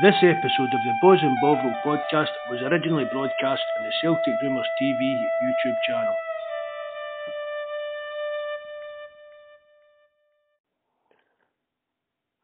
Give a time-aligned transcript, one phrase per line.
[0.00, 4.66] This episode of the Bawz and Bovril podcast was originally broadcast on the Celtic Rumours
[4.80, 4.98] TV
[5.44, 6.14] YouTube channel.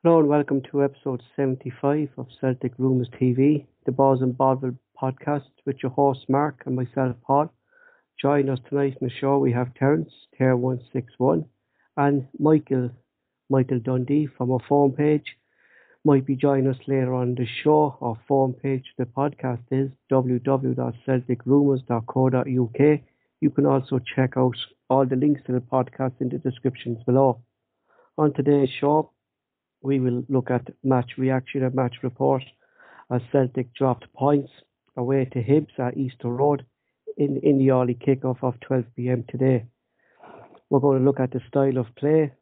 [0.04, 5.48] Hello and welcome to episode 75 of Celtic Rumours TV, the Bawz and Bovril podcast
[5.64, 7.50] with your host Mark and myself Paul.
[8.20, 11.46] Join us tonight in the show we have Terence, Ter161,
[11.96, 12.90] and Michael,
[13.48, 15.37] Michael Dundee from our phone page
[16.08, 17.94] might be joining us later on the show.
[18.00, 23.00] Our phone page, the podcast is www.celticrumours.co.uk.
[23.42, 24.56] You can also check out
[24.88, 27.42] all the links to the podcast in the descriptions below.
[28.16, 29.10] On today's show,
[29.82, 32.42] we will look at match reaction and match report
[33.12, 34.50] as Celtic dropped points
[34.96, 36.64] away to Hibs at Easter Road
[37.18, 39.66] in, in the early kickoff of 12 pm today.
[40.70, 42.32] We're going to look at the style of play,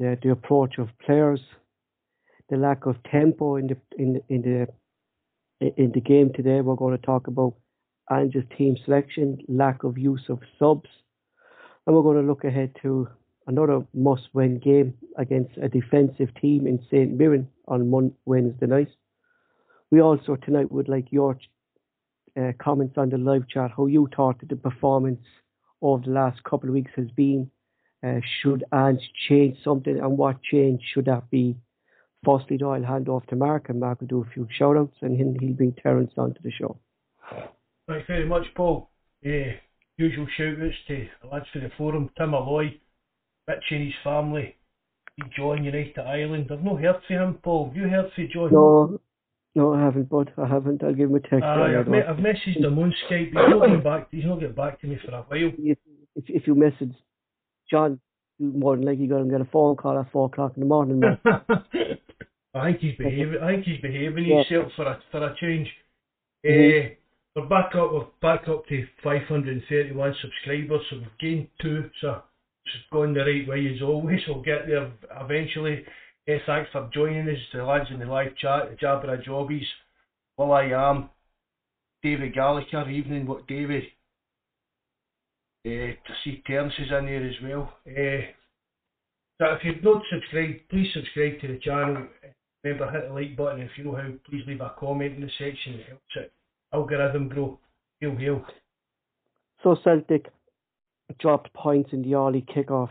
[0.00, 1.38] the, the approach of players,
[2.50, 6.60] the lack of tempo in the in in the in the game today.
[6.60, 7.54] We're going to talk about
[8.10, 10.90] Ange's team selection, lack of use of subs,
[11.86, 13.08] and we're going to look ahead to
[13.46, 18.88] another must-win game against a defensive team in St Mirren on Wednesday night.
[19.90, 21.38] We also tonight would like your
[22.38, 25.22] uh, comments on the live chat, how you thought that the performance
[25.80, 27.50] over the last couple of weeks has been.
[28.04, 31.56] Uh, should Ange change something, and what change should that be?
[32.24, 34.96] Firstly, though, I'll hand off to Mark, and Mark will do a few shout outs,
[35.02, 36.78] and he'll, he'll bring Terence onto the show.
[37.88, 38.90] Thanks very much, Paul.
[39.24, 39.56] Uh,
[39.96, 42.72] usual shout outs to the lads for the forum Tim Alloy,
[43.48, 44.56] Rich and his family,
[45.36, 46.50] John United Ireland.
[46.50, 47.68] I've not heard from him, Paul.
[47.68, 48.52] Have you heard from John?
[48.52, 49.00] No,
[49.54, 50.32] no, I haven't, bud.
[50.36, 50.82] I haven't.
[50.82, 51.44] I'll give him a text.
[51.44, 53.26] I've, me- I've messaged him on Skype.
[53.26, 54.08] He's not getting back.
[54.10, 55.52] He's not getting back to me for a while.
[55.58, 55.78] If,
[56.16, 56.92] if, if you message
[57.70, 58.00] John,
[58.38, 60.60] you more than likely you're going to get a phone call at four o'clock in
[60.60, 61.00] the morning.
[62.54, 63.42] I think he's behaving.
[63.42, 64.42] I think he's behaving Yeah.
[64.44, 65.68] himself for a for a change.
[66.44, 66.92] Mhm.
[66.92, 66.94] Uh,
[67.34, 67.92] we're back up.
[67.92, 71.90] We're back up to 531 subscribers, so we've gained two.
[72.00, 72.22] So
[72.66, 74.26] it's going the right way as always.
[74.28, 74.90] We'll get there
[75.20, 75.84] eventually.
[76.28, 79.68] Uh, thanks for joining us, the lads in the live chat, the Jabra Jobbies.
[80.36, 81.10] Well, I am
[82.02, 82.88] David Gallagher.
[82.88, 83.84] Evening, what David?
[85.66, 87.78] Uh, to see Terence is in there as well.
[87.86, 88.32] Uh,
[89.38, 92.06] so if you've not subscribed, please subscribe to the channel.
[92.64, 94.10] Remember, hit the like button if you know how.
[94.28, 95.74] Please leave a comment in the section.
[95.74, 96.32] It helps it
[96.72, 97.60] algorithm grow.
[98.00, 98.44] Hail, hail.
[99.62, 100.32] So Celtic
[101.20, 102.88] dropped points in the early kickoff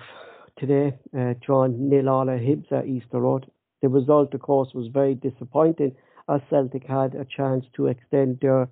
[0.58, 3.50] today, uh, drawn nil all at Hibs at Easter Road.
[3.82, 5.96] The result, of course, was very disappointing
[6.30, 8.70] as Celtic had a chance to extend their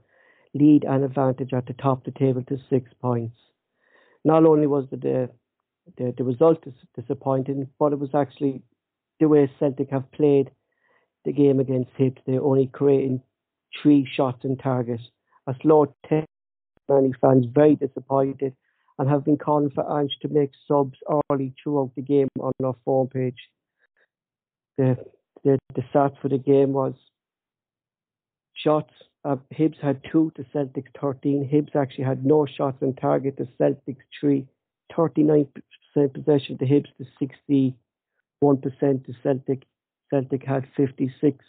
[0.53, 3.35] lead and advantage at the top of the table to six points.
[4.23, 5.29] Not only was the the,
[5.97, 6.63] the, the result
[6.95, 8.61] disappointing, but it was actually
[9.19, 10.51] the way Celtic have played
[11.25, 12.17] the game against Hibs.
[12.25, 13.21] They're only creating
[13.81, 14.99] three shots on target.
[15.47, 16.25] A slow tempo
[16.89, 18.53] many fans very disappointed
[18.99, 20.97] and have been calling for Ange to make subs
[21.31, 23.37] early throughout the game on our phone page.
[24.77, 24.97] The
[25.43, 26.93] the, the stats for the game was
[28.53, 28.93] shots.
[29.25, 31.49] Uh, Hibs had two to Celtics 13.
[31.51, 34.47] Hibs actually had no shots on target to Celtics three.
[34.95, 35.47] 39%
[36.13, 37.73] possession to Hibs to
[38.43, 39.63] 61% to Celtic.
[40.11, 41.45] Celtic had 56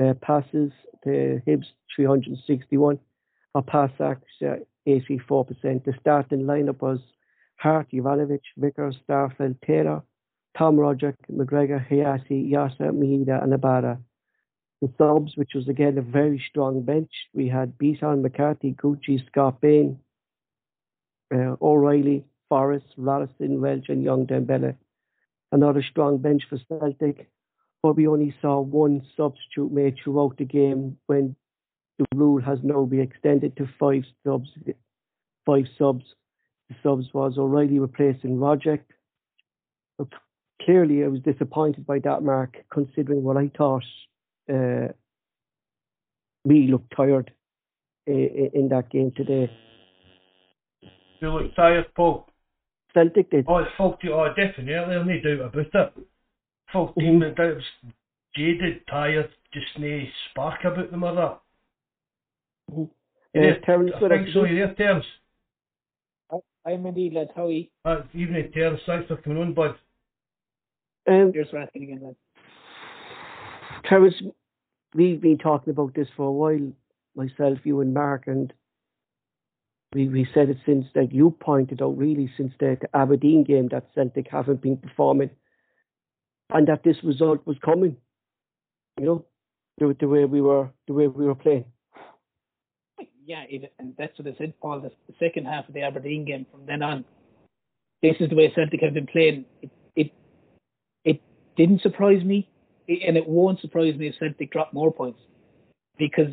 [0.00, 0.72] uh, passes
[1.04, 2.98] to Hibs 361
[3.56, 5.84] a pass accuracy 84%.
[5.84, 7.00] The starting lineup was
[7.56, 10.02] Hart, Juranovic, Vickers, Starfelt, Taylor,
[10.56, 13.98] Tom Rogic, McGregor, Hatate, Yasa, Maeda, and Abada.
[14.82, 19.60] The subs, which was again a very strong bench, we had Bisan, McCarthy, Gucci, Scott
[19.60, 19.98] Bain,
[21.34, 24.76] uh, O'Riley, Forrest, Rollison, Welsh, and Young Dembele.
[25.50, 27.28] Another strong bench for Celtic,
[27.86, 31.36] but we only saw one substitute made throughout the game when
[32.00, 34.48] the rule has now been extended to five subs.
[35.46, 36.04] Five subs.
[36.68, 38.80] The subs was O'Riley replacing Rogic.
[40.62, 43.84] Clearly, I was disappointed by that mark, considering what I thought
[44.52, 44.88] uh,
[46.44, 47.30] we looked tired
[48.08, 49.48] in, in that game today.
[51.20, 52.26] You look tired, Paul.
[52.92, 53.44] Celtic did.
[53.46, 54.08] Oh, it's faulty.
[54.12, 54.72] Oh, definitely.
[54.72, 56.06] No doubt about it.
[56.76, 57.00] Full Mhm.
[57.00, 57.22] team.
[57.22, 57.64] It was
[58.34, 61.40] jaded, tired, just no spark about them or that.
[62.70, 62.86] Uh,
[63.34, 64.32] Yeah, I with think us.
[64.34, 64.44] so.
[64.44, 65.06] You there, Terence?
[66.66, 67.30] I'm indeed, lads.
[67.34, 67.68] How are you?
[67.84, 68.82] Uh, evening, Terence.
[68.86, 69.78] Thanks for coming on, bud.
[71.06, 72.18] Um, Cheers for asking again, lads.
[73.84, 74.20] Terence,
[74.94, 76.72] we've been talking about this for a while,
[77.14, 78.52] myself, you, and Mark, and
[79.94, 83.68] we, we said it since, like you pointed out, really, since the, the Aberdeen game
[83.68, 85.30] that Celtic haven't been performing
[86.50, 87.96] and that this result was coming.
[88.98, 89.24] You know,
[89.78, 91.64] the, the way we were the way we were playing.
[93.24, 94.80] Yeah, it, and that's what I said, Paul.
[94.80, 97.04] The, second half of the Aberdeen game from then on,
[98.00, 99.44] this is the way Celtic have been playing.
[99.62, 100.12] It it,
[101.04, 101.20] it
[101.56, 102.48] didn't surprise me,
[102.88, 105.18] and it won't surprise me if Celtic drop more points
[105.98, 106.30] because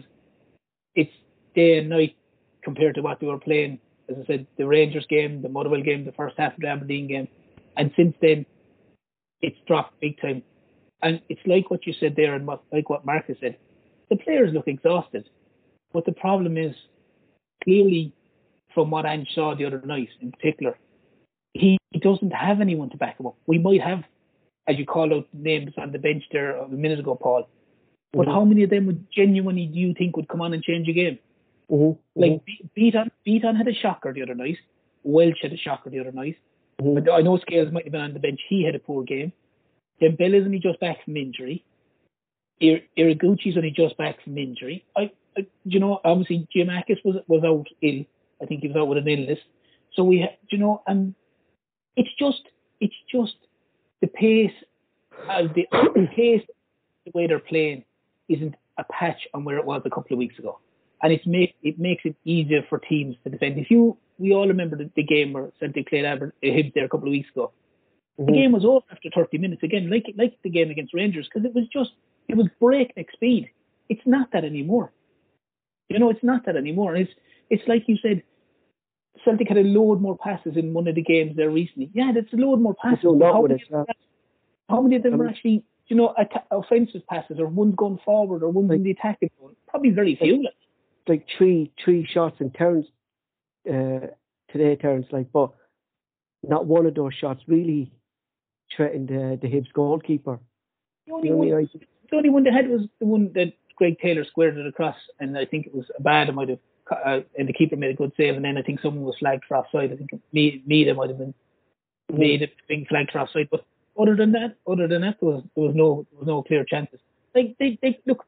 [0.93, 1.11] it's
[1.55, 2.15] day and night
[2.63, 3.79] compared to what they were playing.
[4.09, 7.07] As I said, the Rangers game, the Motherwell game, the first half of the Aberdeen
[7.07, 7.27] game,
[7.75, 8.45] and since then,
[9.43, 10.41] it's dropped big time.
[11.03, 13.57] And it's like what you said there, and what, like what Marcus said.
[14.09, 15.29] The players look exhausted,
[15.91, 16.73] but the problem is
[17.63, 18.13] clearly
[18.73, 20.77] from what Ange saw the other night, in particular,
[21.53, 23.35] he, he doesn't have anyone to back him up.
[23.45, 24.03] We might have,
[24.67, 27.47] as you call out names on the bench there a minute ago, Paul.
[28.13, 28.31] But Mhm.
[28.31, 30.93] how many of them would genuinely do you think would come on and change a
[30.93, 31.19] game?
[31.69, 31.99] Mm-hmm.
[32.21, 34.57] Like Be- Beaton, Beaton had a shocker the other night.
[35.03, 36.37] Welsh had a shocker the other night.
[36.83, 38.41] But I know Scales might have been on the bench.
[38.49, 39.31] He had a poor game.
[40.01, 41.63] Then Bell is only just back from injury.
[42.59, 44.85] Ir- Ideguchi's only just back from injury.
[44.95, 48.03] I, I, you know, obviously Giakoumakis was was out ill.
[48.41, 49.39] I think he was out with an illness.
[49.93, 51.13] So we, ha- you know, and
[51.95, 52.41] it's just,
[52.79, 53.35] it's just
[54.01, 54.51] the pace,
[55.29, 56.41] uh, the, the pace,
[57.05, 57.85] the way they're playing
[58.29, 60.59] isn't a patch on where it was a couple of weeks ago,
[61.01, 63.59] and it's make it makes it easier for teams to defend.
[63.59, 66.85] If you, we all remember the, the game where Celtic played Aber- uh, Hibs there
[66.85, 67.51] a couple of weeks ago.
[68.17, 68.33] The Mhm.
[68.39, 71.53] game was over after 30 minutes again, like like the game against Rangers, because it
[71.53, 71.91] was just
[72.31, 73.49] it was breakneck speed.
[73.89, 74.87] It's not that anymore.
[75.89, 76.95] You know, it's not that anymore.
[76.95, 77.11] It's
[77.49, 78.23] it's like you said,
[79.25, 81.89] Celtic had a load more passes in one of the games there recently.
[81.93, 83.03] Yeah, that's a load more passes.
[83.03, 83.85] how, many it, of them,
[84.69, 88.41] how many of them are actually, you know, atta- offensive passes, or one's going forward,
[88.43, 89.55] or one's in the attacking zone?
[89.67, 90.43] Probably very few.
[90.43, 90.53] like.
[91.07, 92.85] like three three shots in turns
[93.69, 94.07] uh,
[94.51, 95.07] today, Terence.
[95.11, 95.51] Like, but
[96.43, 97.91] not one of those shots really
[98.75, 100.39] threatened uh, the Hibs goalkeeper.
[101.07, 101.79] The only You know one I
[102.09, 105.37] the only one they had was the one that Greg Taylor squared it across, and
[105.37, 106.29] I think it was a bad.
[106.29, 106.59] It might have,
[106.91, 109.45] uh, and the keeper made a good save, and then I think someone was flagged
[109.47, 109.91] for offside.
[109.91, 111.33] I think me, Maeda might have been
[112.11, 113.49] made it being flagged for offside.
[113.49, 113.65] But
[113.99, 116.63] other than that, other than that, there was there was no there was no clear
[116.63, 116.99] chances.
[117.35, 118.25] Like they they look,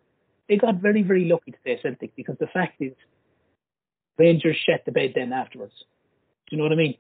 [0.50, 2.94] they got very very lucky today, Celtic, because the fact is,
[4.18, 5.74] Rangers shat the bed then afterwards.
[6.48, 6.96] Do you know what I mean?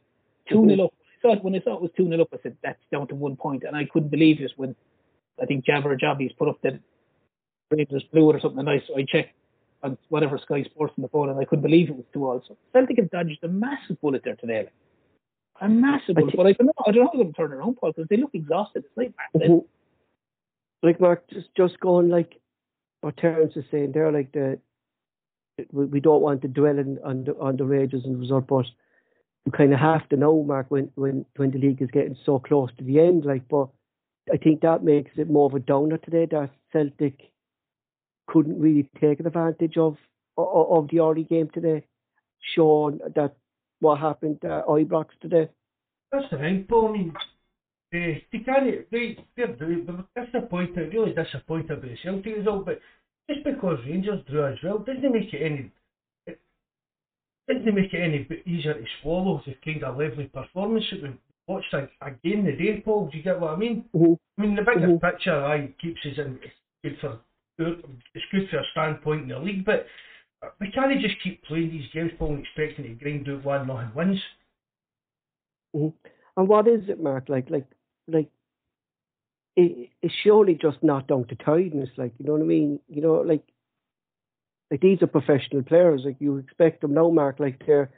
[0.48, 0.66] Two Mhm.
[0.66, 0.94] nil up.
[1.18, 3.16] I thought when I saw it was two nil up, I said that's down to
[3.16, 4.76] one point, and I couldn't believe it when
[5.42, 6.80] I think Jabber Jobbies put up that
[7.72, 8.86] Rangers blew it or something nice.
[8.88, 9.34] So I checked
[9.84, 12.42] on whatever Sky Sports on the phone, and I couldn't believe it was two all.
[12.48, 14.64] So Celtic have dodged a massive bullet there today.
[14.64, 14.74] like.
[15.62, 16.74] A massive I bullet, but I don't know.
[16.86, 18.84] I don't know how they're turn around, Paul, because they look exhausted.
[18.86, 19.14] It's like.
[19.36, 19.66] Mhm.
[20.84, 22.40] Like Mark, just just going like
[23.02, 24.60] what Terence is saying there, like the
[25.72, 28.66] we, don't want to dwell in, on the on the rages and result, but
[29.46, 32.40] you kind of have to know, Mark, when when when the league is getting so
[32.40, 33.26] close to the end.
[33.26, 33.70] Like, but
[34.32, 37.20] I think that makes it more of a downer today that Celtic
[38.28, 39.98] couldn't really take advantage of
[40.38, 41.86] of, of the early game today,
[42.56, 43.36] showing that
[43.80, 45.50] what happened at Ibrox today.
[46.12, 46.68] That's the thing.
[46.72, 52.80] I mean, uh, they can't, they, they're, they're disappointed, really disappointed the Celtic result, but
[53.30, 55.72] just because Rangers drew as well doesn't make it any,
[56.28, 56.40] it
[57.48, 61.16] doesn't make it any easier to swallow the kind of lively performance that we
[61.48, 63.10] watched a, a game the day, Paul.
[63.12, 63.86] Do you get what I mean?
[63.96, 64.18] Mhm.
[64.38, 65.02] I mean, the bigger Mhm.
[65.02, 67.20] picture, I keeps us in, it's good for,
[68.14, 69.88] it's good for a standpoint in the league, but
[70.60, 73.92] we can't just keep playing these games, Paul, and expecting to grind out one nothing
[73.96, 74.22] wins.
[75.76, 75.94] Mhm.
[76.38, 77.30] And what is it, Mark?
[77.30, 77.66] Like, like,
[78.08, 78.30] like,
[79.56, 81.90] it, it's surely just not down to tiredness.
[81.98, 82.80] Like, you know what I mean?
[82.88, 83.44] You know, like,
[84.72, 86.02] like these are professional players.
[86.06, 87.40] Like, you expect them now, Mark.
[87.40, 87.90] Like, they're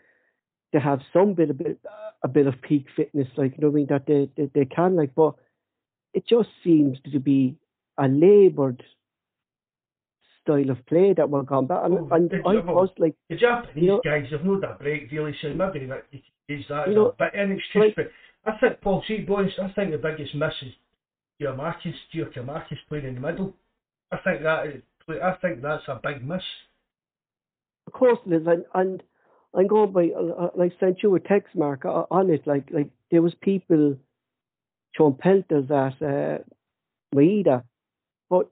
[0.74, 1.80] they have some bit, a bit,
[2.24, 3.28] a bit of peak fitness.
[3.38, 3.88] Like, you know what I mean?
[3.90, 4.96] That they they, they can.
[4.96, 5.36] Like, but
[6.14, 7.56] it just seems to be
[7.98, 8.84] a laboured
[10.42, 11.82] style of play that we're going back.
[11.84, 13.16] And, Oh, and I was like.
[13.30, 16.88] The Japanese You know- guys have not that break really, so maybe that is, that
[16.90, 17.84] You know, a bit an excuse.
[17.86, 18.12] like- but
[18.46, 20.74] I think Paul, see, boys, I think the biggest miss is
[21.42, 23.54] Giakoumakis, Giakoumakis playing in the middle.
[24.12, 26.42] I think that is, I think that's a big miss.
[27.88, 29.04] Of course it is, and, and
[29.56, 30.10] I'm going by.
[30.10, 32.46] Uh, I sent you a text mark on it.
[32.46, 33.98] Like like there was people
[34.96, 36.40] showing pelters at uh,
[37.16, 37.64] Maeda,
[38.30, 38.50] but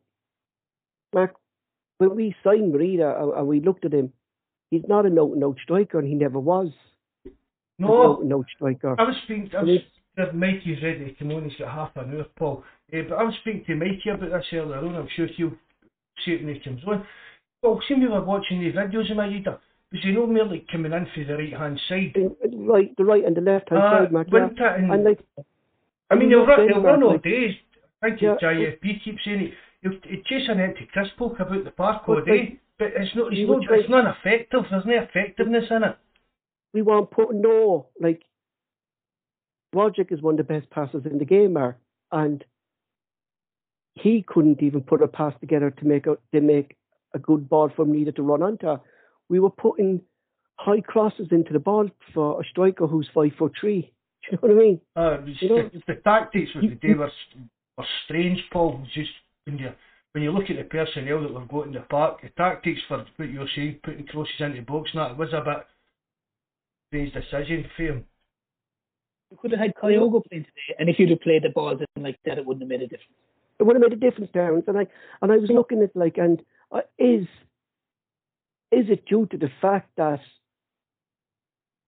[1.14, 1.36] Mark,
[1.98, 4.14] when we signed Maeda and, and we looked at him,
[4.72, 6.70] he's not a and out striker, and he never was
[7.78, 8.96] No, and striker.
[8.98, 9.50] I was speaking.
[9.58, 9.80] I was,
[10.18, 11.44] that Mikey's ready to come on.
[11.50, 12.64] He's got half an hour, Paul.
[12.94, 14.96] Eh, but I was speaking to Mikey about this earlier on.
[14.96, 15.52] I'm sure he'll
[16.24, 17.06] see it when he comes on.
[17.62, 19.60] Well, see, we were watching the videos of Maeda.
[19.92, 22.16] Was he no merely coming in through the right hand side?
[22.54, 25.20] Right, the right and the left hand Ah, side, went it and And like,
[26.12, 27.56] I mean, he'll run, he'll run all like- days.
[28.04, 28.36] I think Yeah.
[28.42, 29.54] JFP keeps saying it.
[29.84, 32.40] It's just an empty crisp poke about the park all But, day.
[32.40, 33.32] like, But it's not.
[33.34, 33.80] It's not.
[33.80, 34.66] It's not effective.
[34.70, 35.98] There's no effectiveness in it.
[36.74, 38.22] we weren't putting no like
[39.76, 41.78] Rogic is one of the best passers in the game, Mark,
[42.12, 42.44] and
[43.96, 46.76] he couldn't even put a pass together to make a to make
[47.14, 48.78] a good ball for Nita to run onto.
[49.30, 50.02] We were putting
[50.58, 53.92] high crosses into the ball for a striker who's five foot three.
[54.32, 54.82] Do you know what I mean?
[54.96, 57.12] Uh, was You know- the, the tactics You- the day were,
[57.78, 58.82] were strange, Paul.
[58.94, 59.12] Just
[59.46, 59.70] when you
[60.14, 63.06] when you look at the personnel that we've got in the park, the tactics for
[63.18, 65.66] what you're saying, putting crosses into the box, and that it was a bit
[66.88, 68.06] strange decision for him.
[69.32, 72.04] You could have had Kyogo playing today, and if you'd have played the balls in
[72.04, 73.12] like that, it wouldn't have made a difference.
[73.60, 74.66] It would have made a difference, Terence.
[74.68, 74.88] And I
[75.22, 76.42] and I was looking at like, and
[76.72, 77.26] uh, is
[78.72, 80.20] is it due to the fact that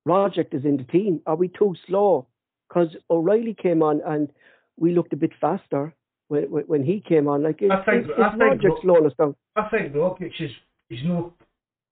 [0.08, 1.22] Rogic is in the team?
[1.26, 2.28] Are we too slow?
[2.68, 4.30] Because O'Riley came on and
[4.78, 5.94] we looked a bit faster
[6.30, 7.44] when when, when he came on.
[7.44, 9.36] Like, is, I think- is, I think Rogic Ro- slowing us down?
[9.56, 10.52] I think Rogic is
[10.90, 11.34] he's no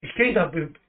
[0.02, 0.85] he's kind of been he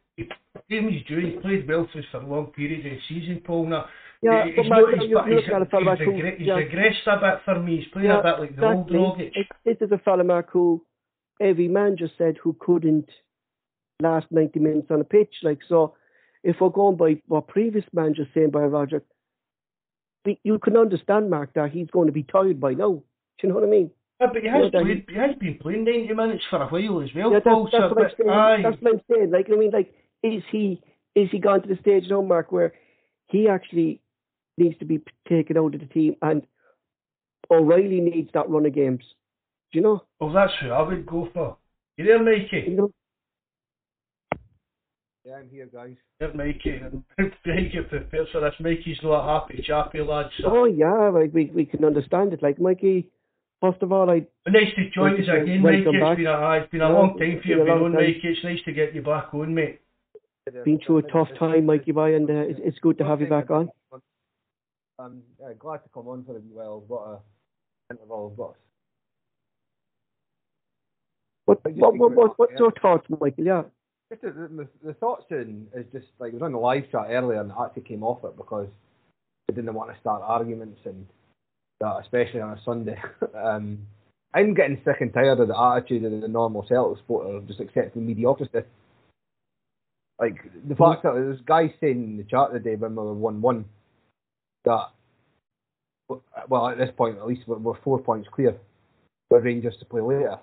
[0.68, 1.32] game he's doing.
[1.32, 3.66] He played well for us for a long period of the season, Paul.
[3.66, 3.87] Now
[4.23, 4.88] Yeah, he's but not.
[4.94, 7.61] He's, he's, you look at a fella he's, regre- he's yeah, regressed a bit for
[7.61, 7.76] me.
[7.78, 8.99] He's playing Yeah, a bit like the old exactly.
[8.99, 9.46] Rogic.
[9.64, 10.85] This is a fella, Mark, who
[11.40, 13.08] every man just said who couldn't
[14.00, 15.35] last 90 minutes on a pitch.
[15.42, 15.94] Like, so
[16.42, 19.02] if we're going by what previous managers saying by Roger,
[20.42, 22.94] you can understand, Mark, that he's going to be tired by now.
[22.94, 23.02] Do
[23.42, 23.90] you know what I mean?
[24.20, 25.04] Yeah, but he has that played.
[25.08, 27.64] He has been playing ninety minutes for a while as well, yeah, Paul.
[27.70, 28.30] that's, that's so, what I'm saying.
[28.30, 29.30] aye, That's what I'm saying.
[29.30, 29.92] Like, I mean, like,
[30.35, 30.83] is he
[31.14, 32.73] is he gone to the stage now, Mark, where
[33.26, 34.00] he actually
[34.59, 36.42] needs to be taken out of the team, and
[37.50, 39.04] O'Riley needs that run of games.
[39.73, 40.04] Do you know?
[40.21, 41.56] well, that's who I would go for.
[41.97, 42.64] You there, Mikey?
[42.68, 42.90] You know?
[45.25, 45.97] Yeah, I'm here, guys.
[46.21, 46.80] There, Mikey.
[47.18, 48.54] Mikey prepared for this.
[48.61, 50.26] Mikey's not a happy chappy lad.
[50.40, 50.49] So.
[50.49, 52.42] Oh yeah, like we we can understand it.
[52.42, 53.09] Like Mikey,
[53.61, 55.78] first of all, I Nice to join us Welcome again, Mikey.
[55.78, 57.92] It's been a, it's been a Yeah, long time it's for you been a on.
[57.92, 58.21] Mikey.
[58.23, 59.80] It's nice to get you back on, mate.
[60.64, 63.26] Been through a tough time, Mikey boy, and uh, it's, it's good to have you
[63.26, 63.68] back on.
[64.98, 66.82] I'm uh, glad to come on for the while.
[66.86, 68.32] What a interval.
[68.36, 68.54] What
[71.44, 73.44] What what what, what what's your thoughts, Michael?
[73.44, 73.62] Yeah,
[74.10, 77.06] just the, the, the thoughts in is just like it was on the live chat
[77.08, 78.68] earlier and I actually came off it because
[79.50, 81.06] I didn't want to start arguments and
[81.80, 83.00] that, especially on a Sunday.
[83.34, 83.78] um,
[84.34, 87.60] I'm getting sick and tired of the attitude of the normal Celtic supporter of just
[87.60, 88.60] accepting mediocrity.
[90.18, 93.42] Like the fact that there's guys saying in the chat today when we were one
[93.42, 93.66] one
[94.64, 94.88] that
[96.49, 98.56] well at this point at least we're, we're four points clear
[99.28, 100.38] for Rangers to play later.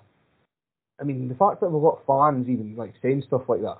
[1.00, 3.78] I mean, the fact that we've got fans even like saying stuff like that,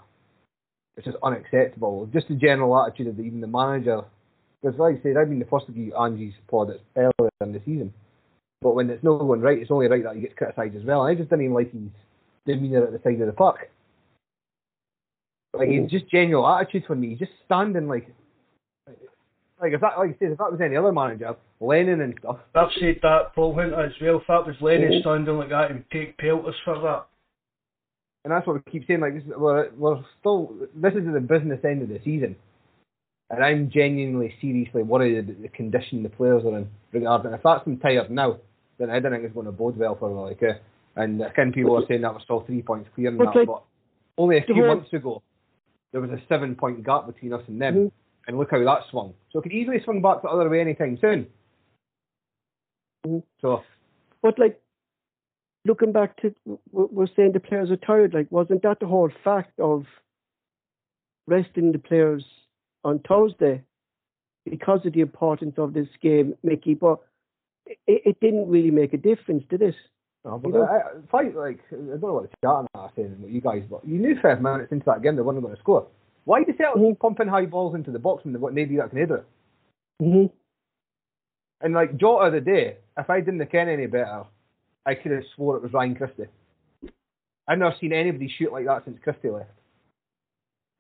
[0.96, 2.08] it's just unacceptable.
[2.12, 4.02] Just the general attitude of the, even the manager.
[4.60, 7.60] Because, like I said, I've been the first to give Ange's plaudits earlier in the
[7.64, 7.92] season.
[8.62, 11.04] But when it's not going right, it's only right that he gets criticised as well.
[11.04, 11.82] And I just didn't even like his
[12.46, 13.58] demeanour at the side of the puck.
[15.56, 17.11] Like, it's just general attitude for me.
[17.11, 18.08] He's just standing like.
[19.61, 22.38] Like if that, like I said, if that was any other manager, Lennon and stuff,
[22.54, 24.16] I've said that, Paul Hunter, as well.
[24.16, 27.06] If that was Lennon standing like that, and take pelters for that.
[28.25, 29.00] and that's what we keep saying.
[29.00, 32.34] Like this, is- we're we're still this is the business end of the season,
[33.30, 37.32] and I'm genuinely seriously worried that the condition the players are in regarding.
[37.32, 38.38] If that's them tired now,
[38.78, 40.18] then I don't think it's going to bode well for them.
[40.18, 40.58] Like, uh,
[41.00, 43.37] and I can people are saying that we're still three points clear in But that,
[43.38, 43.62] like- but
[44.18, 45.23] only a few months ago
[45.94, 47.92] there was a seven point gap between us and them, Mhm.
[48.26, 49.14] and look how that swung.
[49.30, 51.30] So it could easily swing back the other way anytime soon.
[53.06, 53.22] Mhm.
[53.40, 53.62] So
[54.20, 54.60] but like
[55.64, 56.34] looking back to
[56.72, 58.12] we're saying the players are tired.
[58.12, 59.86] Like, wasn't that the whole fact of
[61.28, 62.24] resting the players
[62.82, 63.62] on Thursday
[64.44, 66.74] because of the importance of this game, Mickey?
[66.74, 66.98] But
[67.66, 69.76] it, it didn't really make a difference, did it?
[70.24, 70.62] No, but You know?
[70.64, 73.62] I, I, fight like I don't know what the chat are saying about you guys,
[73.68, 75.86] but you knew five minutes into that game they weren't going to score.
[76.24, 76.90] Why do Celtic Mhm.
[76.92, 79.26] keep pumping high balls into the box when they've got nobody that can hit it?
[80.02, 80.34] Mm-hmm.
[81.60, 84.24] And like Jota the day, if I didn't ken any better,
[84.86, 86.28] I could have swore it was Ryan Christie.
[87.46, 89.50] I've never seen anybody shoot like that since Christie left.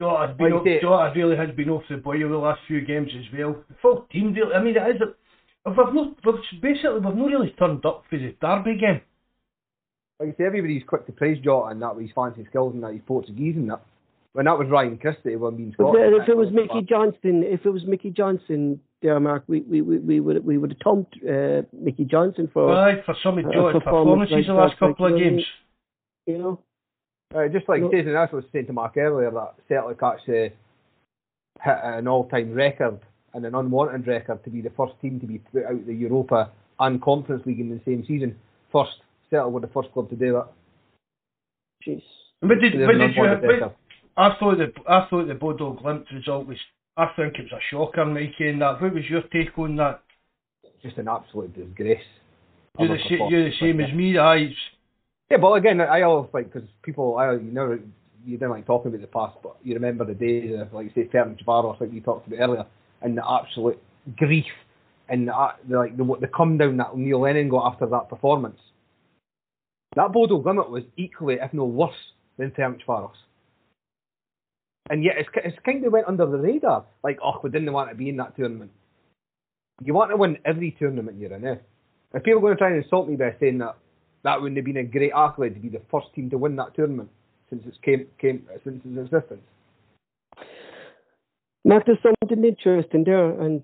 [0.00, 2.60] Jota has been Like off, you Jota really has been off the boil the last
[2.66, 3.56] few games as well.
[3.68, 4.50] The full team, deal.
[4.54, 5.02] I mean, it is.
[5.02, 9.00] A, we've not, we've, basically, we've not really turned up for the Derby game.
[10.20, 12.82] Like I say, everybody's quick to praise Jota and that with his fancy skills and
[12.82, 13.82] that he's Portuguese and that.
[14.32, 16.00] When that was Ryan Christie, when being Scottish.
[16.00, 19.80] then if it was Mickey Johnston, if it was Mickey Johnston, dear Mark, we we
[19.80, 23.46] we, we would we would have thumped uh, Mickey Johnston for Aye, for some of
[23.46, 25.44] uh, Jota's performance performances like the last that, like, couple of games.
[26.26, 26.60] you know.
[27.34, 27.90] Uh, just like No.
[27.90, 30.52] Jason, that's what I was saying to Mark earlier, that Celtic actually
[31.62, 33.00] hit an all-time record
[33.34, 36.50] and an unwanted record to be the first team to be put out the Europa
[36.78, 38.36] and Conference League in the same season.
[38.72, 38.98] First
[39.38, 40.48] Celtic were the first club to do that.
[41.86, 42.02] Jeez.
[42.40, 43.76] But did, but did you, won it but.
[44.16, 46.58] I thought the I thought the Bodo Glimt result was.
[46.96, 48.48] I think it was a shocker, Mikey.
[48.48, 48.80] And that.
[48.80, 50.02] What was your take on that?
[50.82, 51.98] Just an absolute disgrace.
[52.78, 53.58] You're the, a sa- you're the performance.
[53.60, 54.18] same as me.
[54.18, 54.54] I
[55.30, 57.80] Yeah, but again, I always like because people, I you never,
[58.24, 60.92] you didn't like talking about the past, but you remember the days of like you
[60.94, 62.66] say Ferencvaros, like you talked about earlier,
[63.02, 63.80] and the absolute
[64.16, 64.44] grief
[65.08, 68.58] and the, the like the the come down that Neil Lennon got after that performance.
[69.96, 71.94] That Bodo Glimt was equally, if no worse,
[72.38, 73.12] than Ferencvaros.
[74.90, 76.84] And yet, it's, it's kind of went under the radar.
[77.02, 78.72] Like, oh, we didn't want to be in that tournament.
[79.82, 81.56] You want to win every tournament you're in, eh?
[82.12, 83.76] If people are going to try and insult me by saying that
[84.24, 86.74] that wouldn't have been a great accolade to be the first team to win that
[86.74, 87.10] tournament
[87.50, 89.42] since its came came since its existence.
[91.64, 93.62] Mark, there's something interesting there, and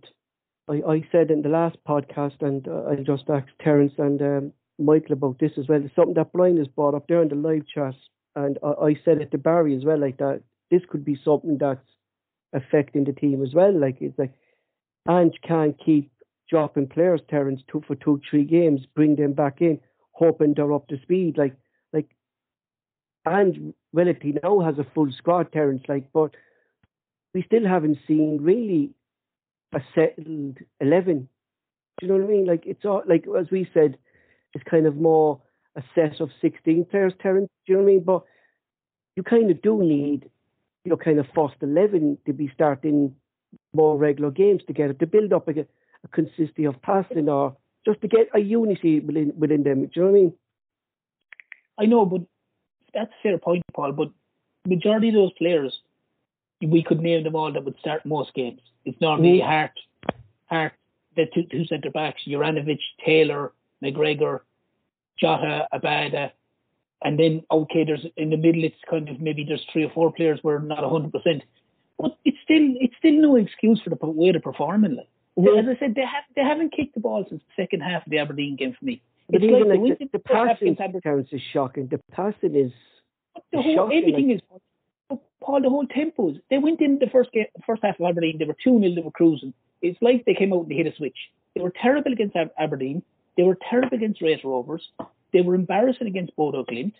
[0.69, 4.53] I, I said in the last podcast, and uh, I just asked Terence and um,
[4.81, 5.81] Michael about this as well.
[5.85, 7.95] It's something that Brian has brought up there in the live chat,
[8.37, 11.59] and I, I said it to Barry as well, like that this could be something
[11.59, 11.81] that's
[12.53, 13.79] affecting the team as well.
[13.79, 14.33] Like it's like
[15.09, 16.11] Ange can't keep
[16.49, 19.81] dropping players, Terence, two for two, three games, bring them back in,
[20.13, 21.39] hoping they're up to speed.
[21.39, 21.57] Like
[21.93, 22.09] like
[23.27, 26.35] Ange relatively now has a full squad, Terence, like but
[27.35, 28.91] we still haven't seen really
[29.73, 31.29] a settled eleven.
[31.99, 32.47] Do you know what I mean?
[32.47, 33.99] Like it's all like as we said,
[34.55, 35.41] it's kind of more
[35.77, 37.49] a set of sixteen players, Terence.
[37.67, 38.05] Do you know what I mean?
[38.05, 38.23] But
[39.17, 40.29] you kind of do need
[40.85, 43.15] your kind of first eleven to be starting
[43.73, 48.09] more regular games together to build up a, a consistency of passing or just to
[48.09, 49.83] get a unity within within them.
[49.83, 50.33] Do you know what I mean?
[51.79, 52.23] I know, but
[52.93, 53.93] that's a fair point, Paul.
[53.93, 54.11] But
[54.67, 55.81] majority of those players,
[56.61, 58.61] we could name them all that would start most games.
[58.85, 59.47] It's normally Mm.
[59.47, 59.81] Hart,
[60.47, 60.73] Hart,
[61.17, 64.41] the two, two centre backs, Juranovic, Taylor, McGregor,
[65.19, 66.31] Jota, Abada,
[67.03, 68.65] and then okay, there's in the middle.
[68.65, 71.43] It's kind of maybe there's three or four players where not hundred percent,
[71.99, 74.97] but it's still it's still no excuse for the way they're performing.
[74.97, 75.09] Like.
[75.39, 75.59] Mhm.
[75.59, 78.11] As I said, they have they haven't kicked the ball since the second half of
[78.11, 79.01] the Aberdeen game for me.
[79.31, 81.27] But It's like like the, into the the passing, against Aberdeen.
[81.33, 81.87] Is shocking.
[81.89, 82.73] The passing is
[83.53, 84.41] The It's whole shocking, everything is.
[85.09, 86.41] But Paul, the whole tempos.
[86.51, 88.39] They went in the first game, first half of Aberdeen.
[88.39, 89.55] They were two 0 They were cruising.
[89.83, 91.17] It's like they came out and they hit a switch.
[91.55, 93.03] They were terrible against Aberdeen.
[93.37, 94.89] They were terrible against Raith Rovers.
[95.33, 96.95] They were embarrassing against Bodo Glimt.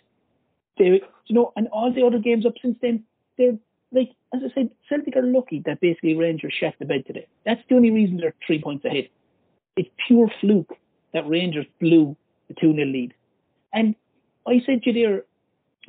[0.77, 3.03] They, you know, and all the other games up since then,
[3.37, 3.57] they're
[3.91, 7.27] like as I said, Celtic are lucky that basically Rangers shat the bed today.
[7.45, 9.09] That's the only reason they're three points ahead.
[9.75, 10.77] It's pure fluke
[11.13, 12.15] that Rangers blew
[12.47, 13.13] the two 0 lead.
[13.73, 13.95] And
[14.47, 15.23] I said to you there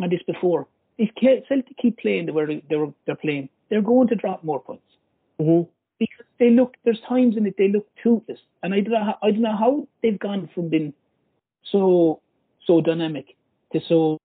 [0.01, 0.67] on this before,
[0.99, 4.61] if Celtic keep playing the way they- they're, they're playing, they're going to drop more
[4.61, 4.85] points
[5.41, 5.69] mhm.
[6.43, 6.75] Because they look.
[6.85, 9.05] There's times in it they look toothless, and I don't know.
[9.05, 10.93] How, I don't know how they've gone from being
[11.71, 12.21] so
[12.67, 13.37] so dynamic
[13.73, 14.19] to so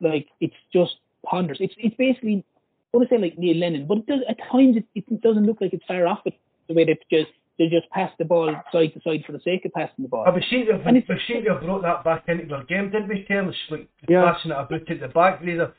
[0.00, 1.58] like it's just ponderous.
[1.60, 2.44] It's it's basically
[2.92, 5.46] I want to say like Neil Lennon, but it does at times it, it doesn't
[5.46, 6.34] look like it's far off it
[6.68, 9.64] the way they just they just pass the ball side to side for the sake
[9.66, 10.24] of passing the ball.
[10.26, 12.46] I was seem to have, And it's- we seem to have brought that back into
[12.46, 13.54] their game, didn't we, Terence?
[13.70, 14.32] Like Yeah.
[14.32, 15.74] passing it about at the back rather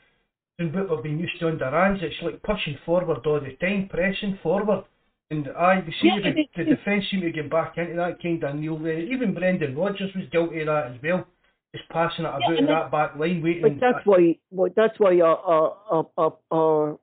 [0.60, 2.04] than what we've been used to under Ange.
[2.04, 4.84] It's like pushing forward all the time, pressing forward.
[5.32, 8.56] And I, see Yeah, the, the defence seem to get back into that kind of
[8.56, 8.76] Neil.
[8.86, 11.26] Even Brendan Rodgers was guilty of that as well.
[11.74, 13.62] Just passing it about in that- back line, waiting.
[13.62, 15.78] But that's why, well, that's why our our
[16.17, 17.00] our our,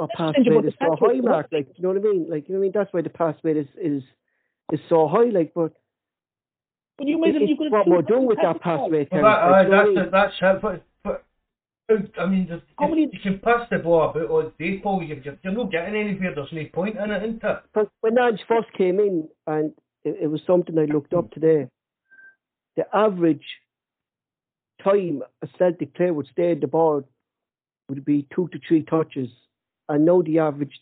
[0.00, 1.46] our, pass rate is so high, Mark.
[1.52, 2.26] Like, you know what I mean?
[2.28, 2.72] Like, you know what I mean?
[2.74, 4.02] That's why the pass rate is is
[4.72, 5.30] is so high.
[5.30, 5.72] Like, but
[6.98, 9.06] but you might have you could what we're doing with that pass rate.
[9.12, 10.62] Well, that, like, aye, you know what I that's that's it.
[10.62, 11.24] But, but
[11.90, 15.02] I mean, How you, many- you can pass the ball about all day, Paul.
[15.02, 16.34] You're, you're, not getting anywhere.
[16.34, 17.88] There's no point in it, isn't it?
[18.00, 19.72] When Ange first came in, and
[20.04, 21.68] it, it was something I looked up today,
[22.76, 23.44] the average
[24.82, 27.04] time a Celtic player would stay in the ball
[27.88, 29.28] would be two to three touches,
[29.88, 30.80] and now the average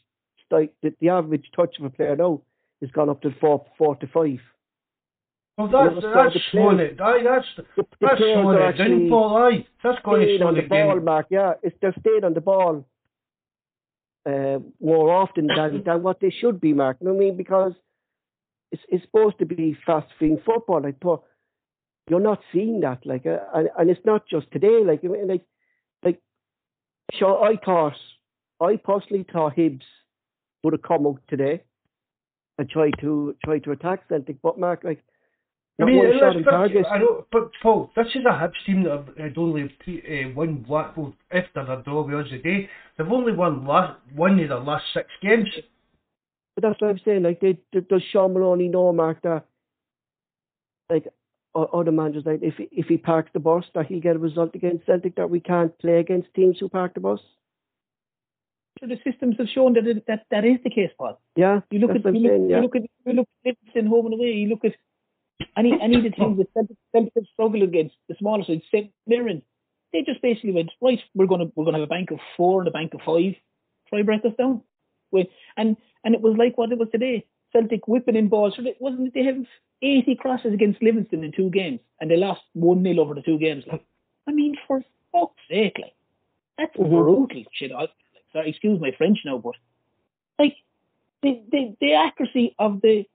[0.50, 0.68] the,
[1.00, 2.42] the average touch of a player now
[2.80, 4.40] has gone up to four four to five.
[5.68, 7.00] Well, that's, that's the players- it.
[7.00, 9.36] Aye, that's, The, the that's players slowing it down, actually Paul.
[9.36, 11.00] Aye, that's going to slow on the the ball.
[11.00, 11.26] Mark.
[11.30, 12.86] Yeah, it's they're staying on the ball
[14.26, 16.98] uh, more often than than what they should be, Mark.
[17.00, 17.36] You know what I mean?
[17.36, 17.72] Because
[18.72, 21.20] it's it's supposed to be fast free football, like but
[22.08, 25.28] you're not seeing that, like, uh, and and it's not just today, like, I mean,
[25.28, 25.44] like,
[26.04, 26.20] like,
[27.12, 27.94] sure, I thought,
[28.60, 29.82] I personally thought Hibs
[30.64, 31.62] would have come out today
[32.58, 35.02] and try to try to attack Celtic, but Mark, like,
[35.80, 36.86] I mean, one let's shot on put- target.
[36.90, 40.64] I know, but Paul, this is a Hibs team that have had only uh, won
[40.66, 42.68] Blackpool after their draw with us today.
[42.96, 45.48] They've only won last one of their last six games.
[46.54, 47.22] But that's what I'm saying.
[47.22, 49.44] Like, they, they, does Shaun Maloney know, Mark, that
[50.90, 51.06] like
[51.54, 54.86] other managers like if if he parks the bus that he'll get a result against
[54.86, 57.20] Celtic that we can't play against teams who park the bus.
[58.80, 61.20] So the systems have shown that it, that that is the case, Paul.
[61.36, 62.56] Yeah, You look at what I'm you look, yeah.
[62.56, 64.28] you look at you look at Livingston home and away.
[64.28, 64.76] You look at
[65.56, 68.90] any any of the teams that Celtic, Celtic have struggled against the smaller side, St
[69.06, 69.42] Mirren.
[69.92, 71.00] They just basically went right.
[71.14, 73.34] We're gonna we're gonna have a bank of four and a bank of five.
[73.88, 74.62] Try break us down.
[75.10, 77.26] With and and it was like what it was today.
[77.52, 78.54] Celtic whipping in balls.
[78.78, 79.44] Wasn't it they have
[79.82, 83.38] 80 crosses against Livingston in two games and they lost one 0 over the two
[83.38, 83.64] games.
[83.66, 83.84] Like,
[84.28, 85.94] I mean, for fuck's sake, like
[86.58, 86.90] that's Mhm.
[86.90, 87.72] brutal shit.
[87.72, 87.90] I, like,
[88.32, 89.54] sorry, excuse my French now, but
[90.38, 90.56] like
[91.22, 93.06] the the, the accuracy of the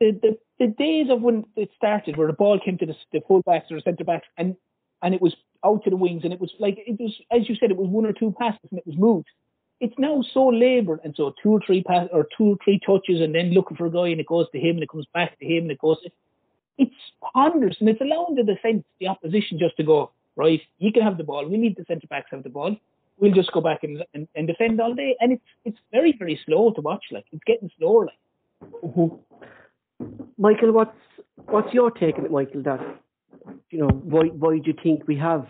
[0.00, 3.20] the, the the days of when it started, where the ball came to the, the
[3.26, 4.56] full backs or the centre backs, and
[5.02, 5.34] and it was
[5.64, 7.88] out to the wings, and it was like it was as you said, it was
[7.88, 9.26] one or two passes and it was moved.
[9.80, 13.20] It's now so laboured, and so two or three pass or two or three touches,
[13.20, 15.38] and then looking for a guy, and it goes to him, and it comes back
[15.38, 15.98] to him, and it goes.
[16.78, 16.94] It's
[17.34, 20.60] ponderous, and it's allowing the defence, the opposition, just to go right.
[20.78, 21.46] You can have the ball.
[21.48, 22.76] We need the centre backs have the ball.
[23.18, 26.40] We'll just go back and, and and defend all day, and it's it's very very
[26.46, 27.04] slow to watch.
[27.10, 28.06] Like it's getting slower.
[28.06, 28.72] Like.
[28.82, 29.18] Mhm.
[30.38, 30.96] Michael, what's
[31.46, 32.62] what's your take on it, Michael?
[32.62, 32.80] That
[33.70, 35.46] you know, why why do you think we have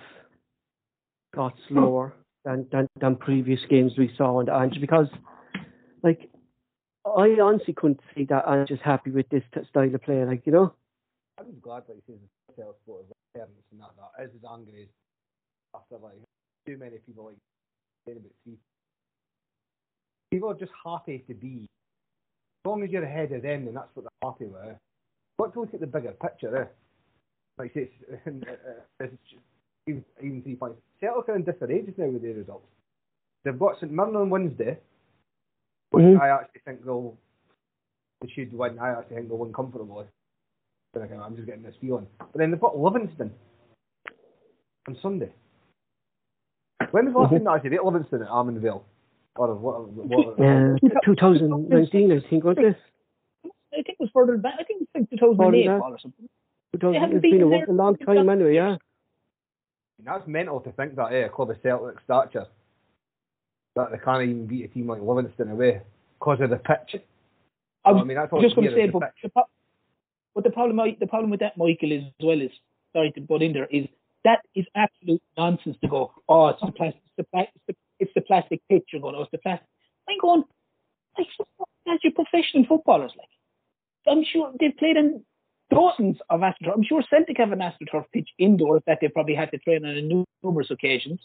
[1.35, 4.81] got slower than than, than previous games we saw the Ange?
[4.81, 5.09] Because,
[6.03, 6.31] like,
[7.05, 10.25] I honestly couldn't see that Ange is happy with this style of play.
[10.25, 10.75] Like, you know,
[11.39, 12.15] I'm just glad that he
[12.57, 14.89] says sport is parents and that that is as angry as
[15.75, 16.15] after like
[16.67, 17.37] too many people like
[18.07, 18.59] saying about three.
[20.31, 21.78] People are just happy to be as
[22.69, 24.77] long as you're ahead of them, then that's what they're happy with.
[25.39, 26.67] Got to look at the bigger picture, eh?
[27.59, 27.93] Like it's,
[29.01, 29.15] it's
[29.87, 30.81] even, even three points.
[31.01, 32.67] Celtic are in different ages now with their results.
[33.45, 34.79] They've got St Mirren on Wednesday,
[35.91, 36.21] which Mhm.
[36.21, 37.17] I actually think they'll
[38.21, 38.79] they should win.
[38.81, 40.07] I actually think they'll win comfortably.
[40.93, 42.07] But I'm just getting this feeling.
[42.19, 43.33] But then they've got Livingston
[44.89, 45.33] on Sunday.
[46.91, 47.37] When was the last Mhm.
[47.37, 48.83] time that I actually beat Livingston at Almondvale?
[49.39, 49.89] Or what?
[49.89, 52.77] what, uh, 2019, I think, wasn't it?
[53.45, 54.55] I think it was further back.
[54.59, 55.81] I think it was like 2008 Further back.
[55.81, 56.29] Paul, or something.
[56.73, 58.55] 2000, haven't it's been beaten a, a long time anyway.
[58.55, 58.77] Yeah.
[60.05, 61.27] That's mental to think that, eh?
[61.27, 62.47] A club of Celtic stature.
[63.77, 65.83] That they can't even beat a team like Livingston away
[66.19, 67.01] because of the pitch.
[67.85, 69.31] I was I mean, that's all just going to say, is the but pitch.
[69.35, 69.43] the,
[70.35, 72.51] but the problem, the problem with that, Michael, is as well is
[72.93, 73.87] sorry to butt in there is
[74.25, 76.13] that is absolute nonsense to go.
[76.29, 78.85] Oh, it's the plastic, it's the, it's the, it's the plastic pitch.
[78.93, 79.69] You're going, oh, it's the plastic.
[80.09, 80.45] I'm going,
[81.17, 81.27] like,
[81.89, 83.29] as your professional footballers, like,
[84.07, 85.23] I'm sure they've played in
[85.71, 86.75] dozens of AstroTurf.
[86.75, 90.27] I'm sure Celtic have an AstroTurf pitch indoors that they probably had to train on
[90.43, 91.21] numerous occasions.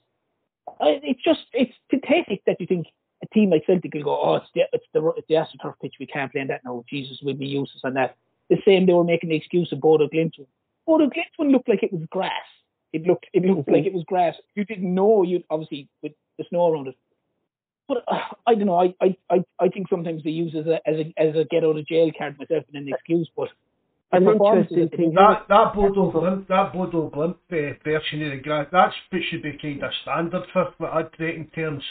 [0.82, 2.88] It's just, it's pathetic that you think
[3.24, 5.96] a team like Celtic will go, oh, it's the, it's the, it's the AstroTurf pitch,
[6.00, 6.62] we can't play on that.
[6.66, 8.16] No, Jesus, we'd be useless on that.
[8.50, 10.34] The same, they were making the excuse of Bodo Glimt.
[10.86, 12.32] Bodo Glimt looked like it was grass.
[12.94, 14.36] It looked, it looked like it was grass.
[14.56, 16.96] You didn't know, you obviously, with the snow around it.
[17.88, 18.80] But uh, I don't know.
[18.80, 21.46] I, I, I, I think sometimes they use it as a as a as a
[21.46, 23.30] get out of jail card myself and an excuse.
[23.36, 23.50] But
[24.12, 25.14] the An performances interesting that they thing.
[25.16, 29.44] That that Bodo Glimt, that Bodo Glimt uh, version of the grass, that's what should
[29.44, 31.84] be kind of standard for what I'd rate in terms.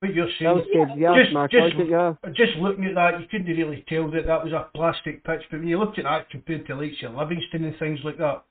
[0.00, 0.88] What you're saying, good.
[0.96, 1.88] Yeah, Just- Mark, just- it?
[1.90, 2.14] yeah.
[2.36, 5.42] just looking at that, you couldn't really tell that that was a plastic pitch.
[5.50, 8.44] But when you looked at that compared to like your Livingston and things like that,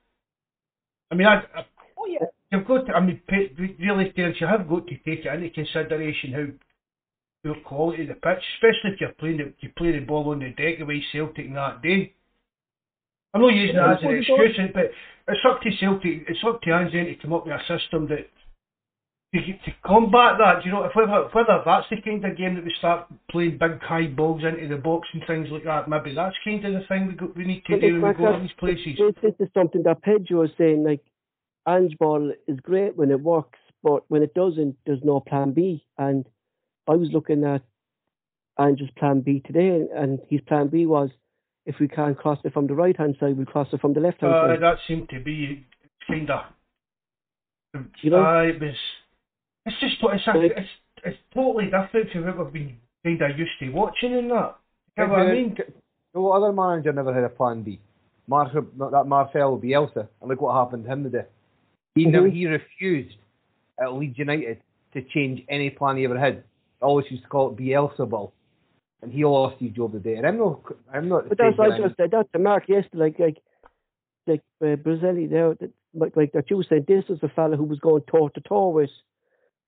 [1.10, 1.64] I mean, I, I,
[1.98, 2.92] oh yeah, you've got to.
[2.92, 6.46] I mean, really, terms, you have got to take it into consideration how
[7.44, 10.50] poor quality the pitch, especially if you're playing the, you play the ball on the
[10.50, 12.12] deck the way Celtic in that day.
[13.34, 14.90] I'm not using that as an excuse, but
[15.28, 18.28] it's up to Celtic, it's up to then to come up with a system that
[19.34, 20.64] to, to combat that.
[20.64, 23.80] You know, if whether, whether that's the kind of game that we start playing big
[23.82, 27.08] high balls into the box and things like that, maybe that's kind of the thing
[27.08, 28.98] we go, we need to But do when we go to these places.
[29.22, 30.84] This, is something that Pedro was saying.
[30.84, 31.00] Like,
[31.68, 35.84] Ange ball is great when it works, but when it doesn't, there's no plan B.
[35.98, 36.24] And
[36.88, 37.62] I was looking at
[38.58, 41.10] Ange's plan B today, and his plan B was
[41.66, 44.00] if we can't cross it from the right hand side, we'll cross it from the
[44.00, 44.62] left hand Uh, side.
[44.62, 45.66] that seemed to be
[46.08, 46.40] kind of.
[48.00, 48.38] You know?
[48.40, 48.74] It was.
[49.68, 50.68] It's just it's, a, Like- it's
[51.04, 52.72] it's totally different from what we've
[53.04, 54.56] been kind of used to watching and that.
[54.96, 55.56] You know what I mean?
[56.14, 57.78] No other manager never had a plan B.
[58.26, 61.26] Mar- that Marcelo Bielsa, and look what happened to him today.
[61.94, 62.12] He Mhm.
[62.12, 63.16] never, he refused
[63.78, 64.60] at Leeds United
[64.94, 66.44] to change any plan he ever had.
[66.82, 68.32] I always used to call it Bielsa ball,
[69.02, 70.16] and he lost his job today.
[70.16, 70.60] And I'm not,
[70.92, 71.28] I'm not.
[71.28, 73.04] But that's saying what I just said that to Mark yesterday.
[73.04, 73.38] Like, like,
[74.26, 77.64] like uh, Brazili there, that, like, like that you said, this was a fella who
[77.64, 78.90] was going toe to toe with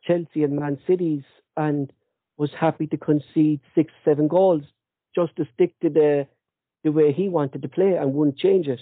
[0.06, 1.22] Chelsea and Man City's
[1.56, 1.92] and
[2.36, 4.62] was happy to concede six, seven goals
[5.14, 6.26] just to stick to the
[6.84, 8.80] the way he wanted to play and wouldn't change it.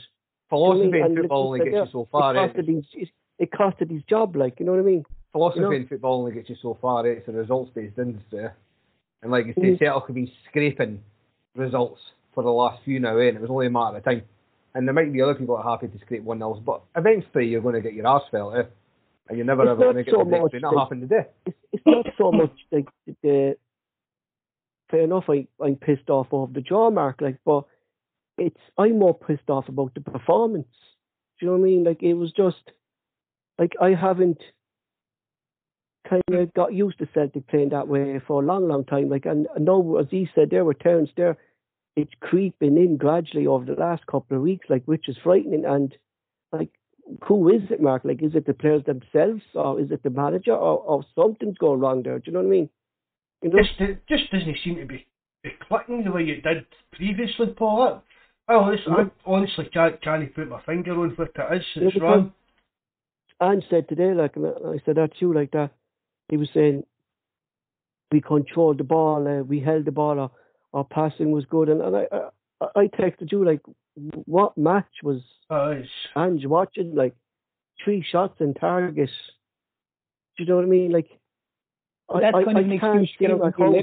[0.49, 2.37] philosophy in football only gets you so it far.
[2.37, 2.47] eh?
[2.49, 5.05] costed his it costed his job, like you know what I mean.
[5.33, 7.07] Philosophy you know- in football only gets you so far.
[7.07, 7.11] eh?
[7.19, 8.47] It's a results-based industry.
[9.23, 9.79] And like you say, Mhm.
[9.81, 11.03] Celtic have been scraping
[11.57, 12.01] results
[12.35, 13.29] for the last few now, eh?
[13.29, 14.23] and it was only a matter of time.
[14.75, 17.47] And there might be other people that are happy to scrape one nils, but eventually
[17.49, 18.65] you're going to get your arse felt, eh?
[19.29, 20.61] And you're never It's ever not going to get so the much victory.
[20.61, 21.27] That that- happened today.
[21.47, 22.89] It's it's not so much like
[23.23, 23.57] the
[24.91, 25.25] fair enough.
[25.29, 27.65] I I'm pissed off over the draw mark, like, but
[28.39, 30.69] it's I'm more pissed off about the performance.
[31.39, 31.85] Do you know what I mean?
[31.85, 32.63] Like it was just
[33.59, 34.41] like I haven't
[36.09, 39.09] kind of got used to Celtic playing that way for a long, long time.
[39.11, 41.37] Like, and I know as he said, there were turns there.
[41.97, 45.65] It's creeping in gradually over the last couple of weeks, like which is frightening.
[45.65, 45.95] And
[46.53, 46.71] like,
[47.27, 48.05] who is it, Mark?
[48.05, 51.81] Like, is it the players themselves, or is it the manager, or, or something's going
[51.81, 52.19] wrong there?
[52.19, 52.71] Do you know what I mean?
[53.43, 55.07] You know, Just, it just doesn't seem to be,
[55.43, 58.03] be clicking the way it did previously, Paul.
[58.49, 61.65] I, honestly, I honestly can't, can't put my finger on what it is.
[61.77, 62.33] Yeah, It's because- wrong.
[63.41, 64.41] Ange said today, like, I
[64.71, 65.71] I said that to you, like that.
[66.29, 66.83] He was saying
[68.11, 70.31] we controlled the ball, uh, we held the ball, our,
[70.75, 72.29] our passing was good, and, and I, I,
[72.61, 73.61] I texted you like,
[73.95, 76.95] what match was it's, Ange watching?
[76.95, 77.15] Like,
[77.83, 79.11] three shots in target.
[80.37, 80.93] Do you know what I mean?
[80.93, 81.09] Like,
[82.13, 83.75] I, That's I, kind I of an can't excuse to get out like of how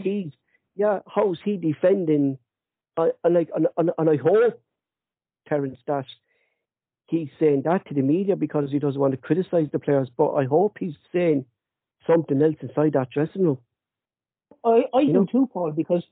[0.75, 2.37] yeah, how's he defending?
[2.97, 4.61] I, and like, and, and, and I hope
[5.47, 6.05] Terence that
[7.07, 10.33] he's saying that to the media because he doesn't want to criticise the players, but
[10.33, 11.45] I hope he's saying
[12.07, 13.59] something else inside that dressing room.
[14.63, 15.25] I, I You do know?
[15.25, 16.03] too, Paul, because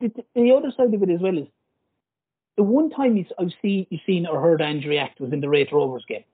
[0.00, 1.46] the, the other side of it as well is
[2.56, 5.72] the one time I've seen you've seen or heard Ange react was in the Raith
[5.72, 6.24] Rovers game,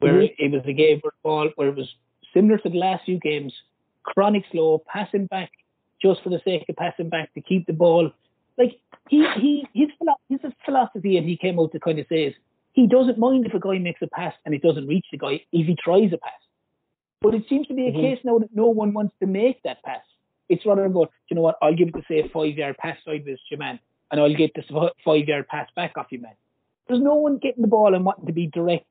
[0.00, 0.34] where Mhm.
[0.38, 1.94] it was a game where the ball where it was
[2.32, 3.54] similar to the last few games,
[4.04, 5.50] chronic slow, passing back
[6.00, 8.10] just for the sake of passing back to keep the ball.
[8.58, 12.24] Like he he his philo- his philosophy, and he came out to kind of say
[12.24, 12.34] is
[12.72, 15.44] he doesn't mind if a guy makes a pass and it doesn't reach the guy
[15.52, 16.40] if he tries a pass.
[17.20, 18.00] But it seems to be a Mhm.
[18.00, 20.04] case now that no one wants to make that pass.
[20.48, 22.76] It's rather than "Do you know what, I'll give it to say a five yard
[22.78, 23.78] pass sideways to your man,
[24.12, 24.66] and I'll get this
[25.04, 26.34] five yard pass back off you, man.
[26.86, 28.86] There's no one getting the ball and wanting to be direct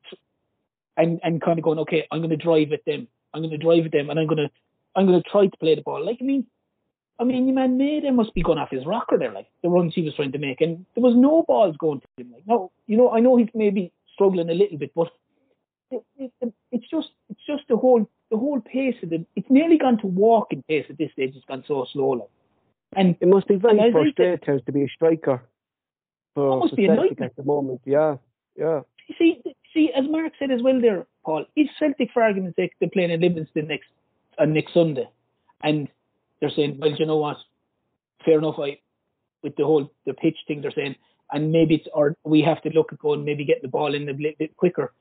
[0.98, 3.58] and, and kind of going, okay, I'm going to drive at them, I'm going to
[3.58, 4.50] drive at them, and I'm going to
[4.94, 6.06] I'm going to try to play the ball.
[6.06, 6.48] Like I mean,
[7.18, 9.94] I mean, your man Maeda must be going off his rocker there, like the runs
[9.94, 12.32] he was trying to make, and there was no balls going to him.
[12.34, 15.08] Like no, you know, I know he's maybe struggling a little bit, but
[15.92, 19.26] it, it, it's just it's just the whole the whole pace of it.
[19.36, 21.36] It's nearly gone to walking pace at this stage.
[21.36, 22.30] It's gone so slow, like.
[22.96, 25.42] And It must be very And I think that- frustrating to be a striker
[26.36, 27.82] for, It must for be a Celtic at the moment.
[27.86, 28.18] Yeah,
[28.58, 28.82] yeah.
[29.18, 29.42] see,
[29.74, 33.12] see, as Mark said as well there, Paul, if Celtic, for argument's sake, they're playing
[33.12, 33.90] in Livingston next
[34.40, 35.08] on next Sunday,
[35.62, 35.88] and
[36.40, 37.38] they're saying, well, you know what,
[38.26, 38.80] fair enough, I
[39.44, 40.96] with the whole the pitch thing, they're saying,
[41.32, 44.04] and maybe it's or we have to look at going maybe getting the ball in
[44.08, 44.94] a little bit quicker.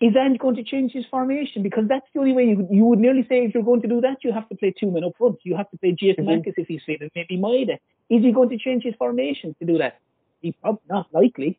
[0.00, 1.62] Is Ange going to change his formation?
[1.62, 4.00] Because that's the only way you, you would nearly say if you're going to do
[4.00, 5.38] that, you have to play two men up front.
[5.44, 6.44] You have to play Jason Mhm.
[6.44, 7.78] Mankis if he's fit, and maybe Maeda.
[8.10, 9.98] Is he going to change his formation to do that?
[10.40, 11.58] He probably not likely.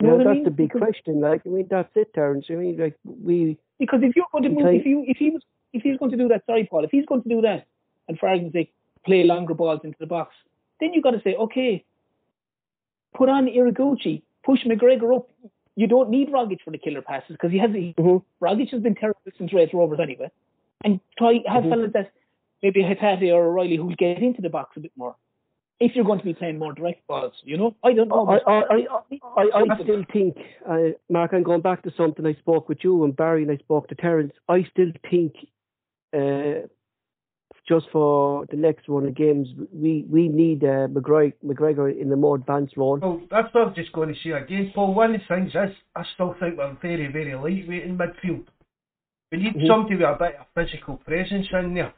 [0.00, 0.44] You know I that's mean?
[0.44, 1.20] the big Because- question.
[1.20, 2.46] Like, I mean, that's it, Terence.
[2.48, 5.42] I mean, like, we, Because if you're going to move, if you if he was
[5.74, 7.66] if he's going to do that, sorry, Paul, if he's going to do that,
[8.08, 8.72] and for argument's sake,
[9.04, 10.34] play longer balls into the box,
[10.80, 11.84] then you've got to say, okay,
[13.14, 15.28] put on Ideguchi, push McGregor up.
[15.76, 18.22] You don't need Rogic for the killer passes because he has he, Mhm.
[18.40, 20.30] Rogic has been terrible since Red Rovers anyway,
[20.84, 21.70] and try have Mhm.
[21.70, 22.10] fellas that
[22.62, 25.16] maybe Hatate or O'Riley who'll get into the box a bit more.
[25.80, 28.24] If you're going to be playing more direct balls, you know, I don't know.
[28.28, 32.34] I, I, I, I, I still think, uh, Mark, I'm going back to something I
[32.34, 34.32] spoke with you and Barry and I spoke to Terence.
[34.48, 35.34] I still think,
[36.12, 36.68] uh,
[37.72, 42.16] just for the next one of games, we, we need uh, McGregor, McGregor in the
[42.16, 42.98] more advanced role.
[42.98, 44.94] well, that's what I'm just going to say again, Paul.
[44.94, 48.44] One of the things is, I still think we're very, very lightweight in midfield.
[49.30, 49.66] We need Mhm.
[49.66, 51.94] somebody with a bit of physical presence in there.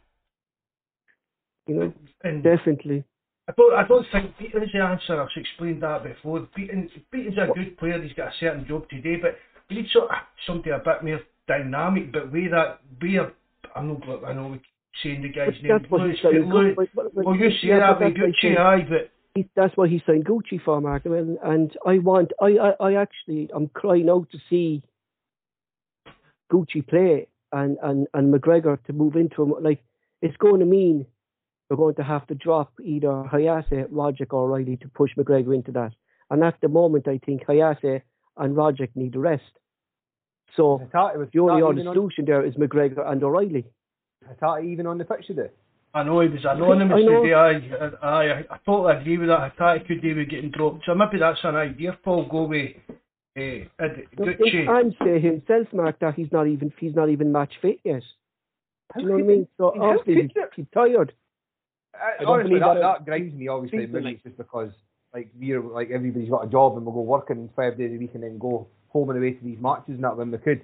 [1.66, 3.04] You know, And definitely.
[3.48, 5.20] I don't, I don't think Beaton's the answer.
[5.20, 6.46] I've explained that before.
[6.54, 8.00] Beaton, Beaton's a good player.
[8.00, 9.36] He's got a certain job to do, but
[9.68, 12.12] we need sort of somebody a bit more dynamic.
[12.12, 13.32] But with that, we are.
[13.74, 14.24] I'm not.
[14.24, 14.60] I know we
[15.02, 15.78] saying the guy's name.
[15.78, 16.52] that's what Lewis, he's saying.
[16.52, 18.56] Lewis, well, you say yeah, that, but but that's what Gucci, he's saying.
[18.58, 19.10] aye, but
[19.56, 21.06] that's what he signed Gucci for, Mark.
[21.06, 24.82] And, and I want, I, I, I actually, I'm crying out to see
[26.52, 29.54] Gucci play and, and, and McGregor to move into him.
[29.60, 29.82] Like,
[30.22, 31.06] it's going to mean
[31.68, 35.72] we're going to have to drop either Hayase, Rogic, or Riley to push McGregor into
[35.72, 35.92] that.
[36.30, 38.02] And at the moment, I think Hayase
[38.36, 39.42] and Rogic need a rest.
[40.56, 43.66] So Hatate was the only Hatate other even on- solution there is McGregor and O'Riley.
[44.28, 45.48] Hatate even on the pitch today.
[45.94, 47.22] I know he was anonymous I know.
[47.22, 47.34] today.
[47.34, 49.40] Aye, aye, I, I totally agree with that.
[49.40, 50.84] I thought he could do with getting dropped.
[50.86, 51.96] So maybe that's an idea.
[52.02, 52.72] Paul, go with
[53.36, 53.66] Uh,
[54.18, 54.68] Gucci.
[54.68, 58.02] I'm saying himself, Mark, that he's not even he's not even match fit yet.
[58.96, 59.48] Do you know what I mean?
[59.56, 61.12] So I obviously he's, you- he's tired.
[61.94, 63.48] I, I don't honestly, believe that, that that grinds me.
[63.48, 64.70] Obviously, maybe like- it's just because
[65.12, 68.10] like we're like everybody's got a job and we'll go working five days a week
[68.14, 70.62] and then go home and away to these matches and that when we could.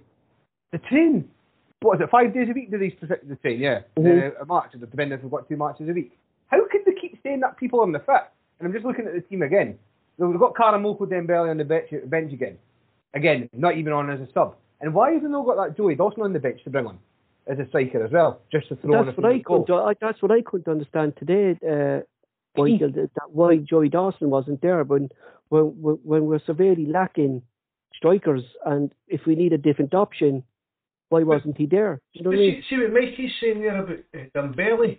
[0.73, 1.29] The train,
[1.81, 2.11] what is it?
[2.11, 3.61] Five days a week do these the train?
[3.61, 4.37] Yeah, Mhm.
[4.37, 6.19] uh, a match, depending if we've got two matches a week.
[6.49, 8.25] How can they keep saying that people on the fit?
[8.59, 9.79] And I'm just looking at the team again.
[10.19, 12.59] So We've got Karamoko Dembele on the bench, bench again.
[13.15, 14.57] Again, not even on as a sub.
[14.81, 16.99] And why have they not got that Joey Dawson on the bench to bring on
[17.47, 19.71] as a striker as well, just to throw on That's a what I couldn't.
[19.71, 21.53] I, that's what I couldn't understand today.
[21.67, 22.03] Uh,
[22.55, 25.09] that, that why Joey Dawson wasn't there when
[25.49, 27.43] when when we're severely lacking
[27.95, 30.43] strikers, and if we need a different option,
[31.11, 32.01] why wasn't he there?
[32.15, 32.65] You know what I see, mean?
[32.71, 34.99] see what Mikey's saying there about uh, Dembele.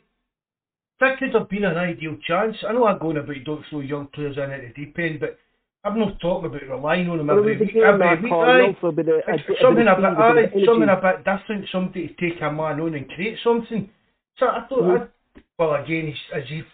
[0.99, 2.55] That could have been an ideal chance.
[2.67, 5.39] I know I'm going about don't throw young players in at the deep end, but
[5.83, 7.75] I'm not talking about relying on them Well, every week.
[7.75, 8.75] Every week, aye.
[8.83, 11.25] a bit of, a, a something a bit, speed, a bit aye, something a bit
[11.25, 11.65] different.
[11.71, 13.89] Somebody to take a man on and create something.
[14.37, 15.07] So I thought, Mhm.
[15.37, 16.65] I, well, again, as if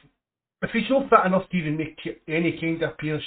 [0.63, 1.97] if he's not fit enough to even make
[2.27, 3.23] any kind of appearance,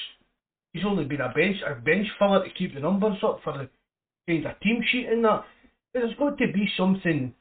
[0.75, 3.68] he's only been a bench a bench filler to keep the numbers up for the
[4.29, 5.44] kind of team sheet and that.
[5.94, 7.35] There's got to be something.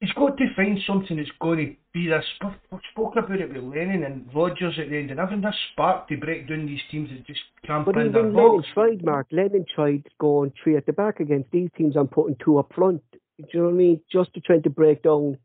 [0.00, 2.24] He's got to find something that's going to be this.
[2.70, 6.08] We've spoken about it with Lennon and Rogers at the end, and having this spark
[6.08, 8.68] to break down these teams that just can't But in their even Lennon box.
[8.72, 9.26] tried, Mark.
[9.30, 13.02] Lennon tried going three at the back against these teams and putting two up front.
[13.12, 14.00] Do you know what I mean?
[14.10, 15.38] Just to try to break down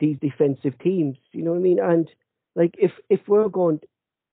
[0.00, 1.16] these defensive teams.
[1.32, 1.78] You know what I mean?
[1.80, 2.08] And
[2.54, 3.80] like if if we're going,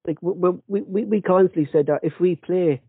[0.05, 2.81] like we we we, we constantly said that if we play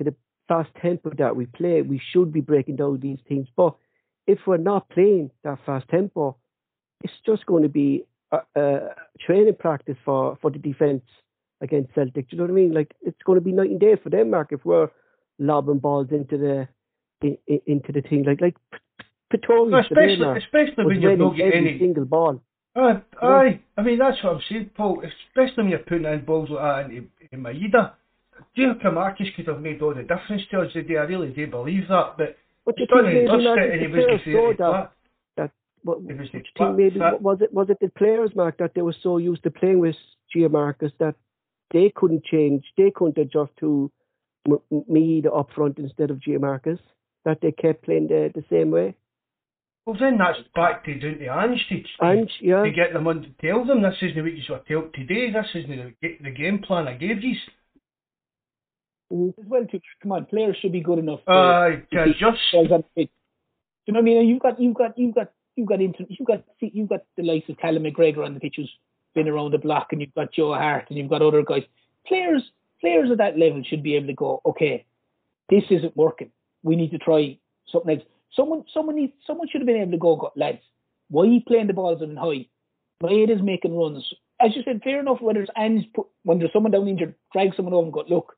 [0.00, 0.14] at a
[0.52, 3.48] fast tempo that we play, we should be breaking down these teams.
[3.56, 3.74] But
[4.26, 6.36] if we're not playing that fast tempo,
[7.02, 8.78] it's just going to be a, a
[9.24, 11.04] training practice for for the defense
[11.60, 12.28] against Celtic.
[12.28, 12.72] Do you know what I mean?
[12.72, 14.48] Like it's going to be night and day for them, Mark.
[14.52, 14.88] If we're
[15.38, 16.68] lobbing balls into the
[17.26, 18.56] in, in, into the thing, like like
[19.30, 21.78] Pretorius today, especially, especially when you're not getting any.
[21.78, 22.42] single ball.
[22.74, 23.60] Aye, aye.
[23.76, 25.02] I mean, that's what I'm saying, Paul.
[25.02, 27.92] Especially when you're putting in balls like that into, into Maeda.
[28.56, 30.96] Giakoumakis could have made all the difference to us today.
[30.98, 32.16] I really do believe that.
[32.16, 32.36] But
[32.78, 34.54] you he's done think it, maybe dust it, and he was the
[35.36, 35.50] that,
[35.84, 38.30] what, It was the what flat- think maybe flat- was it was it the players,
[38.36, 39.96] Mark, that they were so used to playing with
[40.34, 41.16] Giakoumakis that
[41.72, 43.90] they couldn't change, they couldn't adjust to
[44.46, 46.78] M- M- Maeda up front instead of Giakoumakis,
[47.24, 48.94] that they kept playing the, the same way.
[49.84, 53.22] Well, then that's back to down to Ange to, And yeah, to get them on
[53.22, 55.32] to tell them this isn't what you sort of today.
[55.32, 57.34] This isn't the, the game plan I gave you.
[59.12, 59.66] As well.
[59.70, 61.20] To come on, players should be good enough.
[61.26, 62.40] To, Aye, to to keep adjust.
[62.52, 63.10] themselves on the pitch.
[63.10, 64.18] Do you know what I mean?
[64.18, 67.04] And You've got, you've got, you've got, you've got into, you've got, see, you've got
[67.16, 68.70] the likes of Callum McGregor on the pitch who's
[69.14, 71.64] been around the block, and you've got Joe Hart, and you've got other guys.
[72.06, 72.42] Players,
[72.80, 74.84] players at that level should be able to go, okay,
[75.50, 76.30] this isn't working.
[76.62, 77.38] We need to try
[77.70, 78.06] something else.
[78.34, 80.62] Someone, someone needs, someone should have been able to go, go lads.
[81.10, 82.46] Why are you playing the balls on high?
[83.02, 84.04] Wade is making runs.
[84.40, 85.20] As you said, fair enough.
[85.20, 88.36] Whether it's put, when there's someone down injured, drag someone over and go, look,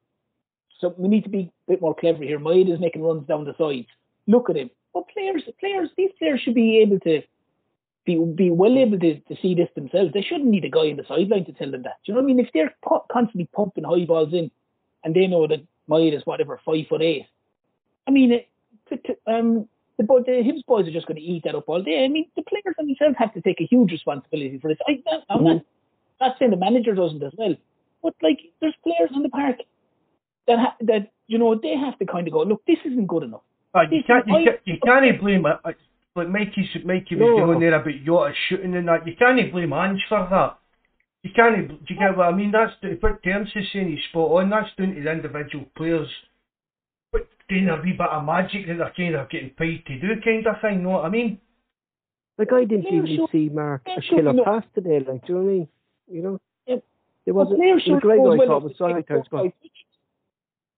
[0.85, 2.39] so we need to be a bit more clever here.
[2.39, 3.89] Maeda is making runs down the sides.
[4.27, 4.71] Look at him.
[4.93, 7.23] Well, players, players, these players should be able to
[8.05, 10.13] be be well able to, to see this themselves.
[10.13, 11.97] They shouldn't need a guy in the sideline to tell them that.
[12.05, 12.41] Do you know what I mean?
[12.41, 12.75] If they're
[13.11, 14.51] constantly pumping high balls in,
[15.03, 17.27] and they know that Maeda is whatever five foot eight,
[18.07, 18.49] I mean, it,
[18.91, 21.69] to, to, um, the, bo- the Hibs boys are just going to eat that up
[21.69, 22.05] all day.
[22.05, 24.79] I mean, the players themselves have to take a huge responsibility for this.
[24.87, 25.63] I, I'm not,
[26.21, 27.55] not saying the manager doesn't as well,
[28.03, 29.57] but like, there's players in the park
[30.47, 33.23] that ha- that you know they have to kind of go, look, this isn't good
[33.25, 33.43] enough.
[33.75, 35.57] Aye, you can't, you I- can't, you can't blame it.
[35.65, 35.77] Like
[36.17, 37.47] like Mikey, s- Mikey was No.
[37.47, 39.07] going there about Jota shooting and that.
[39.07, 40.59] You can't blame Ange for that.
[41.23, 41.69] You can't.
[41.69, 42.53] Do you get what I mean?
[42.53, 43.89] That's the, what Terence is saying.
[43.91, 44.51] He's spot on.
[44.51, 46.09] That's down to the individual players.
[47.11, 50.21] But doing a wee bit of magic that they're kind of getting paid to do,
[50.23, 50.83] kind of thing.
[50.83, 51.41] Know what I mean?
[52.37, 54.99] like I didn't Players even should- see Mark a players should killer know- pass today.
[55.01, 55.69] Like, do you know what I mean?
[56.11, 56.77] You know, Yeah.
[57.25, 57.59] there wasn't.
[57.59, 59.51] players should McGregor, know I well thought if was they're sorry, taking times four, gone.
[59.51, 59.87] five touches.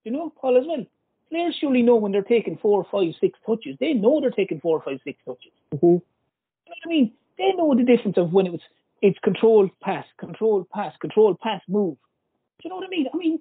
[0.07, 0.87] You know, Paul as well.
[1.31, 3.77] Players surely know when they're taking four, five, six touches.
[3.81, 5.51] They know they're taking four, five, six touches.
[5.75, 5.83] Mhm.
[5.83, 7.13] You know what I mean?
[7.37, 8.61] They know the difference of when it was
[9.03, 11.97] it's controlled pass, controlled pass, controlled pass, move.
[12.59, 13.09] Do you know what I mean?
[13.13, 13.41] I mean,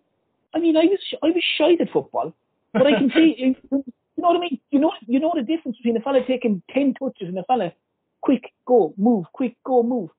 [0.55, 2.33] I mean, I was I was shied at football,
[2.73, 3.55] but I can see.
[4.17, 4.59] You know what I mean?
[4.71, 7.73] You know, you know the difference between a fella taking ten touches and a fella
[8.21, 10.09] quick go move, quick go move.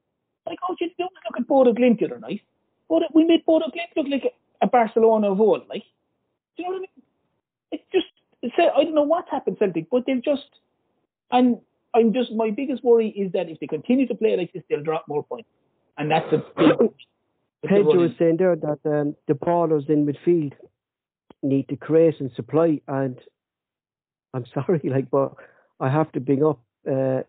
[0.46, 2.42] Like, oh, you don't look at Bodo Glimt the other night.
[2.88, 5.66] Bodo, we made Bodo Glimt look like a, a Barcelona of old.
[5.68, 5.84] Like,
[6.56, 7.02] do you know what I mean?
[7.72, 8.06] It just,
[8.42, 10.48] it's, I don't know what's happened Celtic, but they've just,
[11.30, 11.58] and
[11.94, 14.82] I'm just my biggest worry is that if they continue to play like this, they'll
[14.82, 15.48] drop more points,
[15.96, 16.90] and that's a big.
[17.66, 20.52] Pedro was saying there that um, the ballers in midfield
[21.42, 22.80] need to create and supply.
[22.86, 23.18] And
[24.34, 25.34] I'm sorry, like, but
[25.80, 27.22] I have to bring up uh,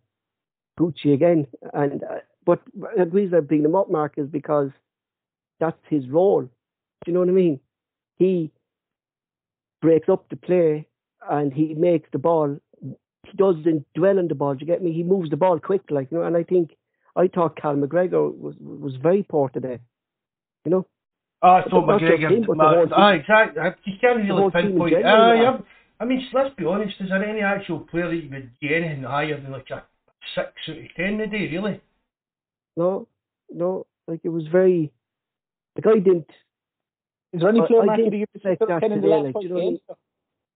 [0.80, 1.47] Gucci again.
[1.73, 4.69] And uh, but the reason I bring him up, Mark, is because
[5.59, 6.43] that's his role.
[6.43, 6.49] Do
[7.05, 7.59] you know what I mean?
[8.17, 8.51] He
[9.82, 10.88] breaks up the play
[11.30, 12.57] and he makes the ball.
[12.82, 14.55] He doesn't dwell on the ball.
[14.55, 14.93] Do you get me?
[14.93, 16.23] He moves the ball quick, like you know.
[16.23, 16.75] And I think
[17.15, 19.80] I thought Cal McGregor was was very poor today.
[20.65, 20.88] You know.
[21.41, 22.32] Ah, I Not McGregor.
[22.32, 23.61] him, but Ma- ah, exactly.
[23.86, 25.05] You can't really whole team in pinpoint.
[25.05, 25.57] Ah, yeah.
[25.99, 26.95] I mean, let's be honest.
[26.99, 29.84] Is there any actual player that you would get anything higher than like a
[30.36, 31.49] six out of ten a day?
[31.51, 31.82] Really?
[32.75, 33.07] No,
[33.53, 33.86] no.
[34.07, 34.91] Like it was very.
[35.75, 36.30] The guy didn't.
[37.38, 39.35] Is there any player I Mark didn't you give expect that ten in the last
[39.35, 39.79] like, you know what I mean?
[39.88, 39.99] games?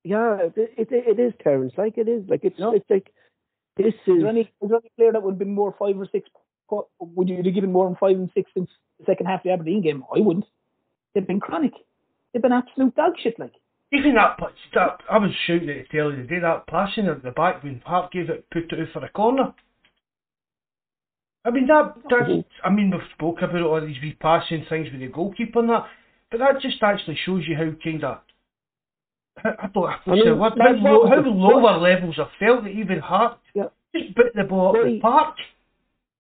[0.03, 1.73] Yeah, it, it, it is Terrence.
[1.77, 2.23] Like it is.
[2.27, 2.73] Like it's No.
[2.73, 3.13] it's like
[3.77, 4.21] this Is is.
[4.21, 6.29] there any is there any player that would have been more five or six?
[6.99, 8.67] Would you have given more than five and six in
[8.99, 10.03] the second half of the Aberdeen game?
[10.15, 10.45] I wouldn't.
[11.13, 11.73] They've been chronic.
[12.33, 13.37] They've been absolute dog shit.
[13.37, 13.53] Like
[13.91, 14.37] Even that,
[14.73, 16.39] that I was shouting at the telly today.
[16.39, 19.53] That passing at the back when Hart gave it, put it out for a corner.
[21.43, 21.95] I mean that.
[22.09, 22.65] That's, mm-hmm.
[22.67, 25.85] I mean we've spoke about all these wee passing things with the goalkeeper and that,
[26.31, 28.17] but that just actually shows you how kind of.
[29.43, 29.89] I don't.
[30.05, 33.67] I mean, what, how, low, how the- lower levels I felt that even Hart Yeah.
[33.95, 35.35] just bit the ball up the park.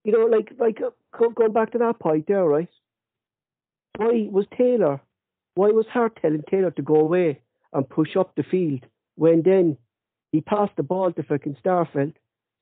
[0.03, 2.69] You know, like like uh, going back to that point there, right?
[3.97, 5.01] Why was Taylor?
[5.55, 7.41] Why was Hart telling Taylor to go away
[7.73, 8.85] and push up the field
[9.15, 9.77] when then
[10.31, 12.13] he passed the ball to fucking Starfelt?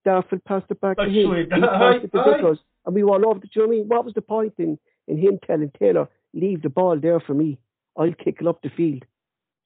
[0.06, 1.28] Starfelt passed it back to That's him.
[1.30, 2.54] so He passed it to aye.
[2.86, 3.48] And we all over the.
[3.48, 3.88] Do you know what I mean?
[3.88, 4.78] What was the point in
[5.08, 7.60] in him telling Taylor leave the ball there for me?
[7.98, 9.06] I'll kick it up the field.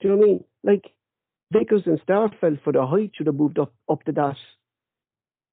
[0.02, 0.44] Do you know what I mean?
[0.64, 0.86] Like
[1.52, 4.38] Vickers and Starfelt for the height should have moved up up to that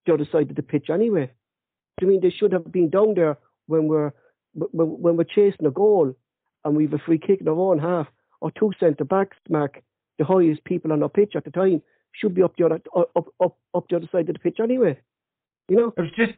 [0.07, 1.31] the other side of the pitch anyway.
[1.99, 4.13] Do you mean they should have been down there when we're
[4.55, 6.15] when, we're chasing a goal
[6.65, 8.09] and we've a free kick in our own half
[8.41, 9.83] or two centre backs, Mark,
[10.19, 11.83] the highest people on our pitch at the time
[12.13, 14.99] should be up the other up up up the other side of the pitch anyway.
[15.69, 15.95] You know?
[15.97, 16.33] It was just,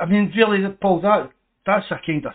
[0.00, 1.30] I mean, really, Paul, that
[1.66, 2.32] that's a kind of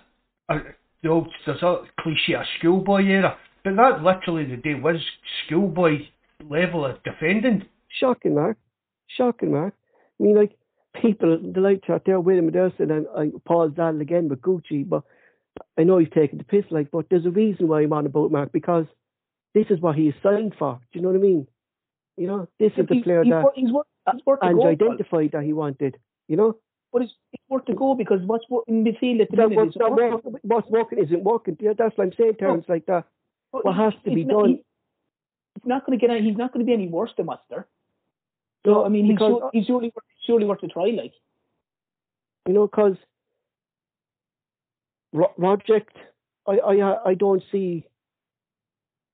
[0.50, 0.60] uh,
[1.06, 4.97] the old there's a cliche of schoolboy era, but that literally the day was
[5.45, 5.99] schoolboy
[6.49, 7.64] level of defending.
[7.99, 8.58] Shocking, Mark.
[9.08, 9.76] Shocking, Mark.
[10.20, 10.58] I mean, like,
[10.99, 15.03] people, the light chat there, William Ederson and I, Paul Zadel again with Gucci, but
[15.78, 18.32] I know he's taking the piss, like, but there's a reason why I'm on about
[18.32, 18.86] Mark, because
[19.53, 20.80] this is what he is signed for.
[20.91, 21.47] Do you know what I mean?
[22.18, 25.32] You know, this is the he's, player he's, that wor- he's worth he's and identified
[25.34, 25.97] that he wanted,
[26.28, 26.58] you know?
[26.96, 29.58] But it's, it's worth the goal because what's wor- in midfield at the That, minute
[29.58, 30.32] what, is that working.
[30.32, 31.58] work, what's working isn't working.
[31.60, 33.04] Yeah, that's what I'm saying, terms like that.
[33.52, 34.64] But what has to he's be not- done- he-
[35.56, 36.14] He's not going to get.
[36.14, 37.68] any- He's not going to be any worse than what's there.
[38.66, 40.86] No, So I mean, he's, sure, he's surely worth- surely worth a try.
[40.86, 41.14] Like
[42.48, 42.96] You know, because
[45.38, 45.96] Project,
[46.48, 47.86] I, I, I don't see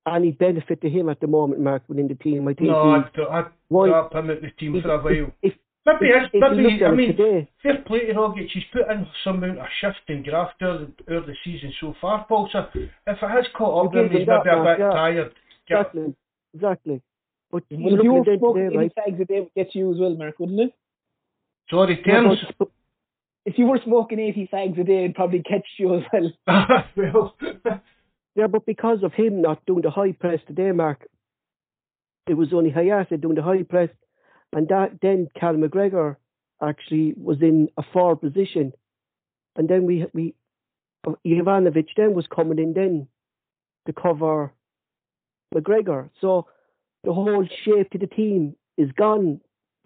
[0.08, 2.48] any benefit to him at the moment, Mark, within the team.
[2.48, 4.28] I think No, he, I'd, I'd why, drop him
[4.60, 5.32] team if, for a while.
[5.44, 5.54] if,
[5.84, 8.48] Maybe, if, it's, maybe I mean, today, fair play to Rogic.
[8.54, 12.48] He's put in some amount of shift and graft over the, season so far, Paul.
[12.52, 14.78] So if it has caught up You with him, give he's maybe that, a Mark,
[14.78, 14.90] bit yeah.
[14.92, 15.34] tired.
[15.68, 16.16] Get- exactly,
[16.54, 17.02] exactly.
[17.52, 18.94] But you well, if look you at were smoking today, any right?
[18.96, 20.74] fags a day, it would get you as well, Mark, wouldn't it?
[21.70, 22.40] Sorry, Yeah, Terence.
[22.60, 22.70] but-
[23.44, 26.32] If you were smoking eighty fags a day, it'd probably catch you as well.
[26.96, 27.36] well,
[28.36, 31.08] Yeah, but because of him not doing the high press today, Mark,
[32.28, 33.90] it was only Hatate doing the high press,
[34.54, 36.18] and that then Cal McGregor
[36.62, 38.74] actually was in a forward position,
[39.56, 40.36] and then we we
[41.08, 43.08] uh, Juranovic then was coming in then
[43.88, 44.54] to cover
[45.54, 46.10] McGregor.
[46.20, 46.48] So
[47.04, 49.42] the whole shape to the team is gone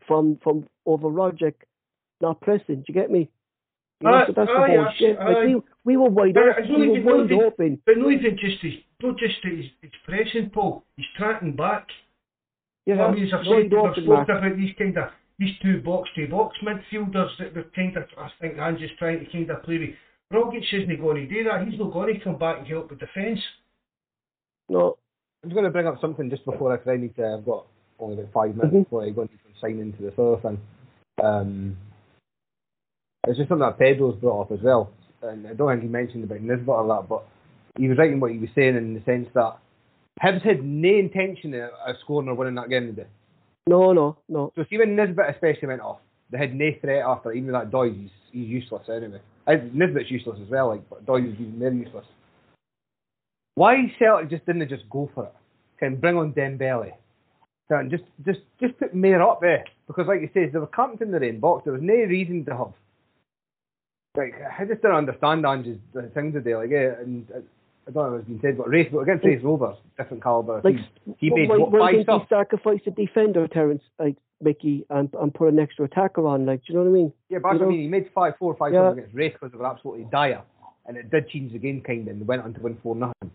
[0.07, 1.53] from from over Rogic
[2.21, 2.77] not pressing.
[2.77, 3.29] Do you get me?
[4.01, 5.17] You know, Aye, so that's aye, the whole aye, shape.
[5.19, 6.79] Like we, we were wide open.
[6.79, 7.81] We were wide open.
[7.85, 10.83] but not even just his, not just his, his pressing, Paul.
[10.97, 11.87] He's tracking back.
[12.85, 15.09] Yeah, I mean, as I've said, wide we've open, spoke about these kind of
[15.39, 19.19] these two box to box midfielders that they're kind of, I think, Ange is trying
[19.19, 19.89] to kind of play with.
[20.33, 21.67] Rogic isn't going to do that.
[21.67, 23.39] He's not going to come back and help with defence.
[24.69, 24.97] No,
[25.43, 27.35] I'm just going to bring up something just before I 'cause I need to.
[27.37, 27.65] I've got
[27.99, 28.83] only about five minutes Mhm.
[28.83, 30.59] before I go into sign into this other thing.
[31.23, 31.77] Um,
[33.27, 36.23] it's just something that Pedro's brought up as well, and I don't think he mentioned
[36.25, 37.23] about Nisbet or that, but
[37.77, 39.57] he was right in what he was saying in the sense that
[40.21, 43.07] Hibs had no intention of scoring or winning that game today.
[43.67, 44.51] no, no, no.
[44.55, 45.99] So see when Nisbet especially went off,
[46.31, 49.19] they had no threat after even that Doyle, he's, he's useless anyway.
[49.45, 52.05] Uh, Nisbet's useless as well, like, but Doyle's even more useless.
[53.55, 55.33] Why Celtic just didn't just go for it?
[55.79, 56.91] Can bring on Dembele.
[57.69, 59.65] Can just just just put Mayor up there.
[59.87, 61.63] Because like you say, they were camped in the own box.
[61.63, 62.73] There was no reason to have
[64.17, 66.55] like I just don't understand Ange's the thing today.
[66.55, 67.39] Like yeah, and uh,
[67.87, 70.61] I don't know if it's been said, but race but against Raith Rovers, different caliber.
[70.63, 70.77] Like,
[71.17, 75.33] he made why, what, why five he sacrifice a defender, Terence, like Mickey, and, and
[75.33, 76.45] put an extra attacker on?
[76.47, 77.13] Like, do you know what I mean?
[77.29, 77.81] Yeah, but you I mean.
[77.81, 78.91] He made five, four five Yeah.
[78.91, 80.41] against Raith because they were absolutely dire,
[80.87, 82.95] and it did change the game kind of, and they went on to win four
[82.95, 83.29] nothing.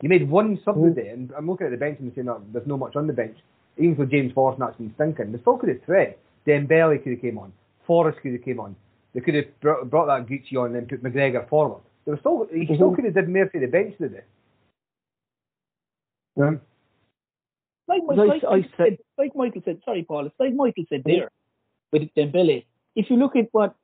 [0.00, 0.94] He made one sub Mhm.
[0.94, 3.12] today, and I'm looking at the bench and saying that there's no much on the
[3.12, 3.38] bench.
[3.78, 5.32] Even for James Forrest, that's been stinking.
[5.32, 6.16] They still could have thread.
[6.46, 7.52] Dembele could have came on.
[7.86, 8.74] Forrest could have came on.
[9.14, 11.80] They could have brought, brought that Gucci on and then put McGregor forward.
[12.04, 12.96] They were still, he still Mhm.
[12.96, 14.24] could have did more for the bench today.
[16.36, 16.58] Yeah.
[17.86, 20.84] Like, like, I- I Michael said- said, like Michael said, sorry, Paul, it's like Michael
[20.88, 21.30] said there
[21.92, 22.64] with Dembele.
[22.94, 23.74] If you look at what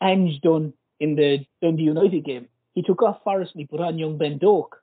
[0.00, 3.98] Ange done in the Dundee United game, he took off Forrest and he put on
[3.98, 4.82] young Ben Doak.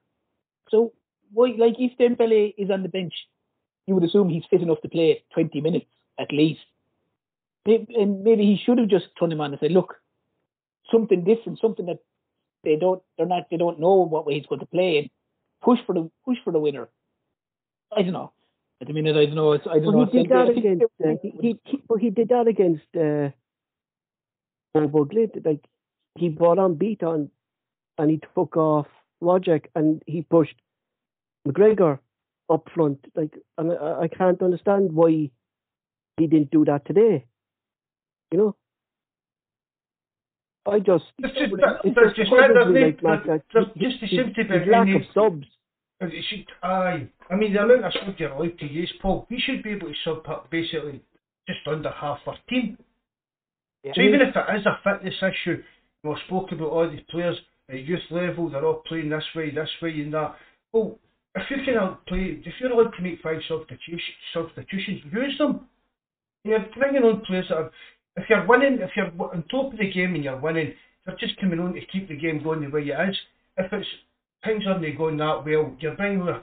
[0.69, 0.93] So,
[1.33, 3.13] why, like, if Dembele is on the bench,
[3.87, 5.87] you would assume he's fit enough to play 20 minutes
[6.17, 6.61] at least.
[7.65, 10.01] Maybe, and maybe he should have just turned him on and said, look,
[10.91, 11.99] something different, something that
[12.63, 15.09] they don't, they're not, they don't know what way he's going to play, and
[15.61, 16.89] push for the push for the winner.
[17.95, 18.31] I don't know.
[18.81, 19.53] At the minute, I don't know.
[19.53, 20.11] It's, I don't Well, know.
[20.11, 20.85] he did that against.
[21.03, 23.29] Uh, he, he, he, well, he did that against uh.
[24.75, 25.63] Like
[26.15, 27.31] he brought on Beaton,
[27.97, 28.87] and he took off
[29.21, 30.55] Wojciech, and he pushed
[31.47, 31.99] McGregor
[32.49, 33.05] up front.
[33.15, 35.31] Like, and I, I can't understand why
[36.17, 37.25] he didn't do that today.
[38.31, 38.55] You know.
[40.67, 41.53] I just just, it's
[41.83, 45.47] it's just, that, like that, just they his- seem to be his lack of subs.
[46.01, 47.07] It should, aye.
[47.29, 49.87] I mean, the amount of subs you're allowed to use, Paul, we should be able
[49.87, 51.01] to sub up basically
[51.47, 52.77] just under half our team.
[53.83, 53.91] Yeah.
[53.95, 55.61] So even if it is a fitness issue,
[56.03, 57.37] we spoke about all these players
[57.69, 60.35] at youth level, they're all playing this way, this way, and that.
[60.71, 60.97] Well,
[61.35, 64.01] if you can play, if you're allowed to make five substitutions,
[64.33, 65.67] substitutions, use them.
[66.43, 67.71] You're bringing on players that are,
[68.19, 70.73] if you're winning, if you're on top of the game and you're winning,
[71.05, 73.17] you're just coming on to keep the game going the way it is.
[73.57, 73.87] If it's
[74.43, 76.35] things aren't going that well, you're bringing with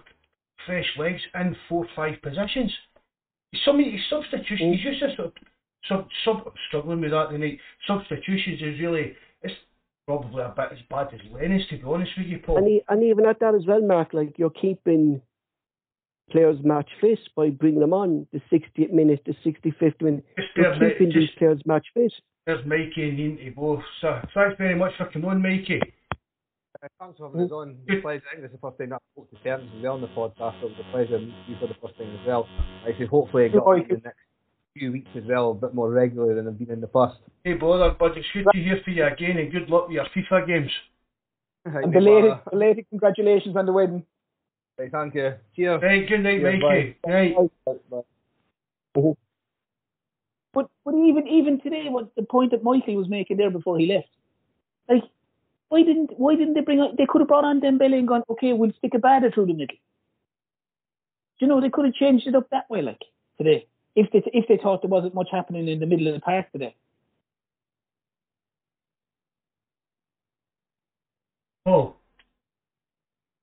[0.66, 2.72] fresh legs in four, five positions.
[3.64, 4.85] Some of these substitutions, mm.
[4.85, 5.33] you just sort of
[5.89, 7.59] sub, sub, struggling with that tonight.
[7.87, 9.55] Substitutions is really, it's
[10.07, 12.59] probably a bit as bad as Lennox, to be honest with you, Paul.
[12.59, 15.22] And, e- and even at that as well, Mark, like you're keeping
[16.31, 20.24] players match fit by bringing them on the 60th minute, the 65th minute.
[20.37, 22.12] just You're there, keeping mate, these players match fit.
[22.47, 23.83] there's Mikey and Ian to both.
[24.01, 25.81] So thanks very much for coming on, Mikey.
[26.83, 27.77] Uh, Thanks for having us on.
[27.87, 28.22] It's a pleasure.
[28.31, 30.01] I think this is the first time that I spoke to Terence as well on
[30.03, 32.47] the podcast, so it was a pleasure meeting you for the first time as well.
[32.85, 34.18] I say hopefully I get on in the next
[34.74, 37.16] few weeks as well, a bit more regular than I've been in the past.
[37.45, 40.07] Hey, brother, bud, it's good to hear from you again and good luck with your
[40.14, 40.70] FIFA games.
[41.64, 44.05] And no belated, belated congratulations on the wedding.
[44.79, 45.35] Right, thank you.
[45.55, 45.83] Cheers.
[45.83, 46.97] Right, good night, Yeah, Mikey.
[47.07, 47.35] Right.
[50.53, 53.87] But but even even today, what the point that Mikey was making there before he
[53.87, 54.09] left,
[54.89, 55.03] like
[55.68, 56.97] why didn't why didn't they bring out?
[56.97, 59.55] They could have brought on Dembele and gone, okay, we'll stick a batter through the
[59.55, 59.77] middle.
[61.39, 63.03] You know they could have changed it up that way, like
[63.39, 66.20] today, if they if they thought there wasn't much happening in the middle of the
[66.20, 66.74] park today.
[71.66, 71.97] Oh.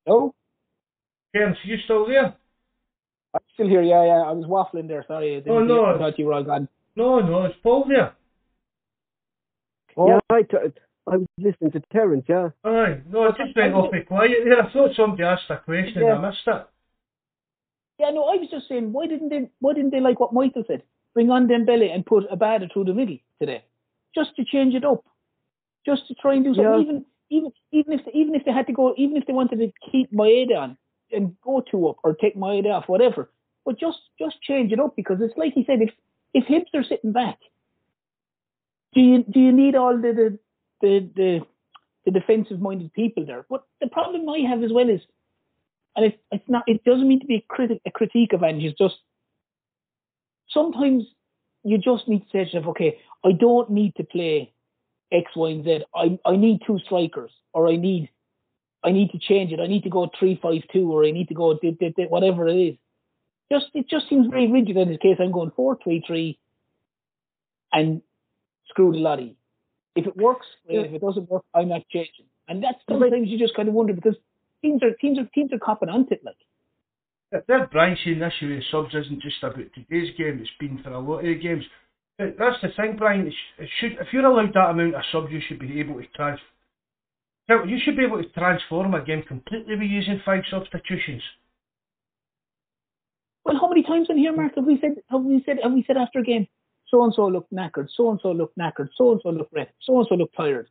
[0.07, 0.33] No,
[1.33, 2.35] Terence, you still there?
[3.33, 3.81] I'm still here.
[3.81, 4.21] Yeah, yeah.
[4.21, 5.03] I was waffling there.
[5.07, 5.85] Sorry, I Oh, no.
[5.85, 6.67] I thought you were all gone.
[6.95, 8.13] No, no, it's Paul there.
[9.97, 10.57] Oh, Yeah, I, t-
[11.07, 12.49] I was listening to Terence, yeah.
[12.63, 14.61] Aye, no, it just went awfully quiet there.
[14.61, 16.15] I thought somebody asked a question Yeah.
[16.15, 16.67] and I missed it.
[17.99, 19.49] Yeah, no, I was just saying, why didn't they?
[19.59, 20.81] Why didn't they like what Michael said?
[21.13, 23.63] Bring on Dembele and put a batter through the middle today,
[24.15, 25.05] just to change it up,
[25.85, 26.73] just to try and do something.
[26.73, 26.79] Yeah.
[26.81, 29.71] Even even even if even if they had to go, even if they wanted to
[29.91, 30.77] keep Maeda on
[31.13, 33.31] and go two up or take Maeda off, whatever,
[33.65, 35.91] but just just change it up because it's like he said, if
[36.33, 37.39] if Hibs are sitting back,
[38.93, 40.39] do you do you need all the the
[40.81, 41.39] the, the,
[42.05, 43.45] the defensive minded people there?
[43.49, 45.01] But the problem I have as well is
[45.95, 46.63] and it, it's not.
[46.67, 48.63] It doesn't mean to be a, critic, a critique of Ange.
[48.63, 48.95] It's just
[50.49, 51.03] sometimes
[51.63, 54.53] you just need to say to yourself, okay, I don't need to play
[55.11, 55.83] X, Y, and Z.
[55.95, 58.09] I I need two strikers, or I need
[58.83, 59.59] I need to change it.
[59.59, 62.07] I need to go three five two, or I need to go di- di- di-
[62.07, 62.75] whatever it is.
[63.51, 65.17] Just it just seems very rigid in this case.
[65.19, 66.37] I'm going four three three,
[67.71, 68.01] and
[68.69, 69.37] screw the lottie.
[69.95, 70.87] If it works, great.
[70.87, 72.25] If it doesn't work, I'm not changing.
[72.47, 74.15] And that's sometimes you just kind of wonder because
[74.61, 76.35] teams are teams are teams are copping onto it like.
[77.47, 80.91] That Brian saying the issue with subs isn't just about today's game, it's been for
[80.91, 81.63] a lot of the games.
[82.19, 83.27] That's the thing, Brian.
[83.27, 86.05] It it should, if you're allowed that amount of subs, you should be able to
[86.15, 86.39] trans.
[87.49, 91.21] You should be able to transform a game completely by using five substitutions.
[93.43, 95.83] Well, how many times in here, Mark, have we said have we said have we
[95.85, 96.47] said after a game,
[96.87, 99.73] so and so looked knackered, so and so looked knackered, so and so looked wrecked,
[99.81, 100.69] so and so looked tired.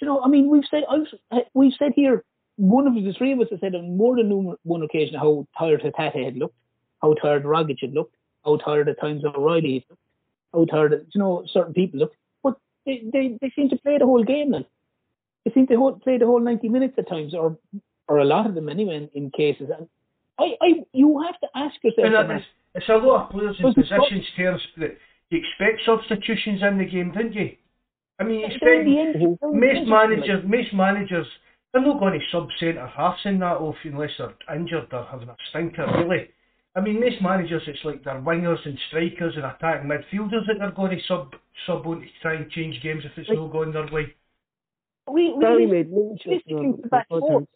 [0.00, 2.24] You know, I mean, we've said I've, we've said here
[2.56, 5.82] one of the three of us have said on more than one occasion how tired
[5.82, 6.56] Hatate had looked,
[7.02, 10.02] how tired Rogic had looked, how tired at times O'Riley had looked,
[10.52, 12.16] how tired you know certain people looked.
[12.44, 12.54] But
[12.86, 14.54] they, they, they seem to play the whole game
[15.56, 15.64] now.
[15.66, 17.58] They seem to play the whole ninety minutes at times, or
[18.08, 19.70] or a lot of them anyway in, in cases.
[19.76, 19.88] And
[20.38, 22.06] I, I you have to ask yourself.
[22.06, 24.96] And it's, it's a lot of players in positions, terms that
[25.30, 27.56] you expect substitutions in the game, didn't you?
[28.20, 28.88] I mean, you expect
[29.42, 31.26] most managers, most managers
[31.72, 35.28] they're not going to sub centre halves in that off unless they're injured or having
[35.28, 36.30] a stinker, really.
[36.74, 40.70] I mean, most managers, it's like their wingers and strikers and attacking midfielders that they're
[40.70, 41.34] going to sub
[41.66, 44.14] sub on to try and change games if it's like, not going their way.
[45.12, 47.46] We, we made realistically, the back four,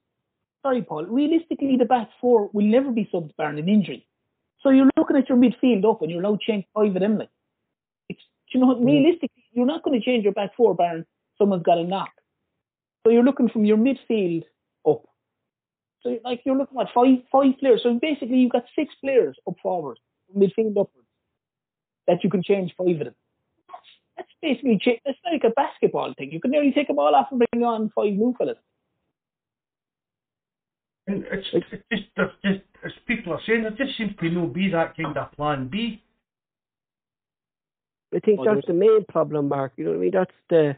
[0.62, 1.06] sorry, Paul.
[1.06, 4.06] Realistically, the back four will never be subbed barring an injury.
[4.60, 7.18] So you're looking at your midfield up, and you're now changing five of them.
[7.18, 7.30] Like,
[8.08, 8.22] it's
[8.52, 8.84] you know, mm.
[8.84, 11.04] realistically, you're not going to change your back four barring
[11.38, 12.10] someone's got a knock.
[13.04, 14.44] So you're looking from your midfield
[14.88, 15.02] up.
[16.02, 17.82] So like you're looking at five five players.
[17.82, 19.98] So basically you've got six players up forward,
[20.36, 21.08] midfield upwards,
[22.06, 23.14] that you can change five of them.
[24.22, 26.32] That's, that's basically it's like a basketball thing.
[26.32, 28.56] You can nearly take a ball off and bring on five new fellas.
[31.06, 34.46] And it's, it's just, there's just, as people are saying, there just seems to no
[34.46, 36.02] be that kind of plan B.
[38.14, 39.72] I think that's the main problem, Mark.
[39.76, 40.10] You know what I mean?
[40.12, 40.76] That's the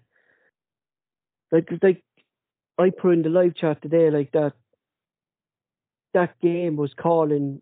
[1.51, 2.03] like, like
[2.79, 4.53] I put in the live chat today like that
[6.15, 7.61] that game was calling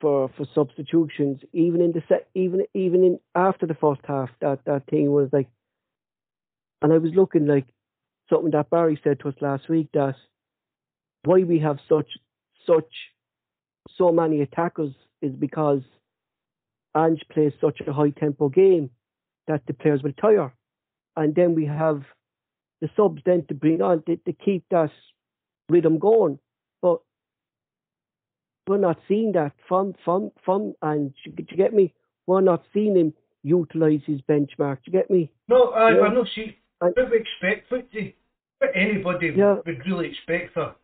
[0.00, 4.58] for for substitutions even in the set even even in after the first half that
[4.66, 5.48] that thing was like
[6.82, 7.66] and I was looking like
[8.28, 10.14] something that Barry said to us last week that
[11.24, 12.10] why we have such
[12.66, 12.92] such
[13.96, 14.92] so many attackers
[15.22, 15.80] is because
[16.96, 18.90] Ange plays such a high tempo game
[19.46, 20.52] that the players will tire.
[21.14, 22.02] And then we have
[22.80, 24.90] the subs then to bring on to, to keep that
[25.68, 26.38] rhythm going.
[28.66, 31.94] We're not seeing that from from from and you, you get me?
[32.26, 33.12] We're not seeing him
[33.42, 34.78] utilise his benchmark.
[34.78, 35.30] Do you get me?
[35.48, 36.00] No, I, yeah.
[36.02, 36.24] I know.
[36.34, 39.56] See, what we expect what anybody yeah.
[39.64, 40.74] would really expect for,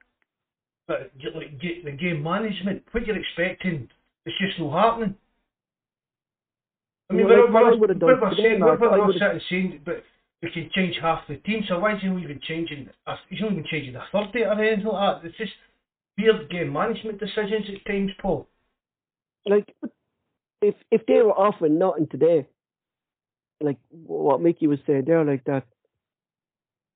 [0.86, 2.82] but like get the game management.
[2.92, 3.88] What you're expecting,
[4.26, 5.16] it's just not happening.
[7.10, 10.02] I mean, well, we're, we're, we're, we're, saying, we're, we're, we're sitting saying, but
[10.42, 11.62] we can change half the team.
[11.68, 12.88] So why is he not even changing?
[13.28, 15.28] He's not even changing the third date or anything like that.
[15.28, 15.52] It's just
[16.18, 18.48] weird game management decisions at times, Paul.
[19.46, 19.74] Like,
[20.60, 22.46] if if they were offering nothing today,
[23.60, 25.64] like what Mickey was saying there, like that,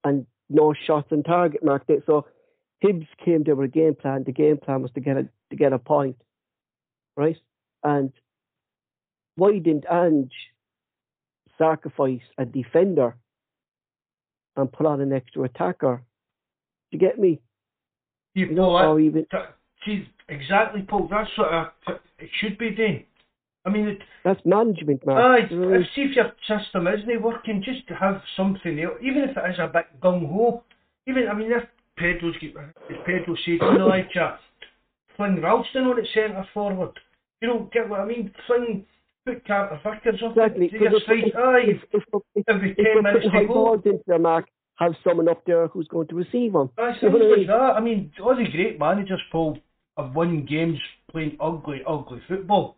[0.05, 1.85] and no shots on target mark.
[1.89, 2.05] It.
[2.07, 2.27] So
[2.85, 4.25] Hibs came there with a game plan.
[4.25, 6.17] The game plan was to get a to get a point,
[7.17, 7.39] right?
[7.83, 8.13] And
[9.35, 10.33] why didn't Ange
[11.59, 13.17] sacrifice a defender
[14.57, 16.03] and put on an extra attacker.
[16.91, 17.41] Do you get me?
[18.37, 19.27] You, you know, or even
[19.87, 21.09] see exactly, Paul.
[21.11, 21.69] That's what I,
[22.19, 23.05] it should be doing.
[23.65, 25.17] I mean, it, that's management, man.
[25.17, 29.37] Aye, you see if your system isn't working, just to have something else, even if
[29.37, 30.63] it is a bit gung ho.
[31.09, 31.65] Even I mean, if
[31.97, 34.39] Pedro's as Pedro said in the live chat,
[35.17, 36.93] fling Ralston on its centre forward.
[37.41, 38.33] You don't get what I mean?
[38.47, 38.85] Fling
[39.25, 40.69] put Carter Vickers up exactly.
[40.69, 41.33] to your side.
[41.37, 42.03] Aye, if, if,
[42.35, 43.75] if, every if 10 minutes to go.
[43.75, 44.47] into the mark,
[44.77, 46.71] have someone up there who's going to receive them.
[46.77, 47.75] Things like that.
[47.77, 49.59] I mean, all the great managers, Paul,
[49.97, 50.79] have won games
[51.11, 52.77] playing ugly, ugly football.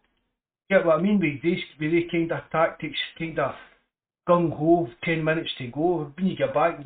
[0.71, 1.19] Get what I mean?
[1.19, 3.55] With these, with these kind of tactics, kind of
[4.29, 6.79] gung ho, 10 minutes to go, when you get back.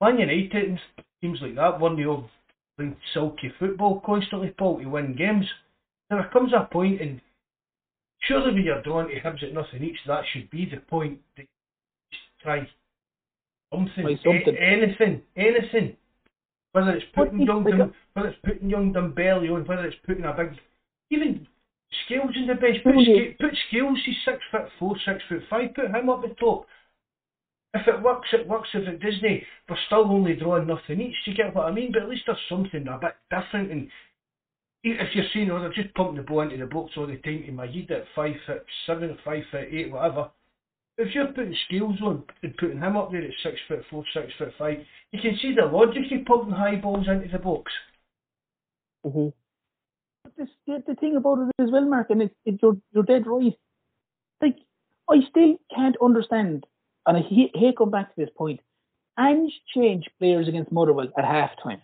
[0.00, 0.78] Man United and
[1.20, 2.28] teams like that, one they all
[2.76, 5.46] playing silky football constantly, Paul, to win games.
[6.10, 7.20] There comes a point in
[8.28, 11.42] Surely when you're drawn to Hibs at nothing each, that should be the point that
[11.42, 12.68] you try
[13.72, 14.56] something, something.
[14.56, 15.96] A- anything, anything.
[16.72, 20.32] Whether it's putting young, Dum- whether it's putting young Dembele on, whether it's putting a
[20.32, 20.58] big,
[21.10, 21.46] even
[22.06, 22.78] Scales in the bench.
[22.84, 25.74] Put, Sc- put Scales, he's six foot four, six foot five.
[25.74, 26.66] Put him up the top.
[27.74, 28.68] If it works, it works.
[28.72, 31.16] If it doesn't, we're still only drawing nothing each.
[31.24, 31.92] Do you get what I mean?
[31.92, 33.88] But at least there's something a bit different and
[34.84, 37.16] if you're seeing, oh, they're just pumping the ball into the box oh, all the
[37.18, 40.30] time to my head at five foot seven, five foot eight, whatever.
[40.98, 44.26] If you're putting Scales on and putting him up there at six foot four, six
[44.38, 44.78] foot five,
[45.10, 47.72] you can see the logic of pumping high balls into the box.
[49.06, 49.28] Mm-hmm.
[50.24, 53.04] But this, the, the thing about it as well, Mark, and it, it, you're, you're
[53.04, 53.56] dead right.
[54.40, 54.56] Like,
[55.08, 56.66] I still can't understand,
[57.06, 58.60] and I hate, hate come back to this point.
[59.18, 61.82] Ange changed players against Motherwell at half time.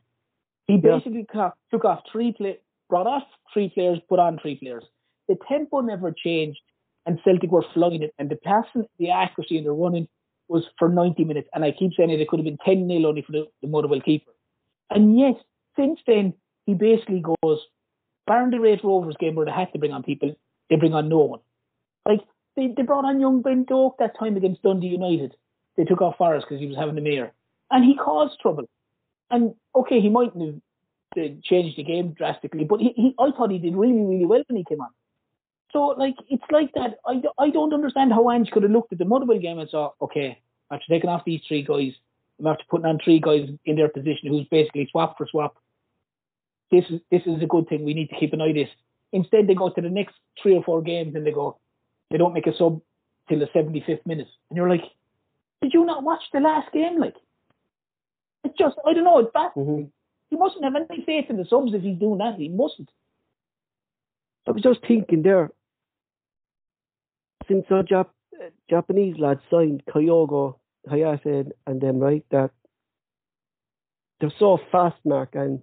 [0.66, 1.50] He basically yeah.
[1.70, 4.84] took off three play, brought off three players, put on three players.
[5.28, 6.60] The tempo never changed,
[7.08, 8.14] and Celtic were flying it.
[8.18, 10.06] And the passing, the accuracy, and the running
[10.46, 11.48] was for 90 minutes.
[11.54, 13.68] And I keep saying it, it could have been 10 0 only for the, the
[13.68, 14.30] Motherwell keeper.
[14.90, 15.34] And yes,
[15.74, 16.34] since then,
[16.66, 17.60] he basically goes,
[18.26, 20.36] Barron the Raith Rovers game where they had to bring on people,
[20.68, 21.40] they bring on no one.
[22.06, 22.20] Like,
[22.56, 25.34] they, they brought on young Ben Doak that time against Dundee United.
[25.78, 27.32] They took off Forrest because he was having the mayor.
[27.70, 28.68] And he caused trouble.
[29.30, 30.62] And, okay, he mightn't
[31.16, 34.26] have uh, changed the game drastically, but he, he, I thought he did really, really
[34.26, 34.90] well when he came on.
[35.72, 36.98] So, like, it's like that.
[37.06, 39.90] I, I don't understand how Ange could have looked at the Motherwell game and saw,
[40.00, 40.38] okay,
[40.70, 41.92] after taking off these three guys,
[42.40, 45.56] I'm after putting on three guys in their position who's basically swap for swap.
[46.70, 47.84] This is this is a good thing.
[47.84, 48.68] We need to keep an eye on this.
[49.12, 51.58] Instead, they go to the next three or four games and they go,
[52.10, 52.80] they don't make a sub
[53.28, 54.84] till the 75th minute, and you're like,
[55.62, 56.98] did you not watch the last game?
[56.98, 57.14] Like,
[58.44, 59.18] it's just I don't know.
[59.18, 59.50] It's bad.
[59.54, 59.84] hmm
[60.30, 62.36] He mustn't have any faith in the subs if he's doing that.
[62.36, 62.90] He mustn't.
[64.46, 65.50] I was just thinking there,
[67.48, 68.10] since our Jap-
[68.68, 72.50] Japanese lads signed Kyogo, Hatate, and them, right, that
[74.20, 75.62] they're so fast, Mark, and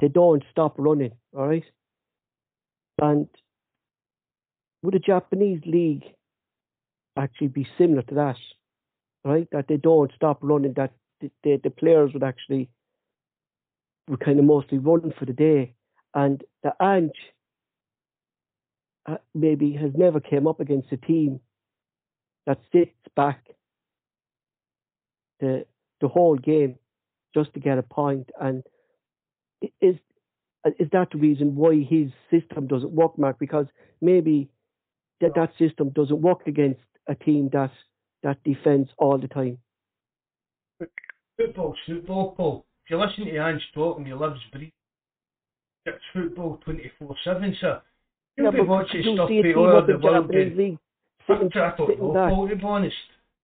[0.00, 1.64] they don't stop running, all right?
[3.00, 3.28] And
[4.82, 6.04] would a Japanese league
[7.16, 8.36] actually be similar to that,
[9.24, 9.48] right?
[9.52, 12.68] That they don't stop running, that the, the, the players would actually
[14.08, 15.74] would kind of mostly run for the day,
[16.14, 17.12] and the Ange
[19.04, 21.40] Uh, maybe has never came up against a team
[22.46, 23.44] that sits back
[25.40, 25.66] the
[26.00, 26.76] the whole game
[27.34, 28.30] just to get a point.
[28.40, 28.62] and
[29.80, 29.96] is
[30.64, 33.66] uh, is that the reason why his system doesn't work mark because
[34.00, 34.48] maybe
[35.20, 37.72] that that system doesn't work against a team that
[38.22, 39.58] that defends all the time
[41.36, 42.66] Football's football, Paul.
[42.84, 44.72] If you listen to Ange talking, he lives, breathes,
[45.86, 47.82] it's football 24 7, sir.
[48.36, 50.56] You'll Yeah, be watching you stuff see a be all up the world Japanese getting
[50.58, 50.78] league
[51.28, 52.28] I sitting, don't know.
[52.28, 52.96] Paul, to be honest.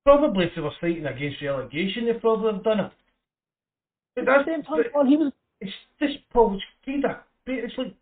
[0.04, 2.92] Probably if they were fighting against relegation, they probably have done it.
[4.16, 7.16] But At the that's, same time, but he was it's this, Paul, it's kind of,
[7.46, 7.94] it's like,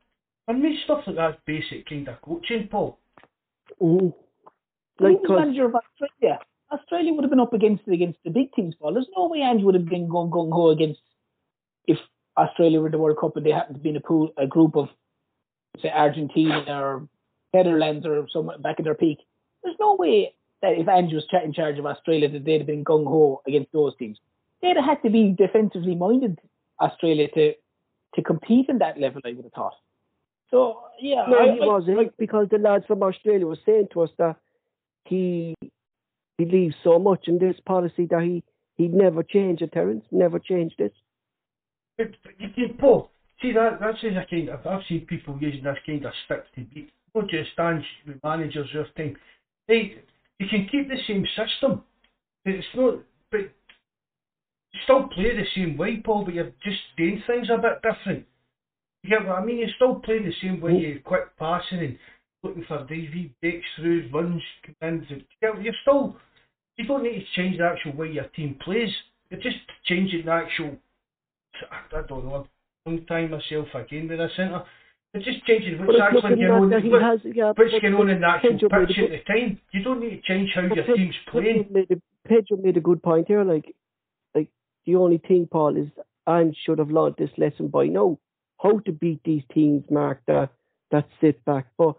[0.49, 2.99] I mean, stuff like that's basic kind of coaching, Paul.
[3.81, 6.39] He Like, was 'cause- manager of Australia.
[6.73, 8.93] Australia would have been up against against the big teams, Paul.
[8.95, 11.01] There's no way Ange would have been gung gung ho against
[11.87, 11.99] if
[12.37, 14.77] Australia were the World Cup and they happened to be in a pool, a group
[14.77, 14.89] of
[15.83, 17.09] say Argentina or
[17.55, 19.19] Netherlands or someone back in their peak.
[19.63, 22.85] There's no way that if Ange was in charge of Australia that they'd have been
[22.85, 24.19] gung ho against those teams.
[24.63, 26.39] They'd have had to be defensively minded
[26.81, 27.53] Australia to
[28.15, 29.21] to compete in that level.
[29.25, 29.75] I would have thought.
[30.51, 33.89] So yeah, No, I, he I- wasn't I- because the lads from Australia were saying
[33.93, 34.37] to us that
[35.05, 35.55] he
[36.39, 38.45] believes so much in this policy that he
[38.77, 40.93] he'd never change it, Terence, never change this.
[41.99, 43.11] But, but you can, Paul,
[43.41, 46.61] see that that's a kind of I've seen people using this kind of stick to
[46.75, 46.91] beat.
[47.15, 47.51] Not just
[48.23, 49.17] managers this time.
[49.69, 49.97] They
[50.39, 51.83] you can keep the same system.
[52.45, 52.99] It's not
[53.31, 57.83] but you still play the same way, Paul, but you're just doing things a bit
[57.83, 58.27] different.
[59.03, 59.59] You get what I mean?
[59.59, 61.99] You're still playing the same way, You're quick passing and
[62.43, 65.07] looking for DV breakthroughs, runs, commands.
[65.41, 66.17] You're still
[66.77, 68.91] you don't need to change the actual way your team plays.
[69.31, 69.57] You're just
[69.87, 70.77] changing the actual
[71.71, 72.47] I don't know,
[72.87, 74.63] long time myself again with a centre.
[75.15, 78.11] It's just changing what's actually going on, that he what- has, yeah, what's going on
[78.11, 79.61] in the actual Pedro pitch at the time.
[79.73, 81.67] You don't need to change how your Pe- team's Pedro playing.
[81.71, 83.43] made, a, Pedro made a good point here.
[83.43, 83.75] Like,
[84.35, 84.49] like
[84.85, 85.89] the only thing, Paul, is
[86.29, 88.19] Ange should have learned this lesson by now.
[88.63, 90.51] How to beat these teams, Mark, that
[90.91, 91.67] that sit back.
[91.79, 91.95] But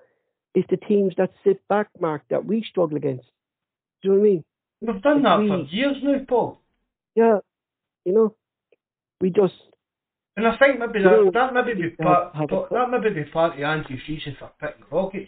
[0.54, 3.26] it's the teams that sit back, Mark, that we struggle against.
[4.04, 4.44] Do you know what I mean?
[4.82, 6.60] We've done that for years now, Paul.
[7.16, 7.40] Yeah,
[8.06, 8.36] you know,
[9.22, 9.54] we just
[10.38, 13.30] And I think maybe that, that maybe be part have part- a- that maybe be
[13.30, 15.28] part of Ange's reason for picking Rogic.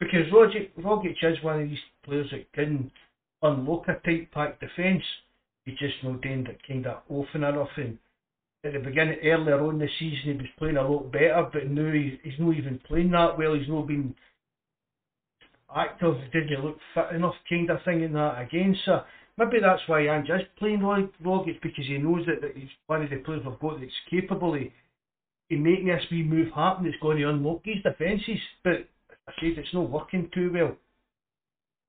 [0.00, 2.90] Because Rogic Rogic is one of these players that can
[3.42, 5.04] unlock a tight pack defence.
[5.64, 7.98] He just no doing that kind of often enough and
[8.64, 11.92] at the beginning earlier on the season he was playing a lot better but now
[11.92, 14.14] he's, he's not even playing that well, he's not been
[15.74, 18.74] active, didn't look fit enough kind of thing in that again.
[18.84, 19.02] So
[19.38, 23.02] maybe that's why Ange is playing Roy Rogic because he knows that, that he's one
[23.02, 26.96] of the players we've got that's capable of, of making this wee move happen that's
[27.00, 28.40] going to unlock his defences.
[28.64, 30.76] But I said it's not working too well.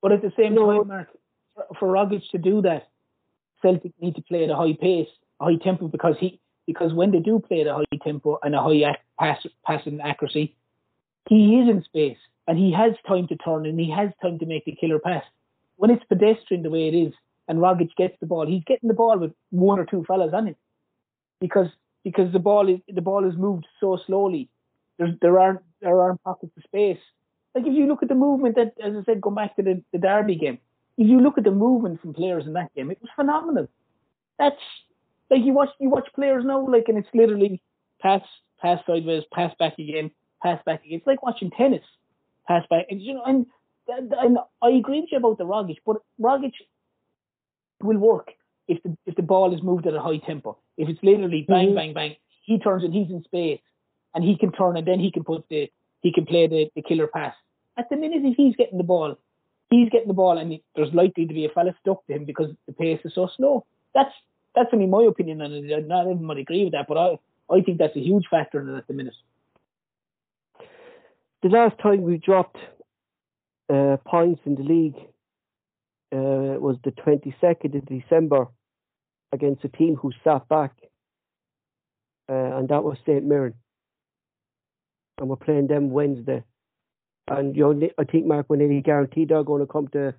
[0.02, 0.78] But at the same No.
[0.78, 1.08] time, Mark,
[1.56, 2.88] for, for Rogic to do that,
[3.62, 5.10] Celtic need to play at a high pace,
[5.42, 8.54] a high tempo, because he because when they do play at a high tempo and
[8.54, 10.56] a high ac- pass passing accuracy,
[11.28, 14.46] he is in space and he has time to turn and he has time to
[14.46, 15.24] make the killer pass.
[15.78, 17.14] When it's pedestrian the way it is,
[17.50, 20.48] and Rogic gets the ball, he's getting the ball with one or two fellas on
[20.48, 20.56] it,
[21.42, 21.68] because
[22.06, 24.48] because the ball is the ball is moved so slowly.
[24.98, 27.00] There's there aren't there aren't pockets of space.
[27.56, 29.82] Like if you look at the movement that, as I said, going back to the,
[29.92, 30.60] the Derby game,
[30.98, 33.68] if you look at the movement from players in that game, it was phenomenal.
[34.38, 34.62] That's
[35.30, 37.62] like you watch you watch players now, like and it's literally
[38.02, 38.22] pass,
[38.62, 40.12] pass sideways, pass back again,
[40.44, 41.00] pass back again.
[41.00, 41.84] It's like watching tennis,
[42.48, 43.46] pass back, and you know, and
[43.88, 46.54] and I agree with you about the Rogic, but Rogic
[47.82, 48.32] will work
[48.68, 50.58] if the if the ball is moved at a high tempo.
[50.78, 51.76] If it's literally bang, mm-hmm.
[51.76, 53.60] bang, bang, he turns and he's in space,
[54.14, 55.72] and he can turn and then he can put the
[56.02, 57.36] he can play the, the killer pass.
[57.78, 59.18] At the minute, if he's getting the ball,
[59.70, 62.52] he's getting the ball, and there's likely to be a fella stuck to him because
[62.68, 63.66] the pace is so slow.
[63.94, 64.14] That's
[64.56, 67.20] that's only my opinion, and not everybody agree with that, but I
[67.54, 69.16] I think that's a huge factor in it at the minute.
[71.42, 72.58] The last time we dropped
[73.70, 74.98] uh, points in the league
[76.12, 78.48] uh, was the 22nd of December
[79.32, 80.72] against a team who sat back,
[82.30, 83.24] uh, and that was St.
[83.24, 83.54] Mirren.
[85.20, 86.44] And we're playing them Wednesday.
[87.28, 90.16] And you know, I think Mark, when nearly guaranteed they're going to come to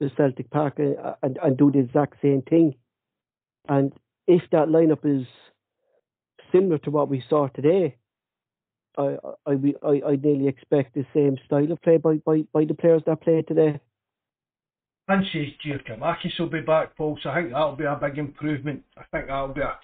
[0.00, 2.74] the Celtic Park and, and, and do the exact same thing.
[3.68, 3.92] And
[4.26, 5.26] if that lineup is
[6.52, 7.96] similar to what we saw today,
[8.96, 9.16] I
[9.46, 13.02] I I I nearly expect the same style of play by, by, by the players
[13.06, 13.80] that played today.
[15.06, 17.18] And says Giakoumakis will be back, Paul.
[17.22, 18.82] So I think that'll be a big improvement.
[18.96, 19.78] I think that'll be a.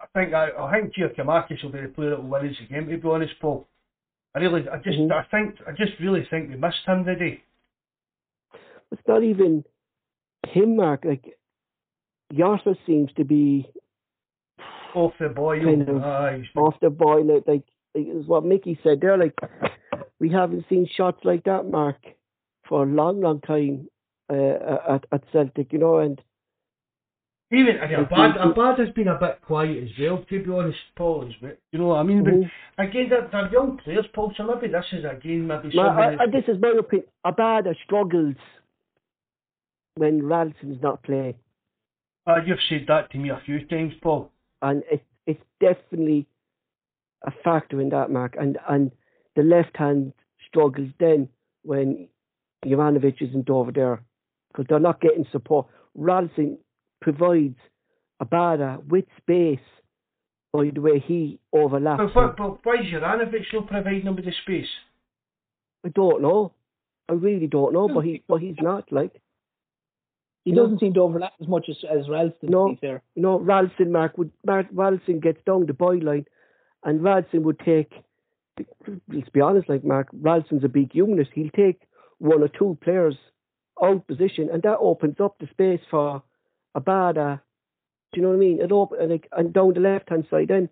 [0.00, 2.74] I think I, I think Giakoumakis will be the player that will win us the
[2.74, 2.88] game.
[2.88, 3.66] To be honest, Paul.
[4.34, 5.12] I really, I just, mm-hmm.
[5.12, 7.42] I think, I just really think we missed him today.
[8.92, 9.64] It's not even
[10.46, 11.04] him, Mark.
[11.04, 11.36] Like
[12.32, 13.68] Jota seems to be
[14.94, 15.64] off the boil.
[15.64, 16.02] Kind of
[16.56, 17.24] off the boil.
[17.24, 17.64] Like, like
[17.94, 19.18] is what Mickey said there.
[19.18, 19.36] Like
[20.18, 21.96] we haven't seen shots like that, Mark,
[22.70, 23.88] for a long, long time
[24.30, 25.74] uh, at at Celtic.
[25.74, 26.22] You know, and
[27.52, 30.78] even I mean, Abad, Abad has been a bit quiet as well, to be honest,
[30.96, 31.26] Paul.
[31.28, 32.24] Is but you know what I mean.
[32.24, 32.42] Mm-hmm.
[32.76, 34.32] But again, they're, they're young players, Paul.
[34.36, 35.74] So maybe this is again maybe.
[35.74, 37.08] My, I, I, this is my opinion.
[37.24, 38.36] Abad struggles
[39.96, 41.34] when Ralston's not playing.
[42.26, 44.30] Uh, you've said that to me a few times, Paul.
[44.62, 46.26] And it, it's definitely
[47.26, 48.36] a factor in that, Mark.
[48.38, 48.92] And and
[49.34, 50.12] the left hand
[50.48, 51.28] struggles then
[51.62, 52.08] when
[52.64, 54.02] Juranovic isn't over there
[54.48, 55.66] because they're not getting support.
[55.94, 56.58] Ralston
[57.00, 57.56] provides
[58.22, 59.58] Abada with space
[60.52, 62.02] by the way he overlaps.
[62.14, 64.68] But, but, but why is Juranovic not providing him with the space?
[65.84, 66.52] I don't know.
[67.08, 68.24] I really don't know, but he hmm.
[68.28, 69.20] but he's not like.
[70.44, 73.02] He doesn't seem to overlap as much as, as Ralston, no, to be fair.
[73.14, 76.24] No, Ralston, Mark, would, Mark, Ralston gets down the byline
[76.82, 77.92] and Ralston would take,
[79.06, 81.28] let's be honest, like Mark, Ralston's a big unit.
[81.34, 81.82] He'll take
[82.20, 83.16] one or two players
[83.82, 86.22] out position and that opens up the space for
[86.74, 87.34] a Abada.
[87.34, 87.36] Uh,
[88.12, 88.60] do you know what I mean?
[88.60, 90.68] It open, like, and down the left hand side then,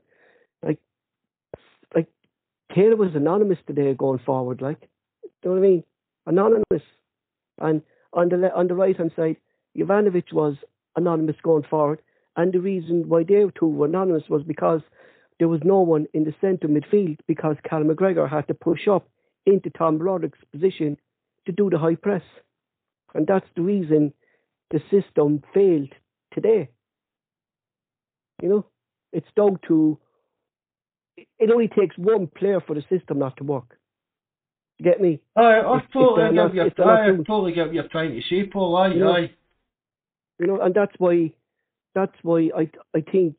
[0.62, 0.78] like,
[1.94, 2.09] like
[2.74, 4.86] Taylor was anonymous today going forward, like, do
[5.44, 5.84] you know what I mean?
[6.26, 6.82] Anonymous.
[7.59, 7.82] And
[8.12, 9.36] on the on the right hand side,
[9.76, 10.57] Juranovic was
[10.96, 12.01] anonymous going forward,
[12.36, 14.80] and the reason why they two were anonymous was because
[15.38, 19.09] there was no one in the centre midfield because Cal McGregor had to push up
[19.46, 20.96] into Tom Broderick's position
[21.49, 22.22] to do the high press.
[23.14, 24.12] And that's the reason
[24.70, 25.92] the system failed
[26.34, 26.68] today.
[28.42, 28.66] You know,
[29.12, 29.99] it's down to
[31.16, 33.78] it only takes one player for the system not to work.
[34.78, 35.20] You get me?
[35.34, 38.76] I, I totally get what you're, I totally get what you're trying to say, Paul.
[38.76, 39.30] Aye, you know, aye.
[40.38, 41.32] You know, and that's why
[41.94, 43.38] that's why I I think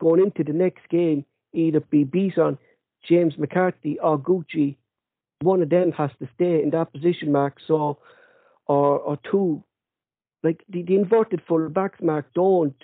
[0.00, 1.24] going into the next game,
[1.54, 2.58] either be Beeson,
[3.08, 4.76] James McCarthy, or Gucci,
[5.40, 7.58] one of them has to stay in that position, Mark.
[7.66, 7.98] So,
[8.66, 9.62] or or two,
[10.42, 12.76] like the, the inverted full backs, Mark, don't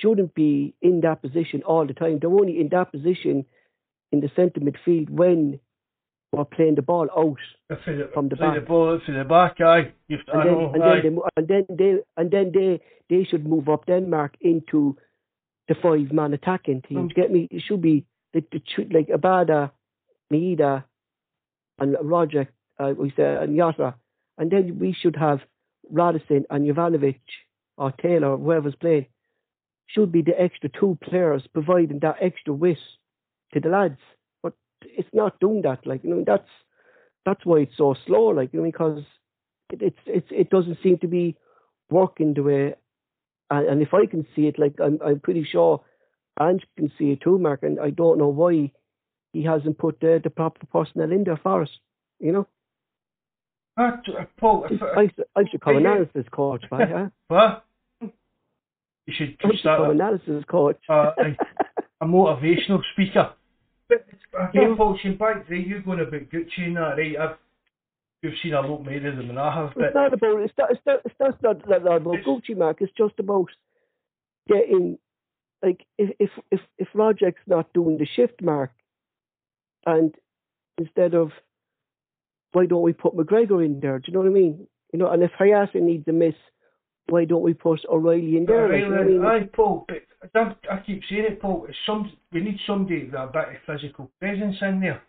[0.00, 2.18] shouldn't be in that position all the time.
[2.20, 3.46] They're only in that position
[4.12, 5.60] in the centre midfield when
[6.32, 7.38] we're playing the ball out
[7.68, 8.54] the, from the back.
[8.54, 9.92] the ball to the back, aye.
[10.08, 11.00] You've, and, then, know, and, aye.
[11.02, 14.96] Then they, and then they and then they they should move up Denmark into
[15.68, 17.08] the five man attacking team.
[17.08, 17.14] Mm.
[17.14, 17.48] Get me?
[17.50, 18.04] It should be
[18.34, 18.60] the, the
[18.92, 19.70] like Abada,
[20.32, 20.84] Maeda,
[21.78, 22.48] and Roger.
[22.78, 23.94] Uh, we say and Jota,
[24.36, 25.40] and then we should have
[25.90, 27.20] Radisson and Juranovic
[27.76, 29.06] or Taylor, whoever's playing,
[29.86, 32.78] should be the extra two players providing that extra width
[33.52, 33.98] to the lads
[34.42, 35.86] But it's not doing that.
[35.86, 36.48] Like you know, that's
[37.24, 38.28] that's why it's so slow.
[38.28, 39.02] Like you know, because
[39.70, 41.36] it, it's it's it doesn't seem to be
[41.90, 42.74] working the way.
[43.50, 45.82] And, and if I can see it, like I'm I'm pretty sure
[46.40, 47.62] Ange can see it too, Mark.
[47.62, 48.72] And I don't know why
[49.32, 51.70] he hasn't put the the proper personnel in there for us.
[52.18, 52.46] You know.
[53.76, 53.92] Uh,
[54.40, 56.88] Paul, if, I, should, I should come analysis coach, right?
[56.90, 57.08] Huh?
[57.28, 57.64] What?
[59.06, 60.78] You should, I should come analysis coach.
[60.88, 63.32] Uh, a, a motivational speaker.
[64.30, 67.16] But again, Paul, back there, you're going about Gucci and that, right?
[67.18, 67.36] I've
[68.22, 69.72] you've seen a lot more of them than I have.
[69.74, 72.78] But it's not about it's not it's not, it's not, not, not about Gucci, Mark.
[72.80, 73.48] It's just about
[74.48, 74.98] getting
[75.62, 78.72] like if if if if Roderick's not doing the shift mark,
[79.88, 80.14] and
[80.76, 81.30] instead of
[82.52, 83.98] why don't we put McGregor in there?
[83.98, 84.66] Do you know what I mean?
[84.92, 86.34] You know, and if Hayashi needs a miss,
[87.08, 88.68] why don't we put O'Riley in there?
[88.68, 89.24] Know I mean?
[89.24, 91.66] Aye, Paul, but I, I keep saying it, Paul.
[91.68, 95.02] It's some we need somebody with a bit of physical presence in there.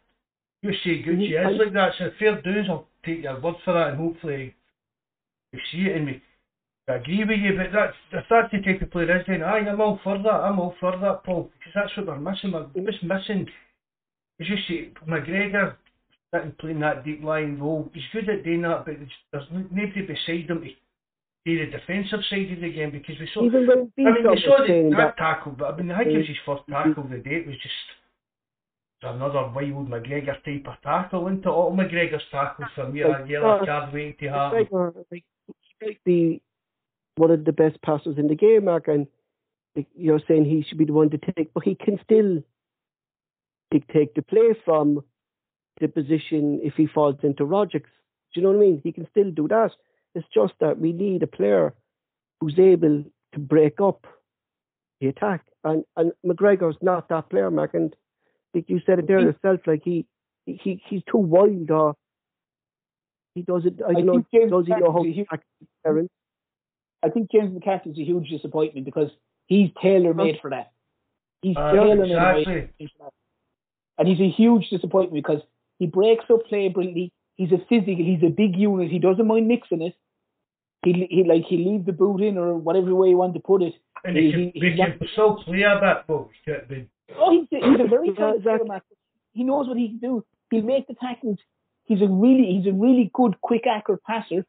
[0.61, 1.53] You say Gucci Mhm.
[1.53, 2.67] is like that, so fair dues.
[2.69, 4.55] I'll take your word for that, and hopefully
[5.53, 6.21] you see it in me.
[6.87, 9.69] I agree with you, but that's if that's the type of player is, then aye,
[9.69, 10.39] I'm all for that.
[10.45, 12.51] I'm all for that, Paul, because that's what we're missing.
[12.51, 13.47] We're just missing.
[14.39, 15.75] As you say, McGregor
[16.33, 17.89] sitting playing that deep line role.
[17.93, 18.95] He's good at doing that, but
[19.31, 20.69] there's- nobody beside him to
[21.45, 23.43] do the defensive side of the game because we saw.
[23.43, 26.17] Even when I mean, we saw the, that tackle, but I mean, I think it
[26.19, 27.37] was his first tackle of the day.
[27.37, 27.73] It was just
[29.01, 31.47] another wild McGregor type of tackle, isn't it?
[31.47, 34.67] All McGregor's tackles for me are Like, yellow uh, card waiting to happen.
[35.09, 36.41] Like, he might be
[37.15, 39.07] one of the best passers in the game, Mark, and
[39.95, 42.43] you're saying he should be the one to take, but he can still
[43.71, 45.01] dictate the play from
[45.79, 47.83] the position if he falls into Rodgers.
[48.33, 48.81] Do you know what I mean?
[48.83, 49.71] He can still do that.
[50.15, 51.73] It's just that we need a player
[52.41, 53.03] who's able
[53.33, 54.05] to break up
[54.99, 57.73] the attack, and and McGregor's not that player, Mark.
[57.73, 57.95] And
[58.53, 60.05] like you said it there yourself, like he
[60.45, 61.95] he he's too wild or
[63.35, 63.81] he doesn't.
[63.81, 64.13] I I don't know.
[64.13, 65.43] think James Does he know how a to huge- attack
[65.85, 66.09] Aaron?
[67.01, 69.09] I think James McCarthy's a huge disappointment because
[69.47, 70.71] he's tailor made for that.
[71.41, 72.43] He's Uh, tailor made exactly.
[72.97, 73.13] for that.
[73.99, 75.41] And he's a huge disappointment because
[75.77, 77.11] he breaks up play brilliantly.
[77.35, 78.89] He's a physical, he's a big unit.
[78.89, 79.93] He doesn't mind mixing it.
[80.83, 83.61] He he like he leave the boot in or whatever way you want to put
[83.61, 83.73] it.
[84.05, 86.51] And he, He- can, he- he he's can not- still play a bit, but he
[86.51, 86.87] can't be.
[87.17, 88.81] Oh, he's a, he's a very Yeah, talented player,
[89.33, 90.25] He knows what he can do.
[90.51, 91.37] He'll make the tackles.
[91.85, 94.45] He's a really he's a really good, quick, accurate passer,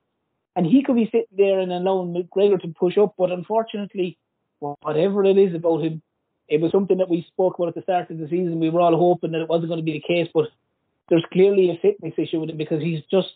[0.55, 3.15] and he could be sitting there and allowing McGregor to push up.
[3.19, 4.19] But unfortunately,
[4.61, 6.03] whatever it is about him,
[6.51, 8.59] it was something that we spoke about at the start of the season.
[8.59, 10.47] We were all hoping that it wasn't going to be the case, but
[11.09, 13.29] there's clearly a fitness issue with him because he's just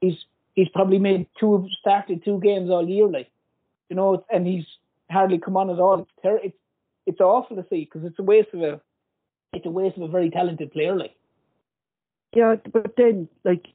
[0.00, 0.16] he's
[0.54, 3.28] he's probably made two started two games all year, like
[3.90, 4.64] you know, and he's
[5.10, 6.00] hardly come on at all.
[6.00, 6.56] It's ter- it's
[7.06, 8.80] it's awful to see because it's a waste of a
[9.52, 11.14] it's a waste of a very talented player, like.
[12.34, 13.66] Yeah, but then like,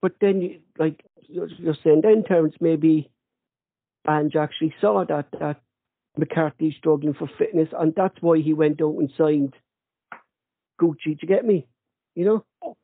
[0.00, 3.10] but then like you're saying then Terence maybe
[4.06, 5.60] Ange actually saw that that
[6.16, 9.54] McCarthy's struggling for fitness, and that's why he went out and signed
[10.80, 11.66] Gucci to get me.
[12.14, 12.74] You know,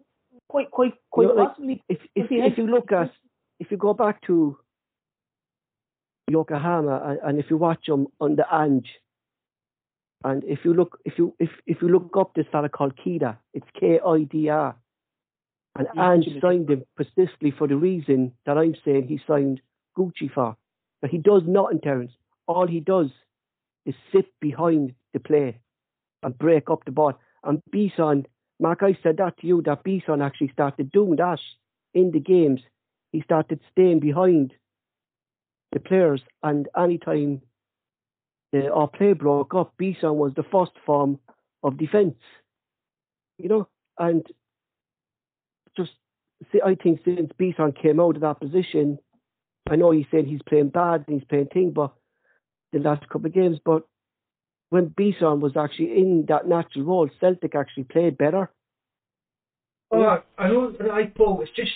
[0.49, 1.83] Quite quite quite You know, like, possibly.
[1.89, 3.11] if if If if you look at
[3.59, 4.57] if you go back to
[6.31, 8.89] Yokohama and, and if you watch him under Ange,
[10.23, 13.37] and if you look if you if if you look up this fella called Kida,
[13.53, 14.77] it's K I D R,
[15.77, 19.61] and Yeah, Ange signed him specifically for the reason that I'm saying he signed
[19.99, 20.57] Gucci for.
[21.01, 22.13] But he does nothing, Terence.
[22.47, 23.11] All he does
[23.87, 25.61] is sit behind the play
[26.23, 27.15] and break up the ball.
[27.43, 28.27] And Bison,
[28.61, 31.41] Mark, I said that to you that Bison actually started doing that
[31.93, 32.61] in the games.
[33.13, 34.53] He started staying behind
[35.73, 37.43] the players, and anytime
[38.53, 41.19] the, our play broke up, Bison was the first form
[41.63, 42.17] of defence.
[43.39, 43.69] You know,
[43.99, 44.27] and
[45.77, 45.93] just
[46.53, 48.99] see, I think since Bison came out of that position,
[49.69, 51.93] I know he's saying he's playing bad and he's playing thing, but
[52.75, 53.85] the last couple of games, but
[54.71, 58.51] when Bison was actually in that natural role, Celtic actually played better.
[59.91, 61.41] Well, I, I don't like Paul.
[61.43, 61.71] It's just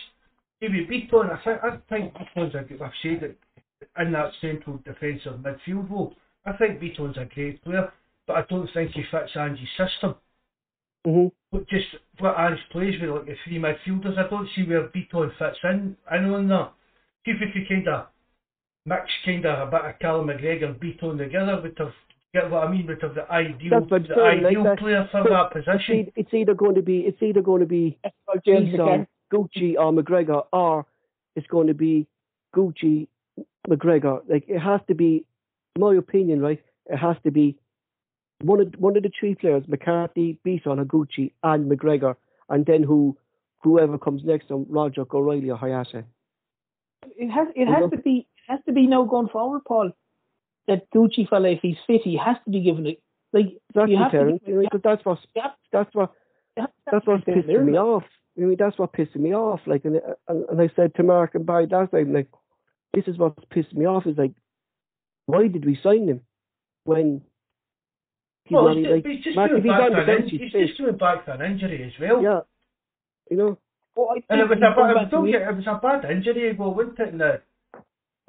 [0.60, 1.30] maybe Beaton.
[1.30, 2.82] I think I think Beaton's a good.
[2.82, 3.38] I've said it
[3.98, 6.14] in that central defensive midfield role.
[6.44, 7.92] I think Beaton's a great player,
[8.26, 10.16] but I don't think he fits Ange's system.
[11.04, 11.86] hmm But just
[12.18, 15.96] what Ange plays with, like the three midfielders, I don't see where Beaton fits in.
[16.10, 16.72] in on that.
[17.24, 18.06] See if we could kind of
[18.88, 21.92] mix kind of a bit of Callum McGregor and Beaton together, would have
[22.34, 22.86] get what I mean?
[22.86, 24.78] Would have the ideal, That's I'm the saying, like ideal that.
[24.78, 25.94] player for that It's, position.
[26.00, 29.06] either, it's either going to be it's either going to be That's about James Bison,
[29.32, 30.86] Gucci or McGregor, or
[31.36, 32.06] it's going to be
[32.54, 33.08] Gucci,
[33.68, 34.22] McGregor.
[34.28, 35.24] Like it has to be,
[35.78, 36.62] my opinion, right?
[36.86, 37.56] It has to be
[38.42, 42.16] one of one of the three players: McCarthy, Bison, or Gucci, and McGregor,
[42.48, 43.16] and then who
[43.62, 46.04] whoever comes next, um, on Rogic, O'Riley, or Hatate.
[47.16, 49.92] It has it has to be it has to be now going forward, Paul.
[50.66, 53.02] That Gucci fella, if he's fit, he has to be given it.
[53.32, 54.40] Like Exactly, you have Terence.
[54.44, 55.42] to, You that's what you
[55.72, 56.12] that's what
[56.56, 58.04] you have to that's what's have pissing me off.
[58.36, 59.60] I mean, that's what pissing me off.
[59.66, 62.28] Like, and, and, and I said to Mark and Barry last time, like,
[62.94, 64.06] this is what's pissing me off.
[64.06, 64.32] Is like,
[65.26, 66.20] why did we sign him
[66.84, 67.22] when
[68.44, 70.18] he's Well, not like, he's just Mark, going if he's back on to the an
[70.18, 72.22] bench, he's he's just going back to an injury as well.
[72.22, 72.40] Yeah,
[73.30, 73.58] you know,
[73.96, 76.74] Well, I And it was a bad, don't get, it was a bad injury, well,
[76.74, 77.42] wasn't it, in the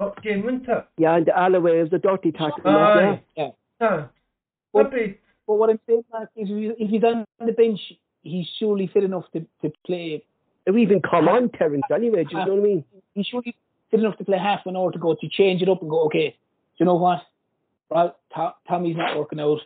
[0.00, 0.86] cup game, wasn't it?
[0.96, 2.62] yeah, and the Alloway was a dirty tackle.
[2.66, 3.20] Aye.
[3.36, 3.50] Yeah.
[3.80, 4.04] Yeah.
[4.72, 7.80] Well- Maybe But what I'm saying, Mark, is if he's on the bench,
[8.22, 10.24] he's surely fit enough to, to play.
[10.66, 12.84] Or even come on, Terence, anyway, do you know what I mean?
[13.14, 13.56] He's surely
[13.90, 16.04] fit enough to play half an hour to go to change it up and go,
[16.06, 16.36] okay, do
[16.78, 17.22] you know what?
[17.90, 19.60] Right, To- Tommy's not working out.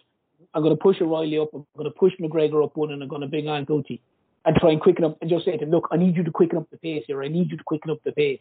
[0.54, 1.50] I'm going to push O'Riley up.
[1.52, 4.00] I'm going to push McGregor up one, and I'm going to bring on Gucci
[4.46, 6.30] and try and quicken up and just say to him, look, I need you to
[6.30, 7.22] quicken up the pace here.
[7.22, 8.38] I need you to quicken up the pace.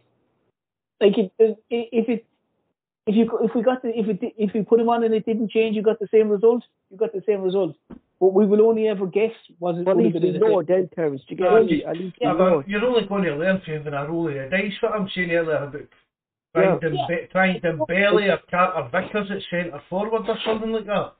[1.03, 1.31] Like if
[1.69, 2.25] if it
[3.05, 5.25] if you if we got the if it if you put him on and it
[5.25, 6.63] didn't change, you got the same result.
[6.89, 7.75] You got the same result.
[8.21, 10.59] But we will only ever guess was it Well, at would least have we know
[10.61, 10.65] same.
[10.67, 11.21] then, Terence.
[11.27, 11.73] Do you get Yeah, me?
[11.75, 12.57] you- At least Yeah, we know.
[12.61, 14.71] but you're only going to learn from having a roll of the dice.
[14.81, 15.81] What I'm saying earlier about
[16.55, 17.07] trying to Yeah.
[17.09, 21.11] be- trying to belly or Carter Vickers at centre forward or something like that.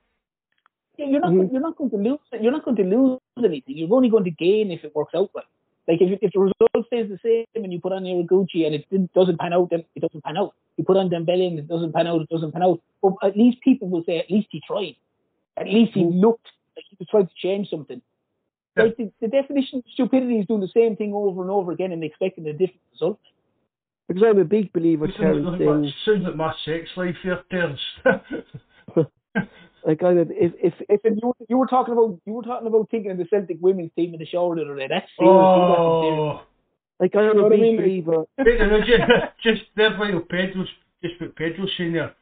[0.97, 1.51] Yeah, you're not Mhm.
[1.51, 3.75] you're not going to lose you're not going to lose anything.
[3.77, 5.43] You're only going to gain if it works out well.
[5.88, 8.89] Like if if the result stays the same and you put on Gucci and it
[8.89, 10.53] didn't, doesn't pan out, then it doesn't pan out.
[10.77, 12.81] You put on Dembele and it doesn't pan out, it doesn't pan out.
[13.01, 14.95] But at least people will say at least he tried.
[15.57, 16.19] At least he mm-hmm.
[16.19, 18.01] looked like he was trying to change something.
[18.77, 18.84] Yeah.
[18.84, 21.91] Like the, the definition of stupidity is doing the same thing over and over again
[21.91, 23.19] and expecting a different result.
[24.07, 27.15] Because I'm a big believer, Sounds Terence, like, my, in sounds like my sex life
[27.21, 27.79] here, Terence.
[29.86, 32.89] like I'm a, if if If you, you were talking about you were talking about
[32.89, 34.88] thinking of the Celtic women's team in the shower the other day.
[34.88, 35.34] That's serious.
[35.34, 36.41] You got oh.
[36.99, 37.77] like I'm You know a what I big mean?
[37.77, 38.23] believer.
[38.38, 39.03] Wait, just,
[39.43, 40.69] just there while Pedro's,
[41.03, 42.15] just what Pedro's saying there,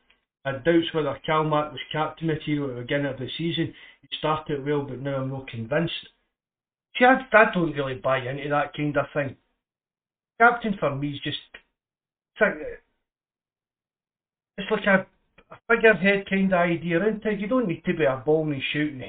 [0.43, 3.73] I doubts whether Calmac was captain material at the beginning of the season.
[4.01, 5.93] He started well, but now I'm not convinced.
[6.97, 9.35] See, I, I don't really buy into that kind of thing.
[10.39, 12.53] Captain for me is just, it's like,
[14.57, 15.05] it's like a, a
[15.67, 17.39] figurehead kind of idea, isn't it?
[17.39, 18.99] You don't need to be a ball and shooting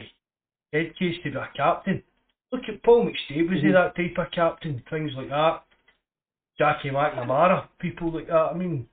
[0.72, 2.02] head case to be a captain.
[2.50, 3.72] Look at Paul McStay, was he Mhm.
[3.74, 4.82] that type of captain?
[4.90, 5.62] Things like that.
[6.58, 8.50] Jackie McNamara, people like that.
[8.52, 8.86] I mean,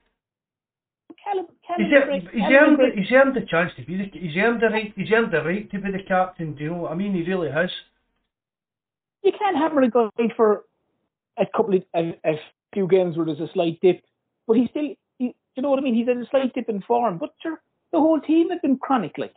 [1.22, 4.60] Callum, Callum he's, ear- he's, earned, he's earned the chance to be the, he's earned
[4.62, 6.54] the right, he's earned the right to be the captain.
[6.54, 7.12] Do you know what I mean?
[7.14, 7.70] He really has.
[9.22, 10.64] you can't hammer a guy for
[11.38, 12.40] a couple of a, a
[12.72, 14.02] few games where there's a slight dip,
[14.46, 14.98] but he's still, he,
[15.56, 15.94] you know what I mean?
[15.94, 17.60] He's had a slight dip in form, but sure,
[17.92, 19.34] the whole team has been chronic, like.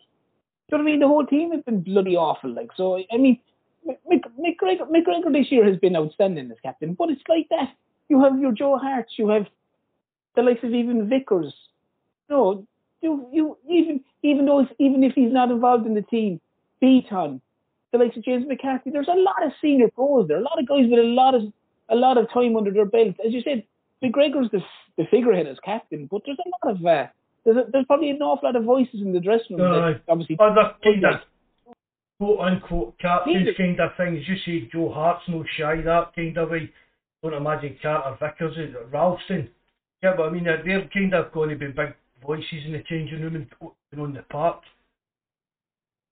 [0.69, 0.99] Do you know what I mean?
[0.99, 2.69] The whole team has been bloody awful, like.
[2.77, 3.39] So I mean,
[3.85, 7.73] Mc- Mc- McGregor, McGregor this year has been outstanding as captain, but it's like that.
[8.09, 9.47] You have your Joe Harts, you have
[10.35, 11.53] the likes of even Vickers.
[12.29, 12.65] No,
[13.01, 16.39] you you even even though even if he's not involved in the team,
[16.79, 17.41] Beaton,
[17.91, 18.89] the likes of James McCarthy.
[18.89, 21.43] There's a lot of senior pros there, a lot of guys with a lot of
[21.89, 23.15] a lot of time under their belt.
[23.25, 23.63] As you said,
[24.03, 24.61] McGregor's the
[24.97, 27.07] the figurehead as captain, but there's a lot of uh,
[27.45, 29.99] there's a, there's probably an awful lot of voices in the dressing room.
[30.07, 31.21] Obviously, Other kind of
[32.19, 34.23] quote unquote captains kind of things.
[34.27, 36.69] You see Joe Hart's no shy that kind of way.
[37.23, 39.49] Don't imagine Carter Vickers, it Ralston.
[40.03, 42.83] Yeah, but I mean they're, they're kind of going to be big voices in the
[42.87, 43.47] changing room and,
[43.91, 44.61] and on the park.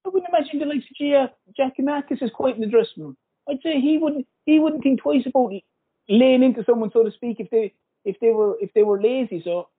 [0.05, 3.17] I wouldn't imagine the likes of Gia, Jackie Marcus is quite in the dressing room.
[3.47, 5.51] I'd say he wouldn't he wouldn't think twice about
[6.09, 7.73] laying into someone, so to speak, if they
[8.05, 9.41] if they were if they were lazy.
[9.43, 9.69] So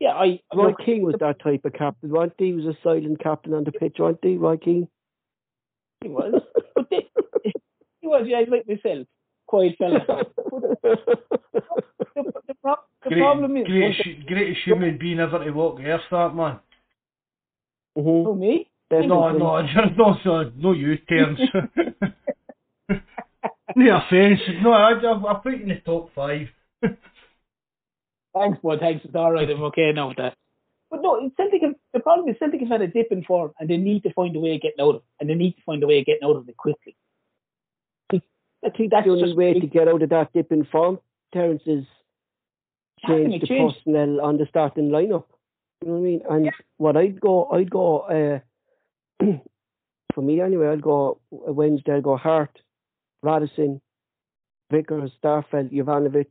[0.00, 2.46] yeah, I Roy look, King was that type of captain, wasn't he?
[2.46, 4.88] He was a silent captain on the pitch, wasn't he, Roy Keane?
[6.02, 6.42] he was,
[6.74, 7.08] but they,
[8.00, 9.06] he was yeah, like myself,
[9.46, 9.98] quiet fella.
[12.14, 15.84] The, the, pro- the Great, problem is greatest, greatest human being ever to walk the
[15.84, 16.58] earth, that man.
[17.96, 18.26] Mhm.
[18.26, 18.68] oh, me.
[18.90, 19.60] No, no,
[19.96, 21.40] no, no, no, you, Terence.
[23.76, 24.40] no offence.
[24.62, 26.48] No, I, I, I put you in the top five.
[28.34, 28.80] Thanks, bud.
[28.80, 29.04] Thanks.
[29.04, 29.48] It's all right.
[29.48, 30.34] I'm okay now with that.
[30.90, 31.62] But no, Celtic.
[31.62, 34.12] Have, the problem is Celtic have had a dip in form, and they need to
[34.12, 36.00] find a way of getting out of it, and they need to find a way
[36.00, 36.96] of getting out of it quickly.
[38.64, 40.98] I think that's the only just way to get out of that dip in form,
[41.32, 41.84] Terence, is
[43.02, 43.74] Having change the change.
[43.74, 45.24] personnel on the starting lineup.
[45.82, 46.22] You know what I mean?
[46.28, 49.24] And what I'd go, I'd go, uh,
[50.14, 52.58] for me anyway, I'd go uh, Wednesday, I'd go Hart,
[53.22, 53.80] Ralston,
[54.72, 56.26] Vickers, Starfelt, Juranovic.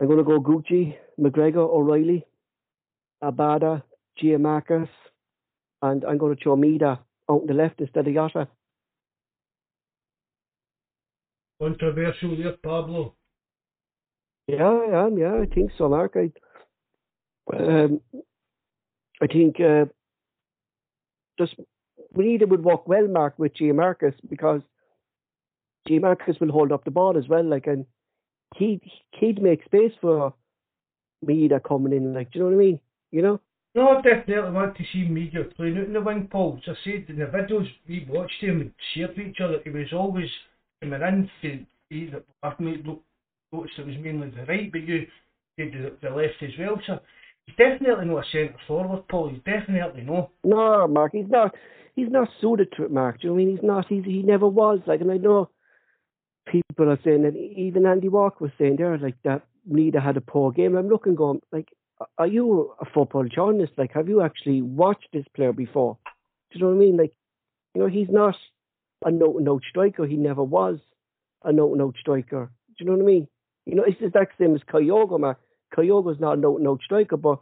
[0.00, 2.26] I'm going to go Gucci, McGregor, O'Riley,
[3.22, 3.82] Abada,
[4.20, 4.88] Giakoumakis,
[5.82, 6.98] and I'm going to throw Maeda
[7.30, 8.48] out on the left instead of Jota.
[11.60, 13.14] Controversial there, Pablo.
[14.48, 15.16] Yeah, I am.
[15.16, 16.16] Yeah, I think so, Mark.
[16.16, 16.32] I,
[17.56, 18.00] um,
[19.20, 19.84] I think uh,
[21.38, 21.54] just
[22.14, 24.62] Reader would work well, Mark, with Giakoumakis because
[25.88, 27.44] Giakoumakis will hold up the ball as well.
[27.44, 27.86] Like, and
[28.56, 28.80] he
[29.12, 30.34] he'd make space for
[31.26, 32.14] Maeda coming in.
[32.14, 32.80] Like, do you know what I mean?
[33.10, 33.40] You know?
[33.74, 36.60] No, I definitely want to see Maeda playing out in the wing, Paul.
[36.66, 39.70] As I said in the videos we watched him and shared with each other, he
[39.70, 40.28] was always
[40.82, 41.30] coming in.
[41.42, 45.06] To, either, I've made, noticed it was mainly the right, but you
[45.56, 46.80] did the, the left as well.
[46.86, 46.98] So
[47.46, 49.30] he's definitely not a centre forward, Paul.
[49.30, 50.30] He's definitely no.
[50.44, 51.54] No, Mark, he's not.
[51.94, 53.20] He's not suited to it, Mark.
[53.20, 53.56] Do you know what I mean?
[53.56, 53.86] He's not.
[53.88, 54.80] He's, he never was.
[54.86, 55.50] Like, and I know
[56.46, 57.36] people are saying that.
[57.36, 59.42] Even Andy Walker was saying there, like that.
[59.64, 60.76] Neither had a poor game.
[60.76, 61.68] I'm looking, going like,
[62.18, 63.74] are you a football journalist?
[63.76, 65.98] Like, have you actually watched this player before?
[66.50, 66.96] Do you know what I mean?
[66.96, 67.12] Like,
[67.74, 68.36] you know, he's not
[69.04, 70.06] a note note striker.
[70.06, 70.78] He never was
[71.44, 72.50] a note note striker.
[72.68, 73.28] Do you know what I mean?
[73.66, 75.36] You know, it's the exact same as Kyogo, man.
[75.76, 77.38] Kyogo's not a note note striker, but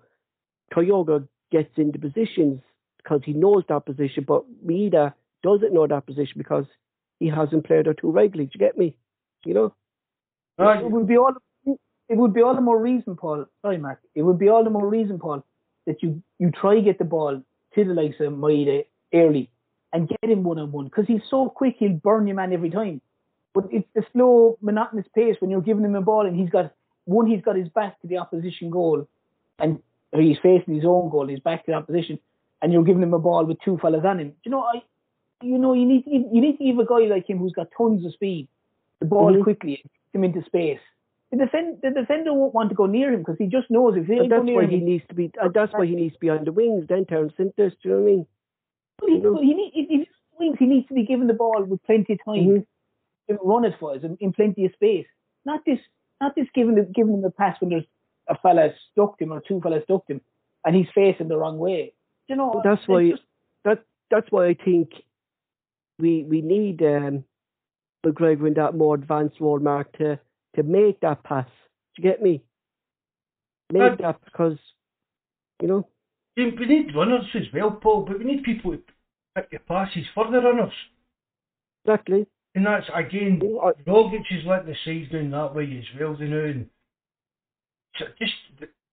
[0.75, 2.61] Kyogo gets into positions
[2.99, 6.67] because he knows that position, but Maeda doesn't know that position because
[7.21, 8.47] he hasn't played there too regularly.
[8.47, 8.97] Do you get me?
[9.45, 9.75] You know?
[10.59, 10.83] Right.
[10.83, 11.35] It would be all
[11.65, 13.47] it would be all the more reason, Paul.
[13.63, 14.01] Sorry, Mark.
[14.17, 15.45] It would be all the more reason, Paul,
[15.87, 17.41] that you you try to get the ball
[17.75, 18.85] to the likes of Maeda
[19.15, 19.49] early
[19.93, 22.71] and get him one on one because he's so quick he'll burn your man every
[22.71, 23.01] time.
[23.55, 26.73] But it's the slow, monotonous pace when you're giving him a ball and he's got
[27.05, 29.09] one, he's got his back to the opposition goal,
[29.59, 29.81] and
[30.13, 32.19] he's facing his own goal, he's back to the opposition,
[32.63, 34.29] and you're giving him a ball with two fellas on him.
[34.29, 34.83] Do you know, I,
[35.43, 37.69] you know, you need to, you need to give a guy like him who's got
[37.77, 38.49] tons of speed
[39.01, 39.43] the ball Mhm.
[39.43, 40.81] quickly, him into space.
[41.31, 44.11] The, defend, the defender won't want to go near him because he just knows if
[44.11, 45.31] ain't go that's why him, he needs to be.
[45.41, 46.87] And that's why he needs to be on the wings.
[46.89, 47.73] Then Terence Sintes.
[47.83, 48.27] Do you know what I mean?
[49.07, 49.41] he, you know.
[49.41, 52.67] he, need, if he needs to be given the ball with plenty of time Mhm.
[53.29, 55.07] to run it for us in, in plenty of space.
[55.45, 55.79] Not this,
[56.21, 57.87] not this giving the, giving him the pass when there's
[58.27, 60.21] a fella stuck him or two fellas stuck him,
[60.65, 61.95] and he's facing the wrong way.
[62.27, 62.61] Do you know?
[62.65, 63.23] That's why- just-
[63.65, 64.91] that that's why I think
[66.01, 67.25] we we need um,
[68.05, 70.19] McGregor in that more advanced role, Mark, to
[70.57, 71.47] to make that pass.
[71.97, 72.43] Do you get me?
[73.73, 74.59] Make Uh, that because
[75.63, 75.87] you know.
[76.37, 78.83] We need runners as well, Paul, but we need people to
[79.35, 80.73] pick your passes for the runners.
[81.85, 82.27] Exactly.
[82.55, 86.01] And that's again, You know, I- Rogic is letting the sides down that way as
[86.01, 86.45] well, you know.
[86.45, 86.71] And
[87.97, 88.33] so just,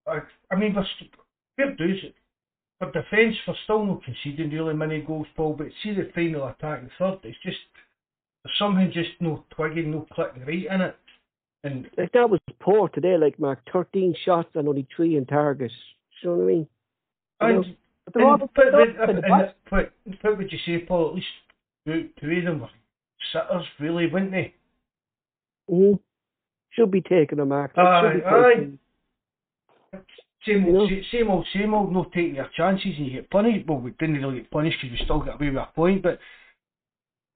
[0.07, 0.19] I,
[0.51, 1.11] I mean, we're, st-
[1.55, 2.03] fair dues.
[2.79, 5.55] For defence, we're still not conceding really many goals, Paul.
[5.57, 7.57] But see the final attack and third, it's just
[8.43, 10.95] there's something just no twigging, no clicking right in it.
[11.63, 13.17] And like that was poor today.
[13.17, 15.71] Like Mark, thirteen shots and only three in target.
[16.23, 16.67] You know what I mean?
[17.41, 17.63] You know,
[18.13, 21.09] but all- and, but, but, and, but, what would you say, Paul?
[21.09, 21.27] At least
[21.87, 22.69] two, two of them were
[23.33, 24.53] sitters, really, wouldn't they?
[25.69, 25.99] mhm.
[26.71, 27.71] Should be taking a mark.
[27.75, 28.79] Like, Aye, taken.
[30.45, 31.91] Same old, sa- same old, same old.
[31.91, 33.67] No taking your chances and you get punished.
[33.67, 36.03] Well, we didn't really get punished because we still got away with a point.
[36.03, 36.19] But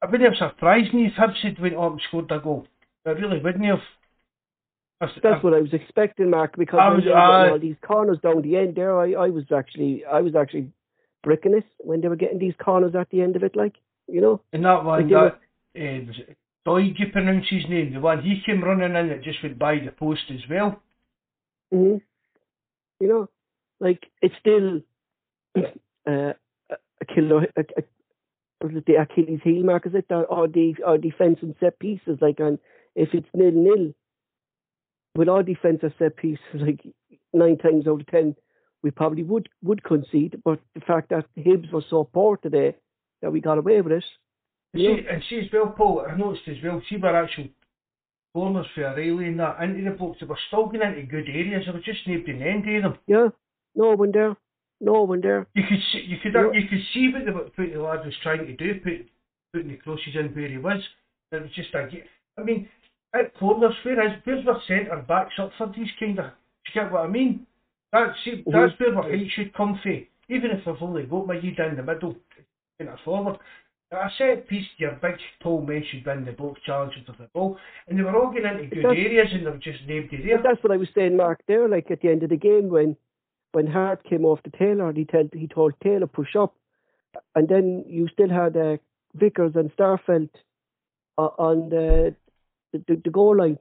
[0.03, 2.67] it wouldn't have surprised me if Hibs had went up and scored a goal.
[3.05, 3.79] It really wouldn't have.
[4.99, 8.19] That's, That's what I was expecting, Mark, because I was- were I- all these corners
[8.19, 10.71] down the end there, I, I was actually I was actually
[11.23, 13.75] bricking it when they were getting these corners at the end of it, like
[14.07, 14.41] you know.
[14.53, 16.37] And that one, Like that uh, was it
[16.67, 17.93] Doig, you pronounce his name.
[17.93, 20.79] The one he came running in that just went by the post as well.
[21.71, 21.97] hmm
[23.01, 23.29] You know,
[23.79, 24.81] like it's still
[26.07, 26.33] uh,
[26.69, 27.47] a killer.
[27.57, 27.83] A, a,
[28.61, 29.87] the Achilles heel, Mark?
[29.87, 32.19] Is it or, or the defense and set pieces?
[32.21, 32.59] Like, and
[32.95, 33.93] if it's nil nil,
[35.15, 36.81] with our defense and set pieces, like
[37.33, 38.35] nine times out of ten,
[38.83, 40.39] we probably would would concede.
[40.43, 42.75] But the fact that Hibs was so poor today
[43.23, 44.05] that we got away with it.
[44.73, 44.95] And Yeah.
[45.11, 46.05] And see as well, Paul.
[46.07, 46.81] I noticed as well.
[46.87, 47.47] See, where actual
[48.33, 51.63] corners for O'Riley and that into the blocks, they were still going into good areas.
[51.65, 52.99] There was just nobody in the end of them.
[53.07, 53.29] Yeah,
[53.75, 54.35] no one there,
[54.79, 55.47] no one there.
[55.53, 56.51] You could see, you could Yeah.
[56.51, 59.07] you could see what the what the lad was trying to do, put
[59.53, 60.81] putting the crosses in where he was.
[61.31, 61.89] It was just a
[62.37, 62.69] I mean,
[63.13, 66.25] at corners, where is where's our centre backs up for these kind of?
[66.25, 67.45] Do you get what I mean?
[67.91, 68.51] That's see, mm-hmm.
[68.51, 70.05] that's where our height should come from.
[70.29, 72.15] Even if we've only got my you down the middle,
[72.79, 73.37] in forward.
[73.93, 77.57] A set piece, your big tall men should win the box challenges of the ball,
[77.87, 80.41] and they were all getting into good areas, and there was just nobody there.
[80.41, 81.41] That's what I was saying, Mark.
[81.45, 82.95] There, like at the end of the game, when
[83.51, 86.55] when Hart came off the Taylor, and he told he told Taylor push up,
[87.35, 88.77] and then you still had uh,
[89.15, 90.29] Vickers and Starfelt
[91.17, 92.15] uh, on the,
[92.71, 93.59] the the goal line,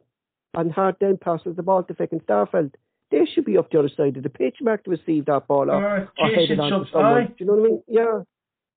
[0.55, 2.75] and Hart then passes the ball to and Starfelt.
[3.11, 5.69] They should be up the other side of the pitch, Mark, to receive that ball
[5.69, 7.27] or, Uh, or head it on to someone.
[7.27, 7.83] Do you know what I mean?
[7.89, 8.21] Yeah.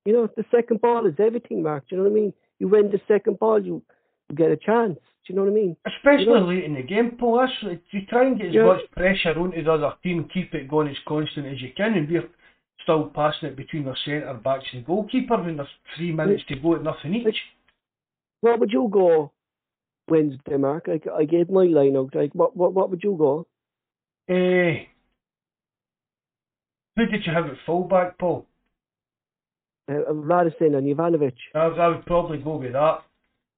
[0.06, 1.88] You know, the second ball is everything, Mark.
[1.88, 2.34] Do you know what I mean?
[2.60, 3.82] You win the second ball, you,
[4.30, 4.96] you get a chance.
[5.26, 5.78] Do you know what I mean?
[5.88, 7.38] Especially You know- late in the game, Paul.
[7.40, 8.66] That's you try and get as Yeah.
[8.66, 12.10] much pressure onto the other team, keep it going as constant as you can, and
[12.10, 12.30] we're
[12.82, 16.76] still passing it between the centre backs and goalkeeper when there's three minutes to go
[16.76, 17.38] at nothing each.
[18.42, 19.32] What would you go
[20.10, 20.90] Wednesday, Mark?
[20.90, 22.14] I, I gave my line out.
[22.14, 23.48] Like, what, what, what would you go?
[24.28, 24.84] Eh,
[26.98, 28.46] who did you have at fullback, Paul?
[29.90, 31.34] Uh, Ralston and Juranovic.
[31.54, 33.00] I, I would probably go with that.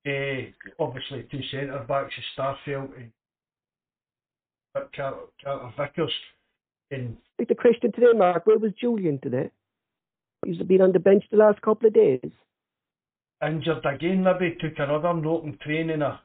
[0.06, 3.12] Eh, obviously, two centre backs, Starfelt and
[4.96, 6.12] Carter, Carter Vickers.
[6.92, 8.46] And Like the question today, Mark.
[8.46, 9.50] Where was Julian today?
[10.46, 12.32] He's been on the bench the last couple of days.
[13.46, 16.04] injured again, maybe took another note in training.
[16.04, 16.20] Or,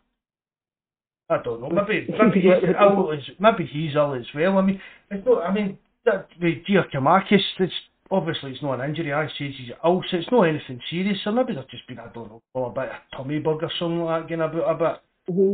[1.30, 1.70] I don't know.
[1.70, 3.12] Maybe maybe he's ill.
[3.12, 4.58] As, maybe he's ill as well.
[4.58, 5.42] I mean, it's not.
[5.42, 7.72] I mean, that with Giakoumakis, it's
[8.10, 9.12] obviously it's not an injury.
[9.12, 11.18] I says he's so it's not anything serious.
[11.24, 14.00] So maybe there's just been I don't know, a bit of tummy bug or something
[14.02, 15.34] like that getting about a bit.
[15.34, 15.52] hmm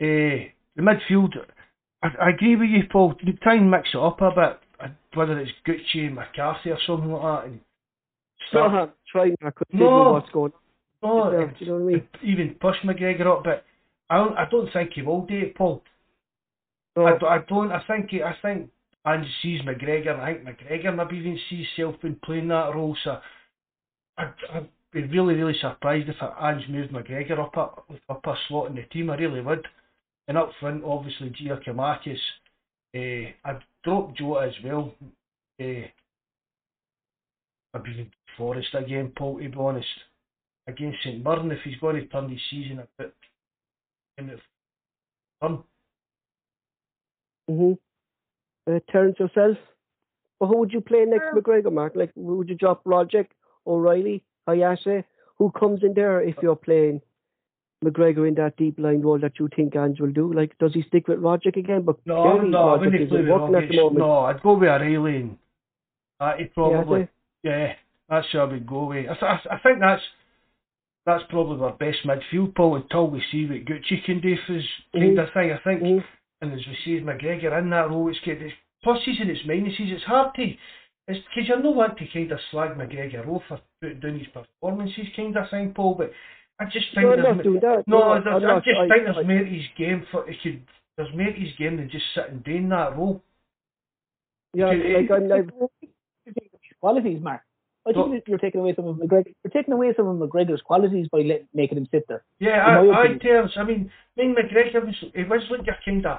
[0.00, 1.32] Uh, the midfield,
[2.02, 3.14] I, I agree with you, Paul.
[3.22, 7.10] You try and mix it up a bit, uh, whether it's Gucci, McCarthy, or something
[7.12, 7.50] like that.
[7.50, 7.60] And
[8.50, 8.86] start, Uh-huh.
[9.10, 9.56] Try Mark.
[9.56, 10.12] considering No.
[10.12, 10.52] what's going
[11.02, 11.34] on.
[11.34, 12.08] and Do you know what I mean?
[12.22, 13.64] even push McGregor up, but
[14.10, 15.82] I don't, I don't think he will do it, Paul.
[16.96, 17.72] I, don't- I don't.
[17.72, 18.70] I think he, I think
[19.06, 20.18] Ange sees McGregor.
[20.18, 22.96] I think McGregor maybe even sees himself in playing that role.
[23.04, 23.18] So
[24.18, 28.68] I'd, I'd be really, really surprised if Ange moved McGregor up a up a slot
[28.68, 29.10] in the team.
[29.10, 29.66] I really would.
[30.26, 32.18] And up front, obviously Giakoumakis.
[32.94, 34.94] Uh, I'd drop Jota as well.
[35.60, 35.86] Uh,
[37.74, 39.38] I'd be Forrest again, Paul.
[39.38, 39.86] To be honest,
[40.66, 43.14] against St Mirren, if he's going to turn his season a bit,
[44.18, 44.40] and if
[45.42, 45.62] turn
[47.48, 47.72] hmm
[48.68, 49.56] Uh, Terence yourself.
[50.40, 51.94] Well, who would you play next McGregor, Mark?
[51.96, 53.26] Like, would you drop Rogic,
[53.66, 55.04] O'Riley, Hatate?
[55.38, 57.00] Who comes in there if you're playing
[57.84, 60.32] McGregor in that deep line role that you think Ange will do?
[60.32, 61.82] Like, does he stick with Rogic again?
[61.82, 63.98] But No, clearly no, I Rogic wouldn't isn't play with working at the Rogic.
[63.98, 65.38] No, I'd go with O'Riley and
[66.20, 67.08] uh, he'd probably, Hatate?
[67.44, 67.72] yeah,
[68.08, 69.06] that's who I would go with.
[69.08, 70.02] I, th- I, I think that's
[71.06, 74.64] that's probably our best midfield, Paul, until we see what Gucci can do for his
[74.92, 75.22] kind Mhm.
[75.26, 75.52] of thing.
[75.52, 76.04] I think, Mhm.
[76.40, 78.18] And as we see McGregor in that role, it's.
[78.24, 78.54] It's
[78.86, 79.90] pluses and it's minuses.
[79.92, 80.42] It's hard to,
[81.08, 84.28] it's because you're not want to kind of slag McGregor off for putting down his
[84.28, 85.96] performances, kind of thing, Paul.
[85.98, 86.12] But
[86.60, 87.24] I just think No, there's
[87.88, 90.62] no, there's, I just I- think there's I- more to his game for he could.
[90.96, 93.20] There's more to his game than just sitting doing that role.
[94.54, 95.46] Yeah, like I'm like,
[96.80, 97.42] qualities, Mark.
[97.86, 99.32] I think you're taking away some of McGregor.
[99.44, 102.22] You're taking away some of McGregor's qualities by let, making him sit there.
[102.38, 103.52] Yeah, I, I terms.
[103.56, 106.18] I mean, I mean McGregor was he was like your kind of,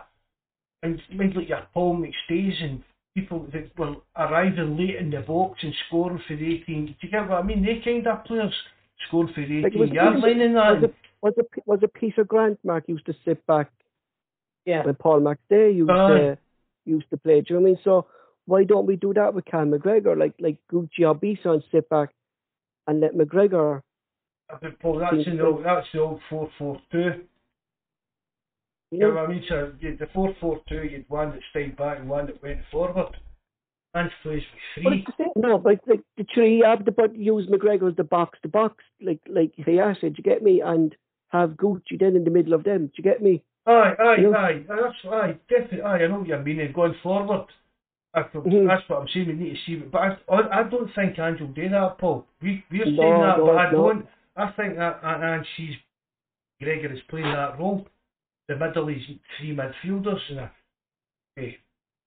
[0.84, 2.82] and mind like your Paul McStays and
[3.16, 6.86] people that were arriving late in the box and scoring for the 18.
[6.86, 7.64] Do you get what I mean?
[7.66, 8.54] They kind of players
[9.08, 10.82] scoring for the Like, it was 18 yard Peter- line and that.
[10.82, 12.60] was it was it was it Peter Grant?
[12.64, 13.72] Mark used to sit back
[14.66, 14.86] Yeah.
[14.86, 16.08] when Paul McStay used Aye.
[16.20, 16.38] to
[16.86, 17.42] used to play.
[17.42, 17.80] Do you know what I mean?
[17.84, 18.06] So
[18.46, 20.18] why don't we do that with Cal McGregor?
[20.18, 22.10] Like like Gucci or Bison sit back
[22.88, 23.82] and let McGregor.
[24.62, 27.22] But Paul, that's in the old, that's the old 4-4-2.
[28.92, 29.44] You You know what I mean?
[29.48, 33.16] So you- the 4-4-2, you'd one that stayed back and one that went forward.
[33.96, 34.44] And plays
[34.76, 35.06] with But three.
[35.18, 35.28] same.
[35.36, 38.84] no, but like the three have the but use McGregor as the box to box,
[39.02, 40.62] like like Hatate, do you get me?
[40.62, 40.96] And
[41.30, 42.86] have Gucci then in the middle of them.
[42.88, 43.44] Do you get me?
[43.66, 44.38] Aye, aye, You know?
[44.38, 44.64] aye.
[44.68, 45.82] That's aye, definitely.
[45.82, 46.60] Aye, I know what you mean.
[46.60, 47.48] And going forward,
[48.14, 48.68] I, thought- Mhm.
[48.68, 49.28] that's what I'm saying.
[49.28, 49.76] We need to see.
[49.78, 52.28] But I, I, don't think Ange will do that, Paul.
[52.44, 53.78] We, we're saying No, that, no, but I no.
[53.92, 54.08] don't.
[54.36, 55.76] I think that Ange sees
[56.62, 57.88] Gregor is playing that role.
[58.50, 58.98] The middle is
[59.38, 61.56] three midfielders, and I,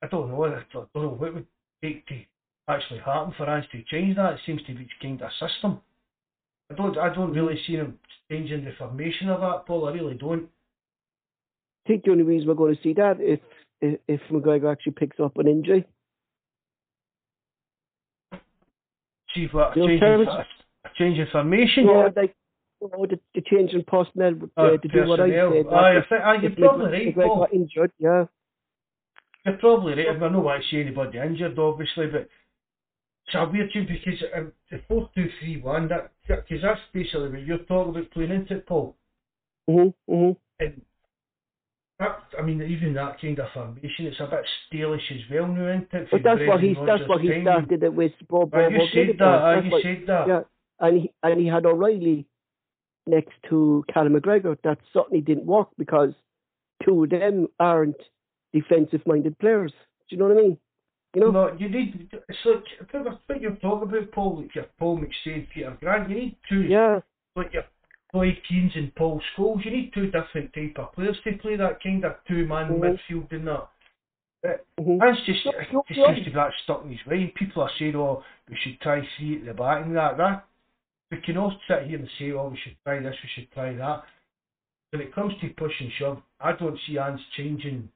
[0.03, 0.45] I don't know.
[0.45, 1.47] I don't know what would
[1.83, 2.21] take to
[2.69, 4.33] actually happen for Ange to change that.
[4.33, 5.81] It seems to be kind of a system.
[6.69, 6.99] I don't.
[6.99, 7.97] I don't really see him
[8.29, 9.89] changing the formation of that, Paul.
[9.89, 10.49] I really don't.
[11.87, 13.39] I think the only reason we're going to see that if
[13.81, 15.87] if, if McGregor actually picks up an injury.
[19.33, 20.45] See what a Your change, in, a
[20.99, 21.87] change in formation.
[21.87, 22.35] No, like
[22.91, 25.67] know, the, the change in personnel uh, Oh, to do what I said.
[25.71, 27.39] Aye, I that think, aye, you're probably right, Paul.
[27.41, 28.25] got injured, yeah.
[29.45, 30.17] You're probably right.
[30.17, 32.29] I don't want to see anybody injured, obviously, but
[33.27, 37.29] it's a weird thing because um, the 4 2 3 1, that, because that's basically
[37.31, 38.97] what you're talking about playing into it, Paul.
[39.69, 40.37] Mhm, mhm.
[40.61, 40.83] And
[41.99, 45.69] that, I mean, even that kind of formation, it's a bit stalish as well now,
[45.69, 46.09] isn't it?
[46.11, 48.13] But that's what he that's what he started it with.
[48.29, 50.29] Bob Bob you said that, you said that.
[50.29, 50.41] Yeah,
[50.81, 52.27] and he and he had O'Riley
[53.07, 54.57] next to Callum McGregor.
[54.65, 56.13] That certainly didn't work because
[56.85, 57.97] two of them aren't
[58.53, 59.73] defensive minded players.
[60.09, 60.59] Do you know what I mean?
[61.15, 61.31] You know?
[61.31, 62.09] No, you need.
[62.13, 62.65] It's like
[63.27, 64.41] what you're talking about, Paul.
[64.41, 66.09] Like your Paul McStay, Peter Grant.
[66.11, 67.01] You need two, Yeah.
[67.37, 67.65] like your
[68.15, 69.65] Roy Keane and Paul Scholes.
[69.65, 72.81] You need two different type of players to play that kind of two-man Mhm.
[72.81, 73.69] midfield and that.
[74.79, 74.99] mhm.
[74.99, 77.29] That's just it just seems to be that stuck in his way.
[77.29, 80.17] People are saying, "Oh, we should try three at the back," and that.
[80.17, 80.45] That
[81.13, 83.73] we can all sit here and say, "Oh, we should try this, we should try
[83.75, 84.03] that."
[84.91, 87.89] When it comes to push and shove, I don't see Ange changing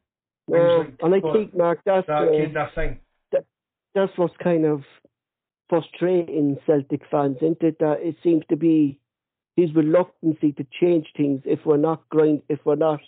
[0.49, 3.01] No, like and I that- think Mark, that's that uh, kind of thing.
[3.95, 4.83] that's what's kind of
[5.69, 7.79] frustrating Celtic fans, isn't it?
[7.81, 9.01] That it seems to be
[9.57, 13.01] his reluctancy to change things if we're not grind, if we're not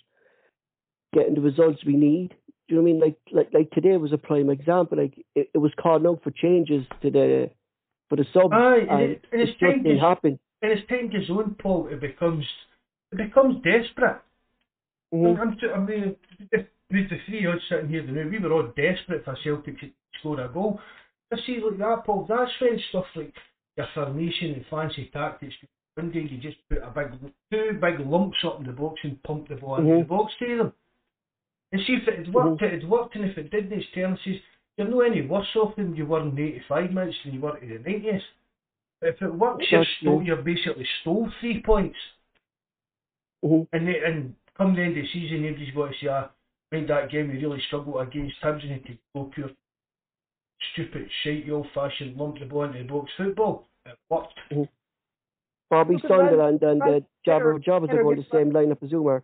[1.14, 2.30] getting the results we need.
[2.68, 3.00] Do you know what I mean?
[3.00, 4.98] Like like like today was a prime example.
[4.98, 7.50] Like it, it was called out for changes to the
[8.08, 10.38] for the subs, Aye, and, and it, and it it's time to, happen.
[10.62, 11.88] and it's time goes on, Paul.
[11.90, 12.44] It becomes
[13.12, 14.20] it becomes desperate.
[15.14, 15.38] Mhm.
[15.40, 16.16] I'm, t- I mean,
[16.52, 19.88] if, with the three odds sitting here now, we were all desperate for Celtic to
[20.20, 20.80] score a goal.
[21.32, 22.26] I see like that, Paul.
[22.28, 23.32] That's when stuff like
[23.76, 25.54] your formation and fancy tactics.
[25.94, 27.18] One day you just put a big,
[27.50, 29.98] two big lumps up in the box and pump the ball into Mhm.
[30.00, 30.72] the box to them.
[31.72, 34.16] And see if it had worked, it had worked, and if it didn't, it's telling
[34.24, 34.36] says
[34.78, 37.58] you're no any worse off than you were in the 85 minutes than you were
[37.58, 38.20] in the 90s.
[39.02, 41.98] If it works, you're, stole, you're basically stole three points.
[43.44, 43.68] Mhm.
[43.72, 46.30] And they, and come the end of the season, everybody's got to say, ah,
[46.72, 49.50] mind that game, we really struggled against Hibs and to go pure
[50.72, 53.68] stupid, shite, old fashioned lump the ball into the box football.
[53.86, 54.34] It worked.
[55.70, 59.22] Bobby Look Sunderland and uh, Ralph Jabba Taylor- are going the same lineup as Umar.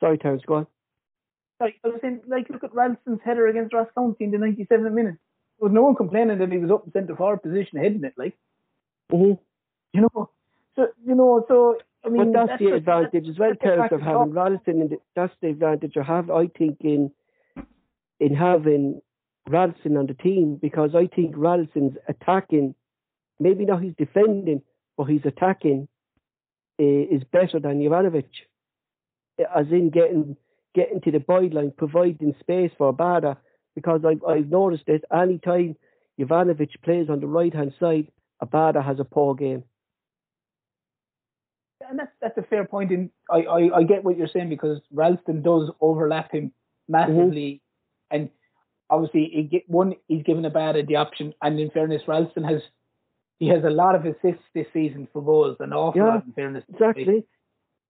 [0.00, 0.66] Sorry, Terence, go on.
[1.62, 4.92] Like, I was saying, like, look at Ralston's header against Ross County in the 97th
[4.92, 5.14] minute.
[5.60, 8.14] There was no one complaining that he was up in centre forward position heading it,
[8.16, 8.36] like,
[9.12, 9.38] Mhm.
[9.92, 10.30] you know.
[10.74, 13.68] So, you know, so, I mean, But that's, the just- advantage as well, that's the
[13.68, 14.80] Terence, of having Ralston.
[14.80, 17.12] And that's the advantage you have, I think, in
[18.20, 19.02] in having
[19.48, 22.74] Ralston on the team because I think Ralston's attacking,
[23.40, 24.62] maybe not he's defending,
[24.96, 25.88] but he's attacking
[26.80, 28.30] uh, is better than Juranovic,
[29.54, 30.36] as in getting
[30.74, 33.36] getting to the byline, providing space for Bada.
[33.74, 35.76] Because I've I've noticed that any time
[36.20, 38.08] Juranovic plays on the right hand side,
[38.42, 39.64] Abada has a poor game.
[41.88, 42.90] and that's that's a fair point.
[42.92, 46.52] In I, I, I get what you're saying because Ralston does overlap him
[46.88, 47.60] massively,
[48.12, 48.16] mm-hmm.
[48.16, 48.30] and
[48.90, 52.44] obviously he get, one he's given a bad at the option, and in fairness, Ralston
[52.44, 52.62] has
[53.38, 56.24] he has a lot of assists this season for goals, an awful Yeah, lot.
[56.26, 57.24] In fairness, Exactly.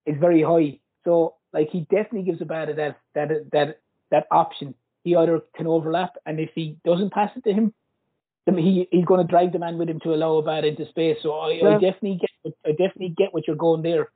[0.07, 0.81] is very high.
[1.05, 3.81] So like he definitely gives Abada that that that
[4.11, 4.75] that option.
[5.05, 7.75] He either can overlap, and if he doesn't pass it to him,
[8.47, 11.19] then he he's going to drag the man with him to allow Abada into space.
[11.23, 14.11] So I, I definitely get what- I definitely get what you're going there.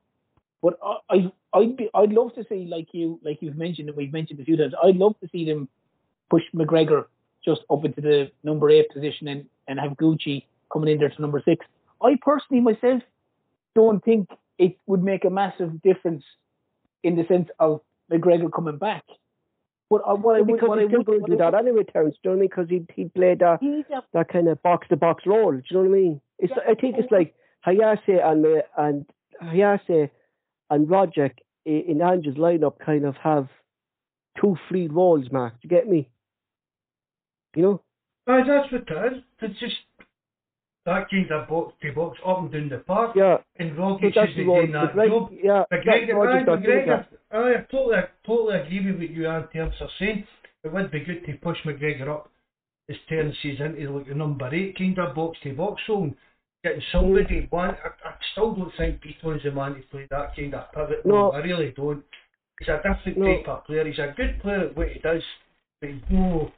[0.63, 3.97] But I I I'd be I'd love to see like you like you've mentioned and
[3.97, 4.75] we've mentioned a few times.
[4.83, 5.69] I'd love to see them
[6.31, 7.07] push McGregor
[7.45, 11.21] just up into the number eight position and and have Gucci coming in there to
[11.23, 11.67] number six.
[12.03, 13.03] I personally myself
[13.75, 16.25] don't think it would make a massive difference
[17.07, 17.81] in the sense of
[18.13, 19.05] McGregor coming back.
[19.89, 21.51] But I, what I would, because what I he's still would, going to do I
[21.51, 22.17] that anyway, Terence.
[22.23, 22.49] Do you know what I mean?
[22.49, 25.53] Because he he played that a- that kind of box to box role.
[25.53, 26.21] Do you know what I mean?
[26.39, 26.73] It's Yeah.
[26.73, 27.35] I think it's like
[27.65, 29.07] Hatate and Me- and
[29.43, 30.11] Hatate
[30.71, 31.35] and Rogic
[31.67, 33.49] i- in Ange's lineup kind of have
[34.41, 35.55] two free roles, Mark.
[35.55, 36.09] Do you get me?
[37.55, 37.83] You know?
[38.27, 39.23] Aye, that's what it is.
[39.41, 39.77] It's just
[40.87, 43.15] that kind of box to box up and down the park.
[43.17, 43.37] Yeah.
[43.59, 44.61] And So has the been role.
[44.61, 45.33] doing that McGregor, job.
[45.43, 45.65] yeah.
[45.73, 47.97] McGregor, that's Rodgers aye, not doing McGregor, aye, oh, I totally,
[48.27, 50.27] totally agree with what you and Terence are saying.
[50.65, 52.31] It would be good to push McGregor up
[53.09, 56.15] Terence says into like the number eight kind of box to box zone.
[56.65, 60.55] Getting somebody one, I, I still don't think Beaton's the man to play that kind
[60.55, 61.31] of pivot No.
[61.33, 62.03] I really don't.
[62.59, 63.27] He's a different No.
[63.37, 63.85] type of player.
[63.87, 65.23] He's a good player at what he does,
[65.81, 66.51] but he's no.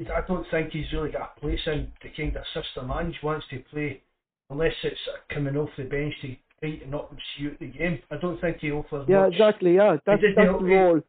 [0.00, 3.46] I don't think he's really got a place in the kind of system Ange wants
[3.50, 4.02] to play,
[4.50, 5.00] unless it's
[5.32, 7.98] coming off the bench to tighten up and see out the game.
[8.10, 9.34] I don't think he offers Yeah, much.
[9.34, 9.74] exactly.
[9.76, 11.00] Yeah, that's that's help the role.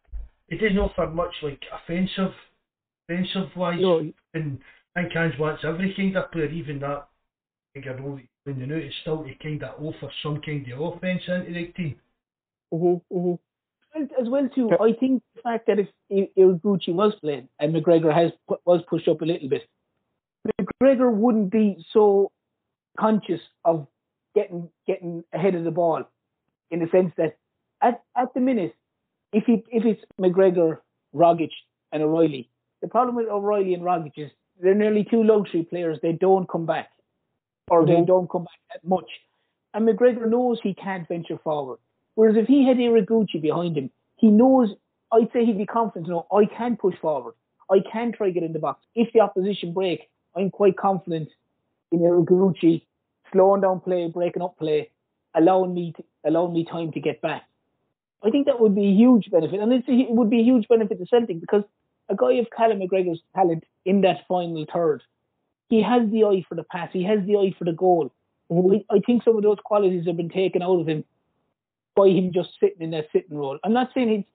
[0.49, 2.33] He doesn't offer much like offensive,
[3.09, 3.79] offensive wise.
[3.79, 4.59] No, And
[4.95, 7.05] I think Ange wants every kind of player, even that I
[7.73, 10.81] think I role he's playing now, is still to kind of offer some kind of
[10.81, 11.95] offence into the team.
[12.71, 13.39] mhm, mhm.
[13.95, 14.71] As well too.
[14.79, 18.31] I think the fact that if I- Ideguchi was playing and McGregor has
[18.65, 19.67] was pushed up a little bit,
[20.59, 22.31] McGregor wouldn't be so
[22.97, 23.87] conscious of
[24.33, 26.03] getting getting ahead of the ball,
[26.71, 27.37] in the sense that
[27.81, 28.75] at at the minute,
[29.31, 30.79] if he if it's McGregor,
[31.13, 31.51] Rogic,
[31.91, 32.49] and O'Riley,
[32.81, 35.99] the problem with O'Riley and Rogic is they're nearly two luxury players.
[36.01, 36.89] They don't come back,
[37.69, 38.07] or they Mhm.
[38.07, 39.09] don't come back that much.
[39.75, 41.79] And McGregor knows he can't venture forward.
[42.15, 44.69] Whereas if he had Ideguchi behind him, he knows,
[45.11, 47.33] I'd say he'd be confident to know, I can push forward.
[47.69, 48.85] I can try get in the box.
[48.95, 51.29] If the opposition break, I'm quite confident
[51.91, 52.83] in Ideguchi
[53.31, 54.91] slowing down play, breaking up play,
[55.33, 57.43] allowing me to, allowing me time to get back.
[58.23, 60.67] I think that would be a huge benefit, and a, it would be a huge
[60.67, 61.63] benefit to Celtic because
[62.09, 65.03] a guy of Callum McGregor's talent in that final third,
[65.69, 68.11] he has the eye for the pass, he has the eye for the goal.
[68.51, 71.03] I think some of those qualities have been taken out of him
[71.95, 73.59] by him just sitting in that sitting role.
[73.63, 74.25] I'm not saying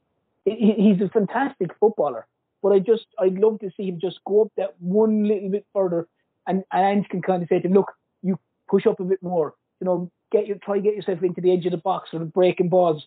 [0.45, 2.27] he's he's a fantastic footballer,
[2.63, 5.67] but I just I'd love to see him just go up that one little bit
[5.73, 6.09] further,
[6.47, 9.23] and and Ange can kind of say to him, look, you push up a bit
[9.23, 12.21] more, you know, get your try get yourself into the edge of the box or
[12.21, 13.05] breaking balls.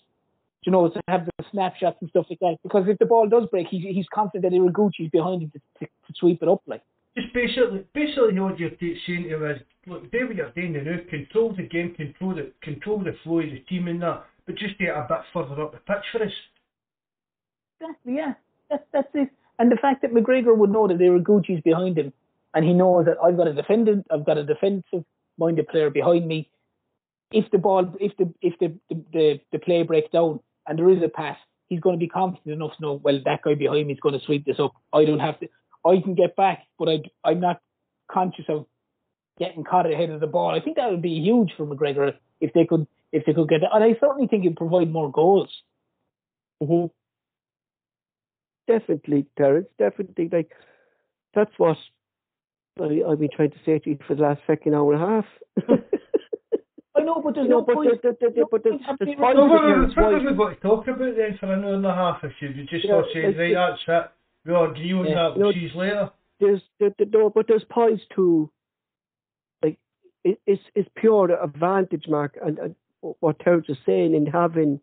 [0.65, 2.57] you know, to have the snapshots and stuff like that.
[2.63, 5.85] Because if the ball does break, he's he's confident that Ideguchi's behind him to, to,
[5.85, 6.61] to sweep it up.
[6.67, 6.83] Like
[7.17, 11.53] Just basically, basically what you're saying to is, look, do what you're doing now, control
[11.55, 14.23] the game, control the, control the flow of the team and that,
[14.57, 16.31] just get a bit further up the pitch for us.
[17.79, 18.33] exactly, yeah,
[18.69, 19.29] that's it.
[19.59, 22.13] And the fact that McGregor would know that Ideguchi's behind him,
[22.53, 25.05] and he knows that I've got a defendant, I've got a defensive
[25.37, 26.49] minded player behind me.
[27.31, 30.89] If the ball, if the if the the, the, the play breaks down and there
[30.89, 31.37] is a pass,
[31.69, 34.17] he's going to be confident enough to know, well, that guy behind me is going
[34.17, 34.73] to sweep this up.
[34.91, 35.47] I don't have to.
[35.85, 37.61] I can get back, but I, I'm not
[38.11, 38.65] conscious of
[39.39, 40.53] getting caught ahead of the ball.
[40.53, 43.61] I think that would be huge for McGregor if they could if they could get
[43.61, 43.73] that.
[43.73, 45.49] And I certainly think it'd provide more goals.
[46.61, 46.85] hmm
[48.67, 49.67] Definitely, Terence.
[49.77, 50.51] Definitely, like
[51.33, 51.77] that's what
[52.79, 55.05] I, I've been trying to say to you for the last second hour and a
[55.07, 55.25] half.
[56.95, 57.89] I know, but there's no, no, but point.
[58.03, 60.05] there, there, there, no but there's, point having there's to- points Well, what, against what,
[60.05, 62.31] what why- have got to talk about then for an hour and a half if
[62.39, 64.05] you you just Yeah, not saying, it's- right, that's
[64.45, 65.13] it, we'll agree on Yeah.
[65.15, 66.11] that, No, we'll see later.
[66.39, 68.49] there's there, there, no, but there's points to
[69.63, 69.77] like
[70.23, 74.79] it, it's it's pure advantage, Mark, and, and what Terence is saying in having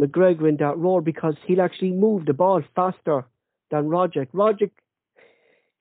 [0.00, 3.24] McGregor in that role because he'll actually move the ball faster
[3.70, 4.28] than Rogic.
[4.32, 4.70] Rogic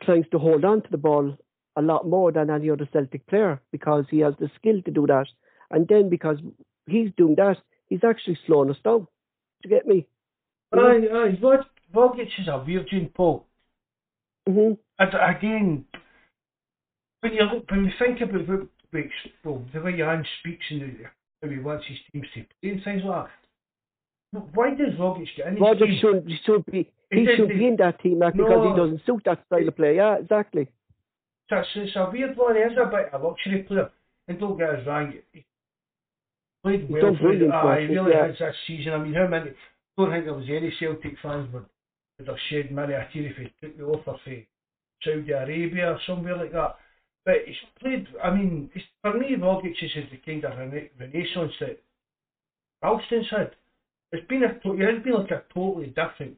[0.04, 1.38] tries to hold on to the ball
[1.76, 5.08] a lot more than any other Celtic player because he has the skill to do
[5.08, 5.28] that,
[5.70, 6.38] and then because
[6.88, 7.58] he's doing that,
[7.88, 9.08] he's actually slowing us down.
[9.64, 10.08] Do you get me?
[10.74, 13.46] Aye, aye, Rod, Rogic is a virgin, Paul.
[14.48, 15.86] hmm And again,
[17.22, 19.06] when you look, when you think about what-
[19.44, 21.06] well, the way Jan speaks and the,
[21.42, 23.26] how he wants his teams to play and things like
[24.34, 25.98] that, why does Rogic get in Rogic team?
[26.00, 29.24] shouldn't, should be He he should be in that team Mark, because he doesn't suit
[29.26, 29.96] that style of play.
[29.98, 30.70] Yeah, exactly.
[31.50, 33.90] It's, it's a weird one, he is a bit of a luxury player.
[34.28, 35.44] And don't get us wrong, he
[36.64, 38.28] played well done for brilliant Aye, uh, he us, really yeah.
[38.28, 38.94] has this season.
[38.94, 39.52] I mean, how many,
[39.98, 41.66] don't think there was any Celtic fans would,
[42.20, 44.36] would have shed many a tear if he took the offer for
[45.04, 46.76] Saudi Arabia or somewhere like that.
[47.26, 48.70] But he's played, I mean,
[49.02, 51.80] for me, Rogic is the kind of rena- renaissance that
[52.82, 53.52] Ralston's had.
[54.12, 56.38] It's been a, he has been like a totally different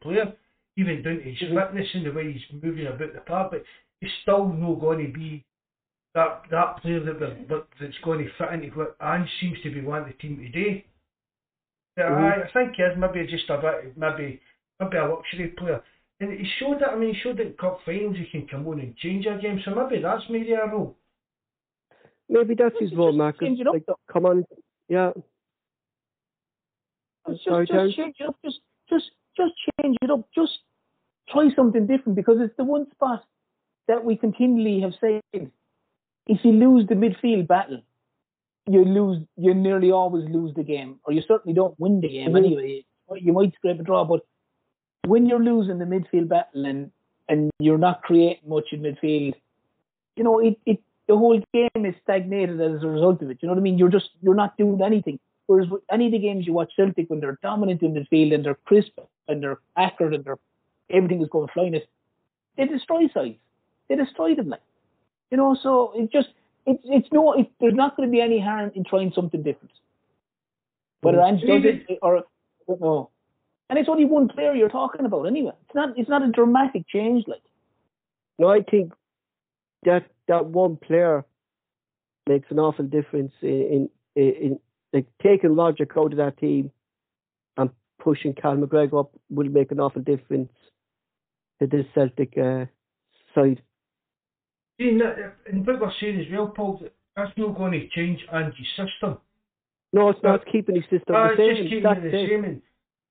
[0.00, 0.32] player,
[0.76, 1.66] even down to his Mhm.
[1.66, 3.64] fitness and the way he's moving about the park, but
[4.00, 5.44] he's still not going to be
[6.14, 9.70] that that player that we're, that- that's going to fit into what Ange seems to
[9.70, 10.84] be wanting the team today.
[11.96, 12.32] Yeah, Mhm.
[12.32, 14.40] I, I think he is maybe just a bit, maybe
[14.78, 15.82] maybe a luxury player.
[16.22, 18.78] And he showed that, I mean, he showed that cup finals he can come on
[18.78, 20.96] and change a game, so maybe that's maybe a role.
[22.28, 23.40] Maybe that's his role, Mark.
[23.40, 24.44] change it up, Like, come on,
[24.88, 25.10] yeah.
[27.28, 28.36] Just, Sorry, just change it up.
[28.44, 30.28] Just, just, just change it up.
[30.32, 30.52] Just
[31.28, 33.24] try something different because it's the one spot
[33.88, 35.20] that we continually have said.
[36.26, 37.82] If you lose the midfield battle,
[38.68, 39.18] you lose.
[39.36, 42.38] You nearly always lose the game, or you certainly don't win the game Mhm.
[42.38, 42.84] anyway.
[43.16, 44.24] You might scrape a draw, but
[45.06, 46.90] when you're losing the midfield battle and
[47.28, 49.34] and you're not creating much in midfield,
[50.16, 53.38] you know it, it the whole game is stagnated as a result of it.
[53.40, 53.78] You know what I mean?
[53.78, 55.18] You're just you're not doing anything.
[55.46, 58.44] Whereas with any of the games you watch Celtic when they're dominant in midfield and
[58.44, 58.98] they're crisp
[59.28, 60.38] and they're accurate and they're
[60.90, 61.88] everything is going flying, it
[62.56, 63.36] they destroy sides.
[63.88, 64.62] They destroy them like
[65.30, 65.56] you know.
[65.60, 66.28] So it just
[66.66, 69.72] it's it's no it, there's not going to be any harm in trying something different.
[71.00, 71.28] Whether Mm.
[71.28, 72.22] Ange does it or I
[72.68, 73.10] don't know.
[73.70, 75.52] And it's only one player you're talking about anyway.
[75.66, 77.42] It's not it's not a dramatic change like.
[78.38, 78.92] No, I think
[79.84, 81.24] that that one player
[82.28, 84.58] makes an awful difference in in, in
[84.92, 86.70] like taking Rogic out of that team
[87.56, 90.52] and pushing Cal McGregor up will make an awful difference
[91.60, 92.66] to this Celtic uh,
[93.34, 93.62] side.
[94.78, 98.20] See, that, and what we're saying as well, Paul, that that's not going to change
[98.32, 99.18] Ange's system.
[99.92, 101.56] No, it's not keeping his system Uh, the same.
[101.56, 102.62] just keeping it the same.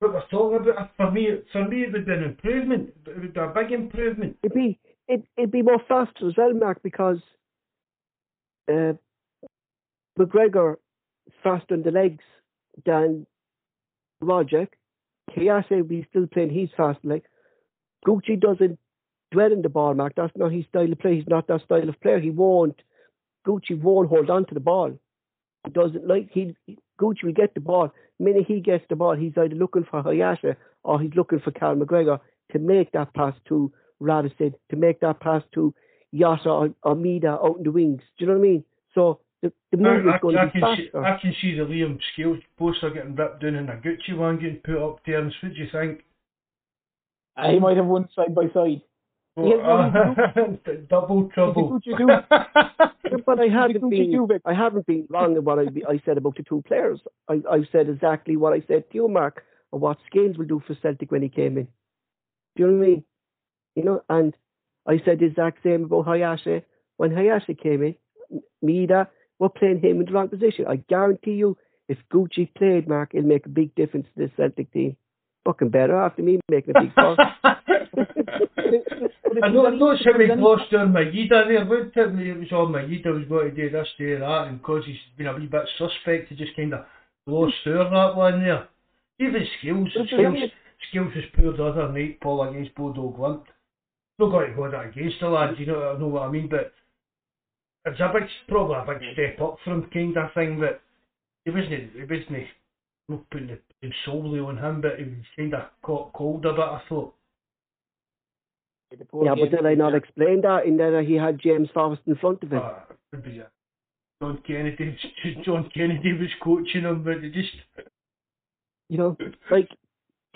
[0.02, 2.92] What we're talking about, for me, for me, it would be an improvement.
[3.06, 4.36] It would be a big improvement.
[4.42, 7.20] It'd be it it'd be more faster as well, Mark, because
[8.68, 8.94] uh,
[10.18, 10.78] McGregor
[11.44, 12.24] faster in the legs
[12.84, 13.28] than
[14.24, 14.70] Rogic.
[15.38, 17.22] Hatate will be still playing his fast leg.
[18.04, 18.80] Gucci doesn't
[19.32, 20.14] dwell in the ball, Mark.
[20.18, 21.18] That's not his style of play.
[21.18, 22.20] He's not that style of player.
[22.20, 22.82] He won't.
[23.46, 24.98] Gucci won't hold on to the ball.
[25.64, 26.56] He doesn't like he.
[27.00, 27.94] Gucci will get the ball.
[28.22, 31.50] The minute he gets the ball, he's either looking for Hatate or he's looking for
[31.50, 32.20] Cal McGregor
[32.52, 35.74] to make that pass to Ralston, to make that pass to
[36.14, 38.02] Jota or, or Maeda out in the wings.
[38.20, 38.64] Do you know what I mean?
[38.94, 41.04] So the, the I, I, movement's going I to be can see, faster.
[41.04, 44.58] I can see the Liam Scales poster getting ripped down and a Gucci one getting
[44.58, 45.18] put up there.
[45.18, 46.02] And what do you think?
[47.44, 48.84] He might have won side by side.
[49.38, 50.58] Oh,
[50.90, 51.72] double trouble.
[51.72, 52.08] What you do?
[53.26, 54.28] but I haven't been?
[54.46, 57.00] I haven't been wrong in what I, I said about the two players.
[57.30, 60.62] I, I've said exactly what I said to you, Mark, of what Scales will do
[60.68, 61.68] for Celtic when he came in.
[62.56, 63.04] Do you know what I mean?
[63.76, 64.34] You know, and
[64.86, 66.64] I said the exact same about Hatate.
[66.98, 67.96] When Hatate came in,
[68.62, 69.08] Mida
[69.40, 70.66] were playing him in the wrong position.
[70.68, 74.72] I guarantee you, if Gucci played, Mark, it'll make a big difference to this Celtic
[74.74, 74.98] team.
[75.46, 77.18] Fucking better after me making a big fuss.
[79.44, 81.66] I know, I know how we glossed on Maeda there.
[81.66, 84.60] What told me it was all Maeda was going to do this, do that, and
[84.60, 86.86] because he's been a wee bit suspect, he just kind of
[87.28, 88.68] glossed over that one there.
[89.20, 90.52] Even skills, skills,
[90.90, 93.44] skills was poor the other night, Paul, against Bodo Glimt.
[94.20, 96.48] Not going to go that against the lad, you know, I know what I mean,
[96.50, 96.74] but
[97.86, 100.82] it's a big, probably a big step up from kind of thing, but
[101.46, 102.48] he wasn't, he wasn't,
[103.10, 103.71] not putting it putting
[104.06, 107.14] solely on him, but he was kind of caught cold a bit, I thought.
[108.92, 112.44] yeah, but did I not explain that in that he had James Forrest in front
[112.44, 112.60] of him?
[112.64, 112.74] Uh,
[113.12, 113.42] would be,
[114.22, 114.98] John Kennedy,
[115.46, 117.50] John Kennedy was coaching him, but it just
[118.90, 119.18] You know,
[119.50, 119.70] like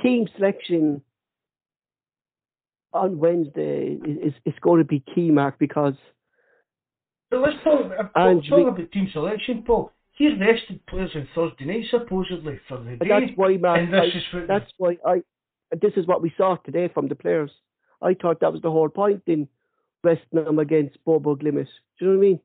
[0.01, 1.01] team selection
[2.93, 5.93] on Wednesday is, is, is going to be key, Mark, because
[7.30, 9.91] But let's talk, And talk we- about team selection, Paul.
[10.16, 13.08] He rested players on Thursday night, supposedly, for the day.
[13.08, 13.80] that's why, Mark.
[13.80, 15.22] and this I- is what, that's why I.
[15.82, 17.52] This is what we saw today from the players.
[18.02, 19.48] I thought that was the whole point in
[20.04, 21.68] resting them against Bodo Glimt.
[22.00, 22.40] Do you know what I mean?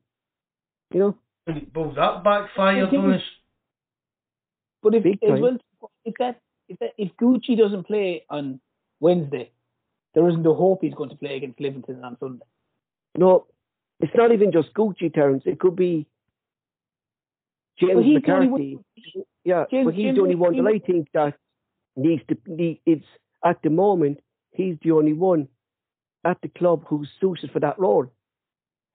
[0.93, 1.17] You know,
[1.73, 3.21] well, that backfired on us.
[4.83, 5.57] But if as well,
[6.03, 8.59] if that if that if Gucci doesn't play on
[8.99, 9.51] Wednesday,
[10.13, 12.45] there isn't a hope he's going to play against Livingston on Sunday.
[13.17, 13.45] no,
[14.01, 15.43] it's not even just Gucci Terence.
[15.45, 16.07] It could be
[17.87, 18.79] James he's the only McCarthy.
[19.43, 21.35] Yeah, James- but he's James the only one that I think that
[21.95, 22.37] needs to.
[22.47, 23.05] Need, it's
[23.43, 24.19] at the moment
[24.51, 25.47] he's the only one
[26.23, 28.11] at the club who's suited for that role,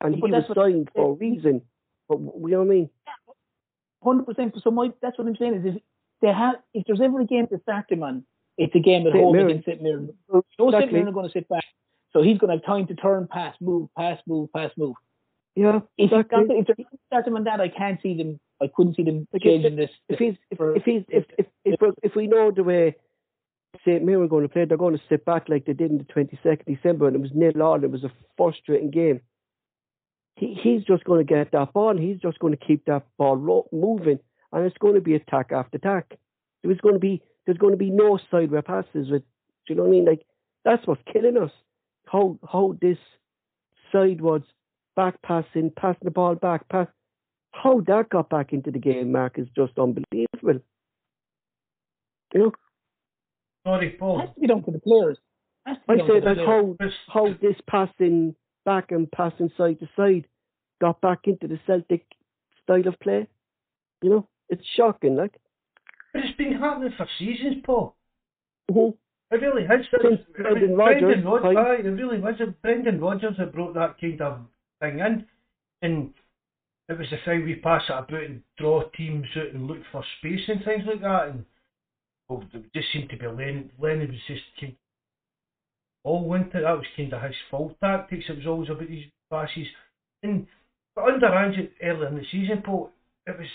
[0.01, 1.63] and he was signed for a reason.
[2.09, 2.91] But you know what I mean?
[4.03, 4.55] Hundred percent.
[4.63, 5.83] So my that's what I'm saying is if
[6.23, 8.25] they have if there's ever a game to start him on,
[8.57, 9.25] it's a game at St.
[9.25, 9.51] home Mirren.
[9.51, 9.83] against St.
[9.83, 10.15] Mirren.
[10.33, 10.75] No St.
[10.75, 10.93] Exactly.
[10.93, 11.65] Mirren are going to sit back,
[12.13, 14.95] so he's going to have time to turn, pass, move, pass, move, pass, move.
[15.57, 16.59] Yeah, If, exactly.
[16.59, 18.39] if they start him on that, I can't see them.
[18.63, 19.91] I couldn't see them changing this.
[20.09, 22.97] if he's if, if he's if if if, we- if we know the way
[23.87, 24.03] St.
[24.03, 26.05] Mirren are going to play, they're going to sit back like they did in the
[26.05, 27.83] twenty second December, and it was nil all.
[27.85, 29.21] It was a frustrating game.
[30.37, 31.91] He he's just going to get that ball.
[31.91, 34.19] And he's just going to keep that ball ro- moving,
[34.53, 36.19] and it's going to be attack after attack.
[36.63, 39.11] There's going to be there's going to be no sideway passes.
[39.11, 39.23] With
[39.67, 40.05] do you know what I mean?
[40.07, 40.23] Like
[40.65, 41.51] that's what's killing us.
[42.07, 42.99] How how this
[43.93, 44.47] sidewards
[44.95, 46.89] back passing, passing the ball back, pass
[47.63, 50.61] how that got back into the game, Mark, is just unbelievable.
[52.35, 52.53] You know,
[53.65, 54.21] Sorry, It Paul.
[54.21, 55.19] has to be done for the players.
[55.67, 56.77] It has to be I done for said the like how
[57.13, 58.35] how this passing
[58.65, 60.27] back and passing side to side
[60.81, 62.05] got back into the Celtic
[62.63, 63.27] style of play.
[64.03, 65.17] You know, it's shocking.
[65.17, 65.35] Like,
[66.13, 67.97] But it's been happening for seasons, Paul.
[68.71, 68.97] Mhm.
[69.33, 69.81] It really has.
[69.91, 71.57] Since I Brendan Rodgers, Brendan Rodgers, right?
[71.57, 72.35] aye, it really was.
[72.41, 74.47] It Brendan Rodgers that brought that kind of
[74.81, 75.27] thing in,
[75.83, 76.15] and
[76.89, 80.05] it was the thing we pass it about and draw teams out and look for
[80.19, 81.29] space and things like that.
[81.29, 81.45] And
[82.29, 83.71] well, it just seemed to be Len.
[83.79, 84.79] Lennon was just kind of
[86.05, 86.63] all winter.
[86.63, 88.25] that was kind of his fault tactics.
[88.29, 89.67] It was always about these passes.
[90.23, 90.47] And
[90.95, 92.91] but under Ange earlier in the season, Paul,
[93.27, 93.49] it was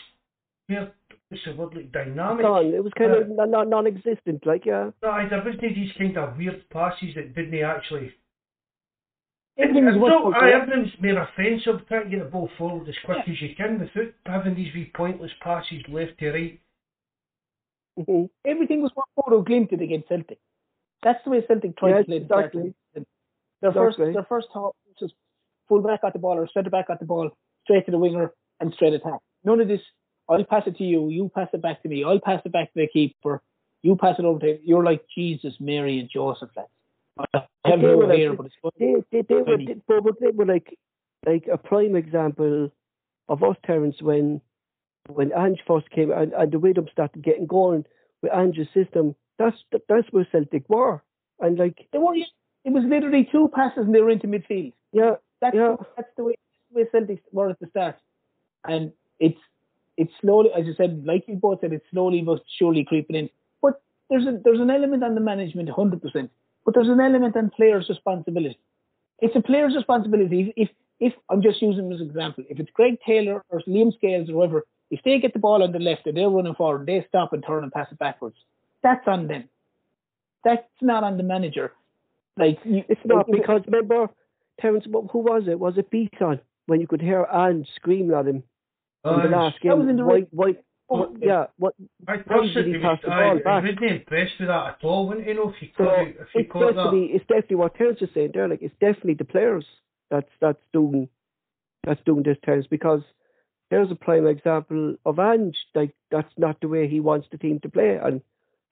[0.70, 0.92] more.
[1.30, 2.44] What's a word like dynamic?
[2.46, 4.46] It was kind Uh, of non- non- non-existent.
[4.46, 8.14] Like, yeah, No, there wasn't these kind of weird passes that didn't actually.
[9.58, 10.34] Everything was no, workable.
[10.36, 13.80] aye, everything's more offensive, trying to get the ball forward as quick as you can
[13.80, 16.60] without having these wee pointless passes left to right.
[18.00, 18.30] Mhm.
[18.46, 20.40] everything was one Bodo Glimt did against Celtic.
[21.04, 22.46] That's the way Celtic tried Yes, to play the start.
[22.56, 22.74] exactly.
[23.62, 24.14] Their first, Exactly.
[24.14, 25.14] their first thought was just
[25.68, 27.30] full back at the ball or centre back at the ball,
[27.64, 29.20] straight to the winger and straight attack.
[29.44, 29.82] None of this.
[30.30, 31.10] I'll pass it to you.
[31.10, 32.04] You pass it back to me.
[32.06, 33.42] I'll pass it back to the keeper.
[33.84, 34.62] You pass it over to him.
[34.64, 36.50] You're like Jesus, Mary, and Joseph.
[36.56, 36.70] Lads.
[37.34, 38.18] They were like-
[38.80, 40.78] they they, they were they, but they were like
[41.26, 42.72] like a prime example
[43.30, 44.42] of us Terence when
[45.08, 47.86] when Ange first came and, and the rhythm started getting going
[48.22, 49.16] with Ange's system.
[49.40, 49.58] That's
[49.90, 51.02] that's where Celtic were,
[51.40, 52.16] and like They were.
[52.64, 54.74] It was literally two passes and they were into midfield.
[54.94, 55.78] yeah, That's Yeah.
[55.98, 56.36] that's the way,
[56.72, 57.96] the way Celtics were at the start,
[58.68, 59.40] and it's
[59.98, 63.30] it's slowly, as you said, like you both said, it's slowly but surely creeping in.
[63.62, 66.30] But there's a there's an element on the management, hundred percent.
[66.66, 68.60] But there's an element on players' responsibility.
[69.20, 70.54] It's a player's responsibility.
[70.56, 70.70] If
[71.00, 74.30] if I'm just using them as an example, if it's Greg Taylor or Liam Scales
[74.30, 77.04] or whoever, if they get the ball on the left and they're running forward, they
[77.10, 78.36] stop and turn and pass it backwards.
[78.84, 79.50] That's on them.
[80.44, 81.72] That's not on the manager.
[82.38, 84.10] like you, It's not like, because remember,
[84.60, 85.60] Terence, who was it?
[85.60, 88.44] Was it Beaton when you could hear Ange screaming at him
[89.06, 89.98] in the last game, that was in game?
[89.98, 90.54] the Why, red- why,
[91.00, 91.76] what, yeah, what?
[92.08, 93.64] I Why did he personally pass the I, ball I back?
[93.64, 95.08] wasn't impressed with that at all.
[95.08, 96.76] Wouldn't you know if you So caught, if you it's caught that?
[96.76, 98.48] definitely, it's definitely what Terence is saying there.
[98.48, 99.66] Like it's definitely the players
[100.10, 101.10] that's that's doing
[101.86, 103.02] that's doing this Terence because
[103.70, 105.58] there's a prime example of Ange.
[105.76, 108.22] Like that's not the way he wants the team to play, and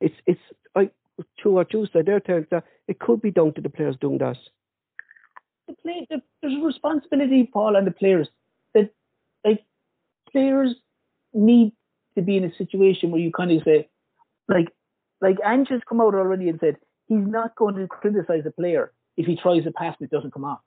[0.02, 0.42] it's it's
[0.76, 0.90] I
[1.40, 2.48] true what you said there, Terence.
[2.52, 4.38] That it could be down to the players doing that.
[5.68, 8.28] the play, the, there's a responsibility, Paul, on the players.
[8.74, 8.92] That
[9.46, 9.64] like
[10.32, 10.76] players
[11.34, 11.74] need
[12.20, 13.88] to be in a situation where you kind of say,
[14.48, 14.68] like,
[15.22, 16.78] like Ange has come out already and said
[17.08, 20.34] he's not going to criticize a player if he tries a pass and it doesn't
[20.34, 20.60] come off.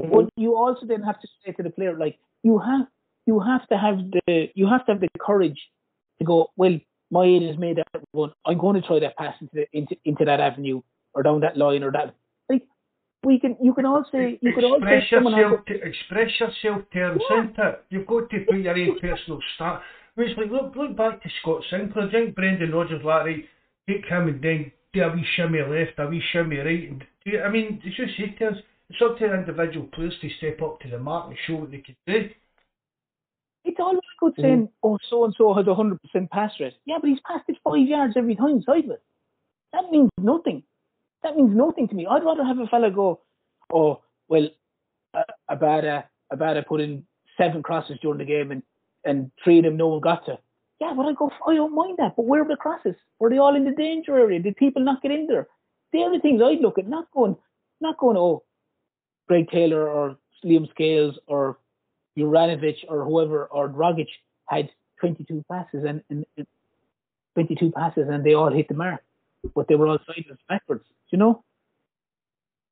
[0.00, 0.14] Mm-hmm.
[0.14, 2.86] But you also then have to say to the player, like, you have
[3.26, 5.58] you have to have the you have to have the courage
[6.18, 6.50] to go.
[6.56, 6.78] Well,
[7.10, 8.32] my aid has made that one.
[8.44, 10.82] I'm going to try that pass into the, into into that avenue
[11.14, 12.14] or down that line or that.
[12.50, 12.62] Like,
[13.24, 16.82] we can you can all say you could express someone has yourself, to, express yourself
[16.92, 17.44] terms, Yeah.
[17.44, 17.84] isn't it?
[17.88, 19.82] You've got to put your own personal start.
[20.16, 22.08] I mean, it's like, look, look back to Scott Sinclair.
[22.08, 23.44] I think Brendan Rodgers like, right,
[23.88, 26.88] take him and then do a wee shimmy left, a wee shimmy right.
[26.88, 28.52] And do, I mean, it's just say to
[28.90, 31.70] it's up to the individual players to step up to the mark and show what
[31.70, 32.28] they can do.
[33.64, 36.74] it's all very good saying, oh, so and so has a hundred percent pass rate.
[36.84, 38.98] Yeah, but he's passed it five yards every time sideways.
[39.72, 40.62] That means nothing.
[41.22, 42.06] That means nothing to me.
[42.06, 43.20] I'd rather have a fella go,
[43.72, 44.48] oh, well,
[45.14, 47.04] uh, Abada, Abada put in
[47.38, 48.62] seven crosses during the game and,
[49.04, 50.38] and three of them no one got to.
[50.80, 52.16] Yeah, but I go, I don't mind that.
[52.16, 52.96] But where are the crosses?
[53.18, 54.40] Were they all in the danger area?
[54.40, 55.46] Did people not get in there?
[55.92, 57.36] They're the things I'd look at, not going,
[57.80, 58.42] not going, oh,
[59.28, 61.58] Greg Taylor or Liam Scales or
[62.18, 64.08] Juranovic or whoever or Dragic
[64.48, 64.70] had
[65.00, 66.46] 22 passes and, and and
[67.34, 69.02] 22 passes and they all hit the mark,
[69.54, 70.84] but they were all sideways backwards.
[71.10, 71.44] You know,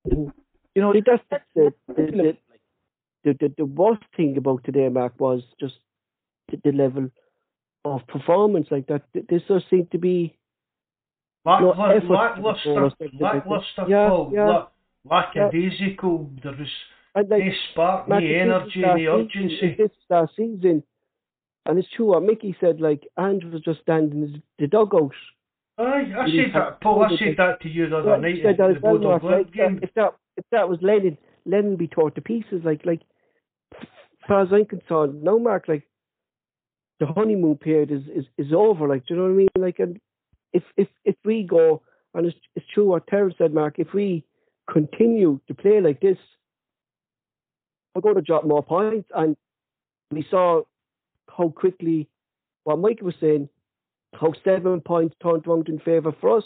[0.05, 0.33] you
[0.77, 2.37] know See, that's that's, that's the, the,
[3.25, 5.75] the, the, the worst thing about today, Mark, was just
[6.53, 7.09] the, the level
[7.85, 9.03] of performance like that.
[9.13, 10.37] Th- This does seem to be
[11.45, 13.21] Lack, No, lack, effort lackluster, that.
[13.21, 14.09] lackluster, Yeah.
[14.47, 14.69] Lack,
[15.11, 16.31] lackadaisical.
[16.43, 16.69] There was
[17.15, 19.75] and like no spark, no energy, no urgency.
[19.77, 20.83] This is our season,
[21.67, 22.81] and it's true what Mickey said.
[22.81, 25.11] Like Andrew was just standing in the dugout.
[25.79, 27.03] Aye, I said that, Paul.
[27.05, 29.09] I said that to you the other Yeah, night said that the as well, Bodo
[29.09, 29.81] Mark, Glimt like, game.
[29.83, 32.63] If that if that was Lennon, Lennon be torn to pieces.
[32.65, 33.01] Like like,
[33.81, 33.89] as
[34.29, 35.67] far as I'm concerned, no, Mark.
[35.67, 35.83] Like
[37.03, 38.87] the honeymoon period is is, is over.
[38.87, 39.49] Like, do you know what I mean?
[39.59, 39.99] Like, and
[40.53, 41.83] if if if we go
[42.15, 43.75] and it's it's true what Terence said, Mark.
[43.79, 44.25] If we
[44.71, 46.19] continue to play like this,
[47.93, 49.09] we're going to drop more points.
[49.13, 49.37] And
[50.13, 50.63] we saw
[51.37, 52.09] how quickly
[52.63, 53.49] what Mike was saying,
[54.15, 56.45] how seven points turned around in favour for us.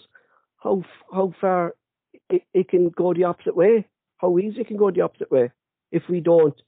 [0.57, 1.75] How how far
[2.31, 3.87] it, it can go the opposite way.
[4.17, 5.53] How easy it can go the opposite way
[5.93, 6.59] if we don't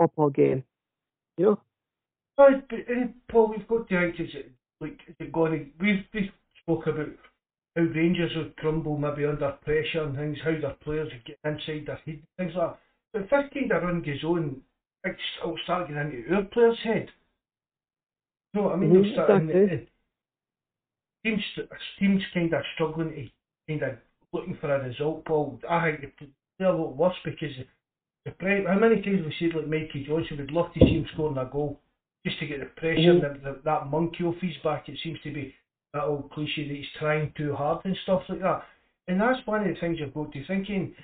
[0.00, 0.62] up our game.
[1.36, 1.60] You know.
[2.38, 4.50] Aye, but uh, Paul, we've got to think, is it,
[4.80, 6.30] like, is it going to, we've, we
[6.62, 7.08] spoke about
[7.76, 11.86] how Rangers would crumble maybe under pressure and things, how their players would get inside
[11.86, 12.78] their head, things like that.
[13.12, 14.62] But if this kind of run goes on,
[15.04, 17.08] it's, it'll start getting into our players' head.
[18.52, 18.90] You know what I mean?
[18.90, 19.72] Mhm, start, and, exactly.
[19.76, 19.86] and
[21.24, 21.42] teams,
[21.98, 23.98] teams kind of struggling to kind of
[24.32, 25.60] looking for a result, Paul.
[25.68, 27.50] I think they're a lot worse because
[28.24, 31.06] the pre- how many times we said like Mikey Johnston would love to see him
[31.12, 31.80] scoring a goal
[32.24, 33.20] just to get the pressure, Mhm.
[33.20, 34.88] that, that, that monkey off his back.
[34.88, 35.54] It seems to be
[35.92, 38.64] that old cliche that he's trying too hard and stuff like that.
[39.06, 40.94] And that's one of the things you've got to thinking.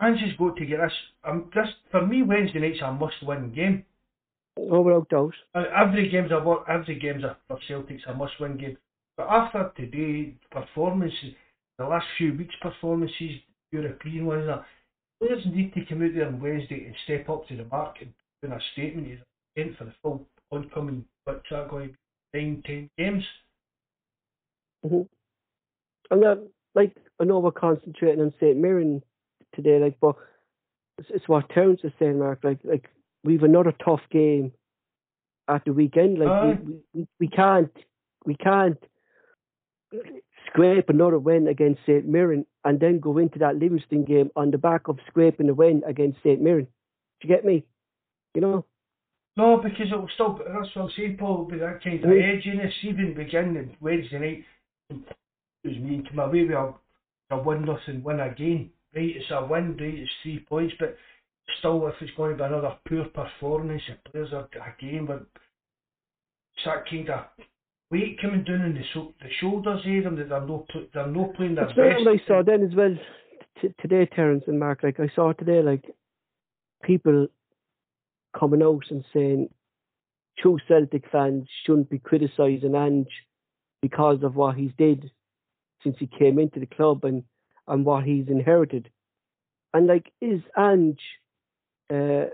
[0.00, 0.92] Ange's got to get this.
[1.22, 3.84] Um, this for me, Wednesday night's a must-win game.
[4.58, 5.34] Oh, doubt.
[5.54, 8.78] Uh, every game's a every game's a for Celtic's a must-win game.
[9.16, 11.34] But after today performances,
[11.78, 13.40] the last few weeks' performances,
[13.72, 14.48] European ones,
[15.20, 18.12] players need to come out there on Wednesday and step up to the mark and
[18.40, 19.18] put in a statement
[19.56, 21.04] in for the full oncoming.
[21.24, 21.96] What's that going?
[22.32, 23.24] Nine, ten games.
[24.82, 25.02] hmm
[26.10, 28.56] And then, like, I know we're concentrating on St.
[28.56, 29.02] Mirren
[29.54, 30.16] today, like, but
[30.98, 32.40] it's, it's what Terence is saying, Mark.
[32.42, 32.90] Like, like
[33.22, 34.52] we've another tough game
[35.48, 36.18] at the weekend.
[36.18, 36.58] Like, Aye.
[36.64, 37.72] we, we, we can't,
[38.24, 38.78] we can't
[40.46, 42.06] scrape another win against St.
[42.06, 45.82] Mirren and then go into that Livingston game on the back of scraping a win
[45.86, 46.40] against St.
[46.40, 46.66] Mirren.
[47.20, 47.64] Do you get me?
[48.34, 48.64] You know?
[49.36, 50.34] No, because it'll still.
[50.38, 51.48] That's what I'm saying, Paul.
[51.50, 52.22] With that kind of Mhm.
[52.22, 54.44] edginess, even beginning Wednesday night,
[55.64, 56.74] it was me come away with a,
[57.30, 58.70] a win nothing win again.
[58.94, 59.94] Right, it's a win, right?
[59.94, 60.96] It's three points, but
[61.58, 64.48] still, if it's going to be another poor performance, the players are
[64.78, 65.26] again, but
[66.56, 67.24] it's that kind of
[67.90, 71.32] weight coming down on the so, the shoulders of them that they're no they're no
[71.36, 72.04] playing their That's not best.
[72.04, 72.94] what I saw then as well,
[73.60, 75.84] t- today, Terence and Mark, like I saw today, like
[76.84, 77.26] people
[78.38, 79.48] coming out and saying
[80.38, 83.08] true Celtic fans shouldn't be criticising Ange
[83.80, 85.10] because of what he's did
[85.82, 87.22] since he came into the club and,
[87.68, 88.90] and what he's inherited.
[89.72, 91.00] And like, is Ange
[91.92, 92.26] uh,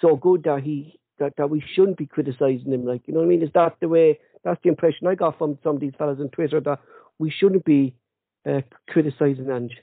[0.00, 2.84] so good that he that, that we shouldn't be criticising him?
[2.84, 3.42] Like, you know what I mean?
[3.42, 4.18] Is that the way?
[4.44, 6.80] That's the impression I got from some of these fellas on Twitter that
[7.18, 7.94] we shouldn't be
[8.48, 9.76] uh, criticising Ange.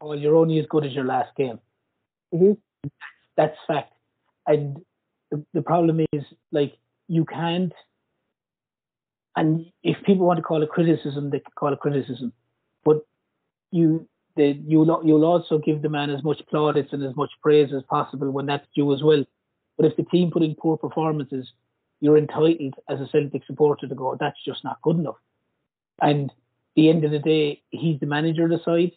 [0.00, 1.58] Well, you're only as good as your last game.
[2.32, 2.52] hmm
[3.36, 3.92] That's fact.
[4.46, 4.78] And
[5.30, 6.76] the, the problem is, like,
[7.08, 7.72] you can't.
[9.36, 12.32] And if people want to call it criticism, they can call it criticism.
[12.84, 13.04] But
[13.70, 17.72] you, the, you'll you'll also give the man as much plaudits and as much praise
[17.76, 19.24] as possible when that's due as well.
[19.76, 21.52] But if the team put in poor performances,
[22.00, 25.16] you're entitled as a Celtic supporter to go, that's just not good enough.
[26.00, 26.32] And
[26.74, 28.92] the end of the day, he's the manager of the side.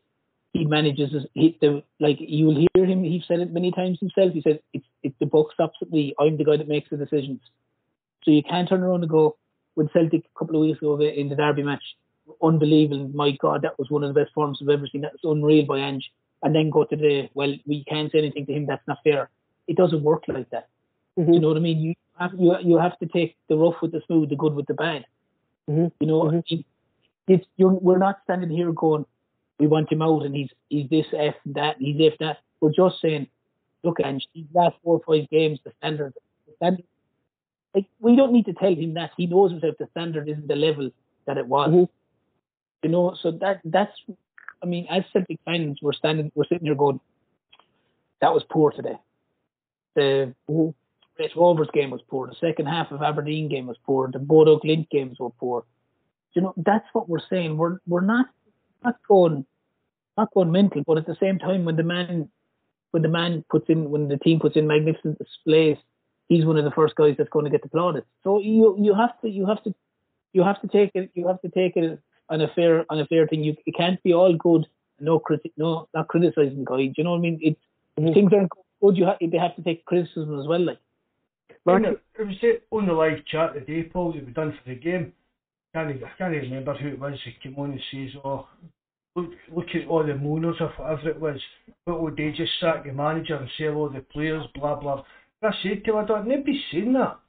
[0.54, 3.04] He manages his, he, the like you'll hear him.
[3.04, 4.34] He's said it many times himself.
[4.34, 6.16] He said it's it's the buck stops at me.
[6.20, 7.40] I'm the guy that makes the decisions.
[8.24, 9.38] So you can't turn around and go
[9.76, 11.84] with Celtic a couple of weeks ago in the Derby match.
[12.42, 13.10] Unbelievable.
[13.14, 15.02] My God, that was one of the best forms I've ever seen.
[15.02, 16.12] That's unreal by Ange.
[16.42, 18.66] And then go to the well, we can't say anything to him.
[18.66, 19.30] That's not fair.
[19.68, 20.68] It doesn't work like that.
[21.16, 21.80] hmm You know what I mean?
[21.80, 24.66] You have you you have to take the rough with the smooth, the good with
[24.68, 25.06] the bad.
[25.68, 26.44] hmm You know, Mhm.
[26.52, 26.64] I
[27.28, 29.06] it's you're, we're not standing here going,
[29.60, 32.38] we want him out and he's he's this F and that, and he's if that.
[32.62, 33.28] We're just saying,
[33.84, 36.14] look, Ange, these last four or five games, the standard,
[36.48, 36.84] the standard,
[37.74, 39.12] like we don't need to tell him that.
[39.18, 39.76] He knows himself.
[39.80, 40.92] The standard isn't the level
[41.26, 41.70] that it was.
[41.70, 41.90] Mhm.
[42.84, 43.96] You know, so that that's.
[44.62, 47.00] I mean, as Celtic fans, we're standing, we're sitting here going,
[48.20, 48.98] that was poor today.
[49.96, 50.74] The Mhm.
[51.18, 52.28] Raith Rovers game was poor.
[52.28, 54.10] The second half of Aberdeen game was poor.
[54.12, 55.66] The Bodo Glimt games were poor.
[56.34, 57.58] You know, that's what we're saying.
[57.58, 58.28] We're we're not
[58.84, 59.46] not going
[60.18, 62.30] not going mental, but at the same time, when the man
[62.92, 65.78] when the man puts in when the team puts in magnificent displays,
[66.28, 68.08] he's one of the first guys that's going to get the plaudits.
[68.24, 69.74] So you you have to you have to
[70.34, 72.00] you have to take it you have to take it
[72.30, 73.44] on a fair on a fair thing.
[73.44, 74.68] You it can't be all good.
[75.00, 76.92] No criti- no not criticizing guys.
[76.98, 77.40] You know what I mean?
[77.42, 77.62] It's
[78.00, 78.14] Mhm.
[78.14, 78.52] things aren't
[78.82, 78.98] good.
[78.98, 80.62] You have they have to take criticism as well.
[80.62, 80.80] Like
[81.66, 84.76] Mark, It was it on the live chat today, Paul, that we done for the
[84.76, 85.14] game.
[85.74, 88.48] Can't, I can't remember who it was who came on and says, oh,
[89.16, 91.40] look, look at all the moaners or whatever it was.
[91.86, 95.04] What would they just sack the manager and sell all the players, blah, blah.
[95.44, 97.20] I said to him, I don't, nobody's saying that.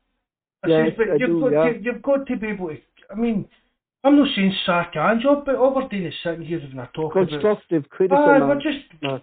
[0.65, 1.73] I Yeah, says, but I you've, do, got yeah.
[1.73, 2.77] to, you've got to be able to,
[3.11, 3.49] I mean,
[4.03, 7.29] I'm not saying sack and job, but Aberdeen is sitting here and I talk about,
[7.29, 8.25] constructive criticism.
[8.27, 9.21] ah, we're just No.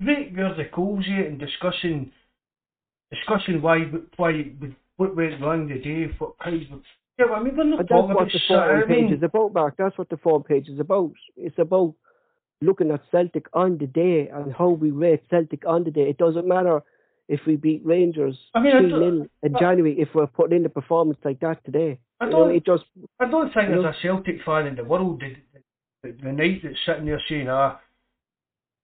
[0.00, 2.10] right where the coals at and discussing
[3.12, 3.84] discussing why
[4.16, 4.50] why
[4.96, 6.50] what went wrong the day, what how
[7.18, 9.22] yeah, I mean we're not And that's what about the forum I mean, page is
[9.22, 9.74] about, Mark.
[9.78, 11.12] That's what the forum page is about.
[11.36, 11.94] It's about
[12.60, 16.08] looking at Celtic on the day and how we rate Celtic on the day.
[16.08, 16.82] It doesn't matter
[17.28, 20.26] if we beat Rangers I mean, I 3 don't- 0 in I- January if we're
[20.26, 21.98] putting in a performance like that today.
[22.20, 22.84] I You know, don't it just
[23.20, 25.34] I don't think there's a Celtic fan in the world that,
[26.02, 27.80] that the night that's sitting there saying ah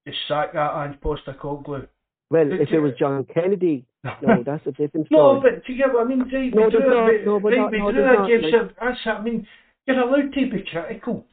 [0.06, 1.86] just sack that Ange Postecoglou.
[2.30, 3.84] Well, But if it was John Kennedy,
[4.22, 5.34] no, that's a different story.
[5.34, 7.06] No, but to give, I mean, right, No, drew, not.
[7.06, 9.46] we, No, but right, not- we no, not, game, like- that's, I mean,
[9.86, 11.26] you're allowed to be critical.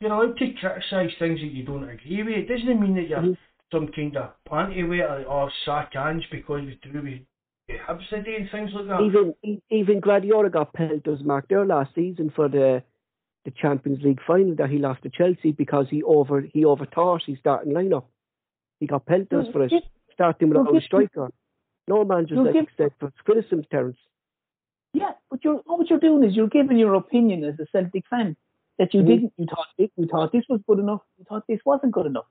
[0.00, 2.34] You're allowed to criticise things that you don't agree with.
[2.34, 3.36] It doesn't mean that you're Mhm.
[3.72, 7.20] some kind of panty weight or, or sack Ange because we drew with
[7.88, 9.00] Hibs today and things like that.
[9.00, 9.34] Even
[9.70, 12.82] even Guardiola got pelters, Mark, there last season for the
[13.44, 17.38] the Champions League final that he lost to Chelsea because he over he overthought his
[17.38, 18.04] starting lineup.
[18.80, 21.30] He got pelters for it, Just- starting a give- striker.
[21.88, 23.98] No manager's Well, like except for criticism, Terence.
[24.94, 28.06] Yeah, but you're all what you're doing is you're giving your opinion as a Celtic
[28.08, 28.36] fan
[28.78, 29.06] that you Mhm.
[29.06, 29.32] didn't.
[29.36, 31.02] You thought it, you thought this was good enough.
[31.18, 32.26] You thought this wasn't good enough.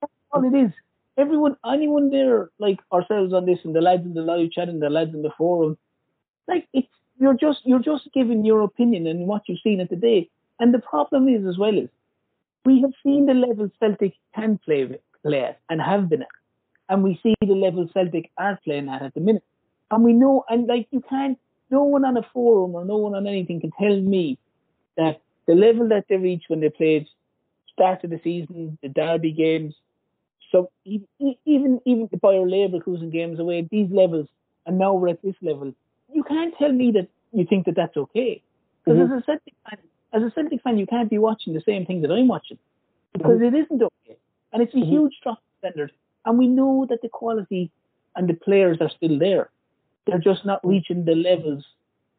[0.00, 0.72] That's all it is.
[1.16, 4.80] Everyone, anyone there, like ourselves on this, and the lads in the live chat and
[4.80, 5.76] the lads in the forum,
[6.48, 6.88] like it's
[7.18, 10.30] you're just you're just giving your opinion and what you've seen at the day.
[10.60, 11.90] And the problem is as well is
[12.64, 16.28] we have seen the level Celtic can play with- play at and have been at,
[16.90, 19.44] and we see the level Celtic are playing at at the minute.
[19.90, 21.38] And we know, and like you can't,
[21.70, 24.38] no one on a forum or no one on anything can tell me
[24.96, 27.08] that the level that they reached when they played
[27.72, 29.74] start of the season, the derby games,
[30.52, 34.28] so e- e- even even the Bayer Leverkusen games away, these levels,
[34.66, 35.74] and now we're at this level.
[36.12, 38.42] You can't tell me that you think that that's okay.
[38.84, 39.04] Because Mhm.
[39.16, 39.78] as a Celtic fan,
[40.12, 42.58] as a Celtic fan, you can't be watching the same thing that I'm watching
[43.12, 44.16] because it isn't okay,
[44.52, 44.88] and it's a Mhm.
[44.88, 45.92] huge drop standard.
[46.24, 47.70] And we know that the quality
[48.16, 49.50] and the players are still there.
[50.06, 51.64] They're just not reaching the levels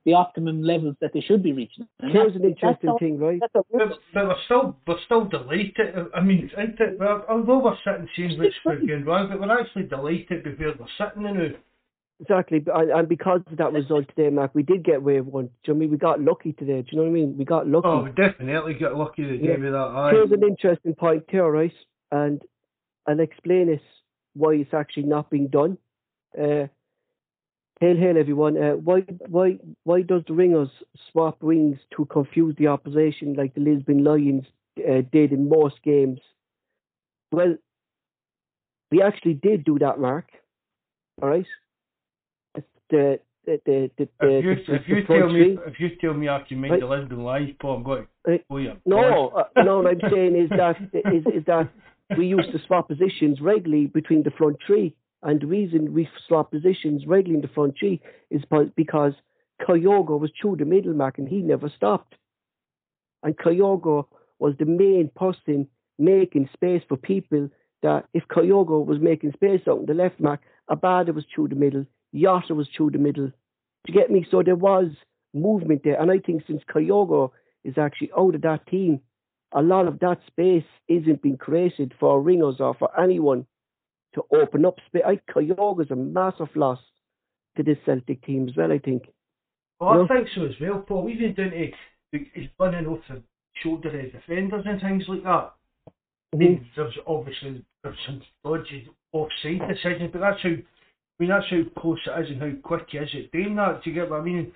[0.03, 1.87] the optimum levels that they should be reaching.
[1.99, 3.39] And Here's an that's- that's interesting all- thing, right?
[3.39, 6.07] That's a But, but we're still we're still delighted.
[6.15, 6.97] I mean, isn't it?
[6.99, 10.73] Well, although we're sitting saying what's It's going wrong, but we're actually delighted with where
[10.79, 11.49] we're sitting now.
[12.19, 15.45] Exactly, but- and, and because of that result today, Mark, we did get wave one.
[15.45, 15.91] Do you know what I mean?
[15.91, 16.81] We got lucky today.
[16.81, 17.37] Do you know what I mean?
[17.37, 17.87] We got lucky.
[17.87, 19.57] Oh, we definitely got lucky today Yeah.
[19.57, 19.77] with that.
[19.77, 20.11] Aye.
[20.13, 21.73] Here's an interesting point here, right?
[22.11, 22.41] And
[23.07, 23.81] I'll explain this
[24.33, 25.77] why it's actually not being done.
[26.37, 26.67] Uh,
[27.79, 28.61] hail, hail, everyone.
[28.61, 30.69] Uh, why, why, why does the ringers
[31.11, 34.45] swap rings to confuse the opposition like the Lisbon Lions
[34.79, 36.19] uh, did in most games?
[37.31, 37.55] Well,
[38.91, 40.27] we actually did do that, Mark.
[41.21, 41.45] All right.
[42.89, 46.27] The the the the, If you, the, if you tell me if you tell me
[46.27, 46.81] I can make Right.
[46.81, 48.73] the Lisbon Lions, Paul, I'm going to oh yeah.
[48.85, 49.77] No, uh, no.
[49.77, 51.69] What I'm saying is that is is that
[52.17, 56.51] we used to swap positions regularly between the front three, and the reason we swap
[56.51, 58.43] positions regularly in the front three is
[58.75, 59.13] because
[59.61, 62.15] Kyogo was through the middle mark and he never stopped,
[63.23, 64.07] and Kyogo
[64.39, 65.67] was the main person
[65.99, 67.49] making space for people.
[67.83, 71.55] That if Kyogo was making space out in the left mark, Abada was through the
[71.55, 73.27] middle, Jota was through the middle.
[73.27, 73.33] Do
[73.87, 74.25] you get me?
[74.29, 74.91] So there was
[75.33, 77.31] movement there, and I think since Kyogo
[77.63, 79.01] is actually out of that team,
[79.53, 83.45] a lot of that space isn't being created for ringers or for anyone
[84.15, 85.03] to open up space.
[85.05, 86.79] I Kyogo's a massive loss
[87.57, 89.03] to this Celtic team as well, I think.
[89.79, 90.03] Oh, well, No.
[90.03, 91.09] I think so as well, Paul.
[91.09, 91.71] Even down to
[92.11, 93.21] he's running off the
[93.63, 95.53] shoulder of defenders and things like that.
[96.33, 96.65] I mean, mm-hmm.
[96.75, 101.99] there's obviously there's some dodgy offside decisions, but that's how I mean that's how close
[102.05, 103.83] it is and how quick he is at doing that.
[103.83, 104.51] Do you get what I mean?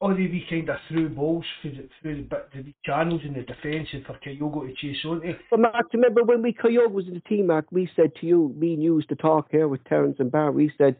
[0.00, 3.32] All the wee kind of through balls through the through the, bit, the channels in
[3.32, 5.32] the defence and for Kyogo to chase onto.
[5.50, 8.26] But Mark, you remember when we Kyogo was in the team, Mark, we said to
[8.26, 10.96] you, me and you used to talk here with Terence and Barry, we said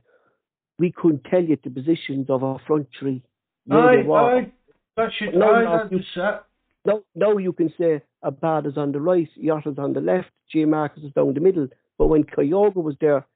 [0.78, 3.22] we couldn't tell you the positions of our front three.
[3.70, 4.52] Aye, aye,
[4.96, 6.44] that should No, aye, no, that's it.
[6.86, 11.12] Now, now you can say Abada's on the right, Jota's on the left, Giakoumakis is
[11.12, 11.68] down the middle.
[11.98, 13.26] But when Kyogo was there,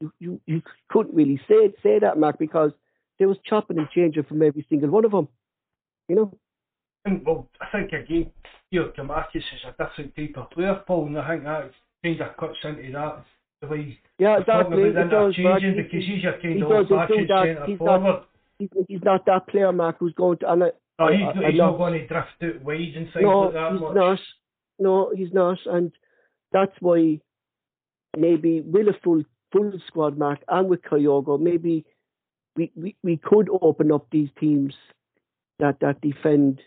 [0.00, 2.72] you, you, you couldn't really say say that, Mark, because
[3.18, 5.28] there was chopping and changing from every single one of them.
[6.08, 6.38] You know?
[7.04, 8.30] And, well, I think again,
[8.70, 11.70] you know, Giakoumakis is a different type of player, Paul, and I think that
[12.02, 13.24] kind of cuts into that.
[13.62, 14.82] The way Yeah, exactly.
[14.82, 18.22] It does, He- because he's your kind he of doesn't do old-fashioned centre He's forward.
[18.58, 20.52] He's, he's not that player, Mark, who's going to.
[20.52, 21.70] And I, No, he's, I- not, I he's know.
[21.70, 23.94] not going to drift out wide and things no, like that he's much.
[23.94, 24.18] not.
[24.78, 25.58] No, he's not.
[25.66, 25.92] And
[26.52, 27.20] that's why
[28.16, 29.22] maybe with a full
[29.52, 31.84] full squad, Mark, and with Kyogo, maybe
[32.56, 34.74] we, we, we could open up these teams
[35.58, 36.60] that, that defend.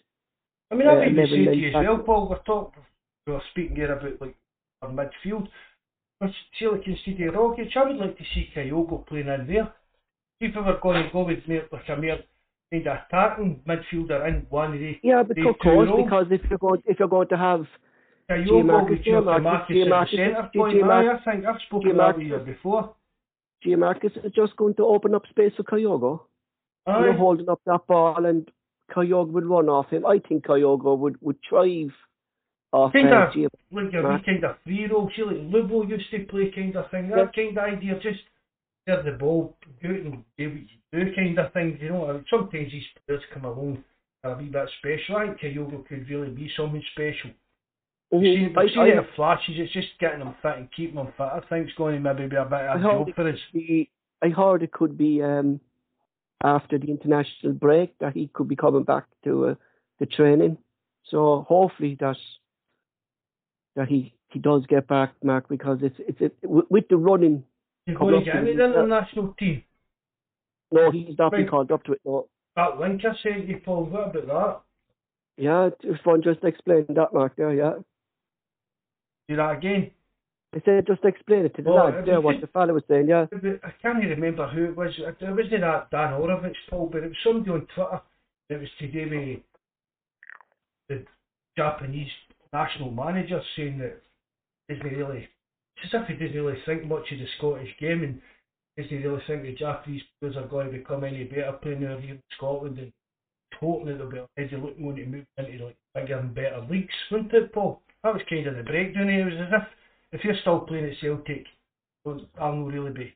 [0.72, 2.38] I mean, I uh, think you 11 say to men you as well, Paul, we're
[2.40, 2.84] talking,
[3.26, 4.36] we were speaking here about like
[4.82, 5.48] our midfield.
[6.20, 9.74] But see, like instead of Rogic, I would like to see Kyogo playing in there.
[10.42, 12.20] If we were going to go with more, like a mere
[12.72, 16.42] kind of attacking midfielder in one of the Yeah, but These of course, because if
[16.50, 17.66] you're going if you're going to have
[18.30, 19.22] Kyogo Marcus, with your.
[19.22, 20.82] Marcus, at the centre point, J.
[20.82, 22.96] aye, Marcus, I think I've spoken about you before.
[23.66, 26.22] Giakoumakis is just going to open up space for Kyogo.
[26.88, 27.16] Aye.
[27.18, 28.50] holding up that ball and
[28.96, 30.06] Kyogo would run off him.
[30.06, 31.92] I think Kyogo would, would thrive
[32.72, 34.22] off Kind uh, of G- like Mark.
[34.22, 37.34] wee kind of free roll, see like Lubo used to play kind of thing, that
[37.36, 38.22] kind of idea, just
[38.88, 42.10] get the ball, go out and do what you do kind of thing, you know,
[42.10, 43.84] and sometimes these players come along
[44.24, 47.32] a wee bit special, I think Kyogo could really be something special.
[48.12, 50.96] Seen, I, we've seen I, it in flashes, it's just getting them fit and keeping
[50.96, 53.16] them fit, I think it's going to maybe be a bit I of a job
[53.16, 53.38] for us.
[53.54, 53.92] be,
[54.24, 55.60] I heard it could be um,
[56.44, 59.56] after the international break that he could be coming back to uh,
[60.00, 60.58] the training.
[61.06, 62.18] So hopefully that
[63.76, 67.44] that he, he does get back, Mark, because it's it's it, with the running.
[67.88, 69.64] Come going to get into the- international team.
[70.72, 72.02] No, he's not been called up to it.
[72.06, 72.28] No.
[72.56, 74.62] That link I sent you, Paul, what about that?
[75.44, 77.36] Yeah, if one just explain that, Mark.
[77.36, 77.74] There, yeah.
[79.30, 79.92] Do that again?
[80.56, 83.08] I said just explain it to the Oh, have there what the fella was saying.
[83.08, 83.28] Yeah.
[83.32, 84.92] I can't remember who it was.
[84.98, 88.02] It wasn't that Dan Horowitz, Paul, but it was somebody on Twitter.
[88.50, 89.44] It was today with
[90.90, 91.06] the
[91.56, 92.10] Japanese
[92.52, 94.02] national manager saying that
[94.70, 95.30] isn't really,
[95.84, 98.20] it's as if he doesn't really think much of the Scottish game and
[98.76, 102.16] doesn't really think the Japanese players are going to become any better playing over here
[102.16, 102.92] in Scotland and
[103.60, 106.94] hoping that they'll be already looking on to move into like bigger and better leagues,
[107.12, 107.84] wasn't it, Paul?
[108.04, 109.10] That was kind of the breakdown.
[109.10, 111.46] It was as if if you're still playing at Celtic,
[112.06, 113.14] I'll not really be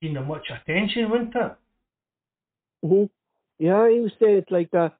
[0.00, 1.56] paying them much attention, wouldn't it?
[2.84, 3.04] hmm
[3.58, 4.96] Yeah, he was saying it like that.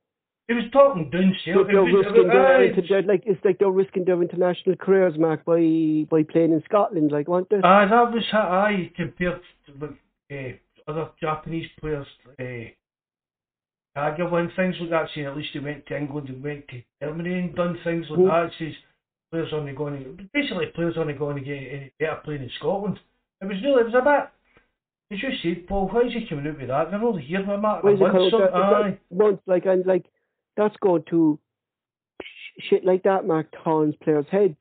[0.48, 1.72] He was talking down Celtic.
[1.72, 6.22] they're risking their, inter- like it's like they're risking their international careers, Mark, by by
[6.24, 7.58] playing in Scotland, like, weren't they?
[7.62, 9.98] Aye, that was how I compared to like,
[10.32, 12.06] uh, other Japanese players.
[12.38, 12.70] Uh,
[13.96, 17.34] Kagawa things like that, saying at least he went to England and went to Germany
[17.40, 18.28] and done things like Mm.
[18.28, 18.52] that.
[18.58, 18.74] Says
[19.32, 22.98] players only going to basically players only going to get any better playing in Scotland.
[23.40, 24.28] It was really it was a bit.
[25.12, 26.90] As you said, Paul, why is he coming out with that?
[26.92, 28.30] They're only here for a matter of months.
[28.30, 28.98] that- that- Aye.
[29.10, 30.06] once like and like
[30.56, 31.38] that's going to
[32.60, 34.56] shit like that mark turns players' heads.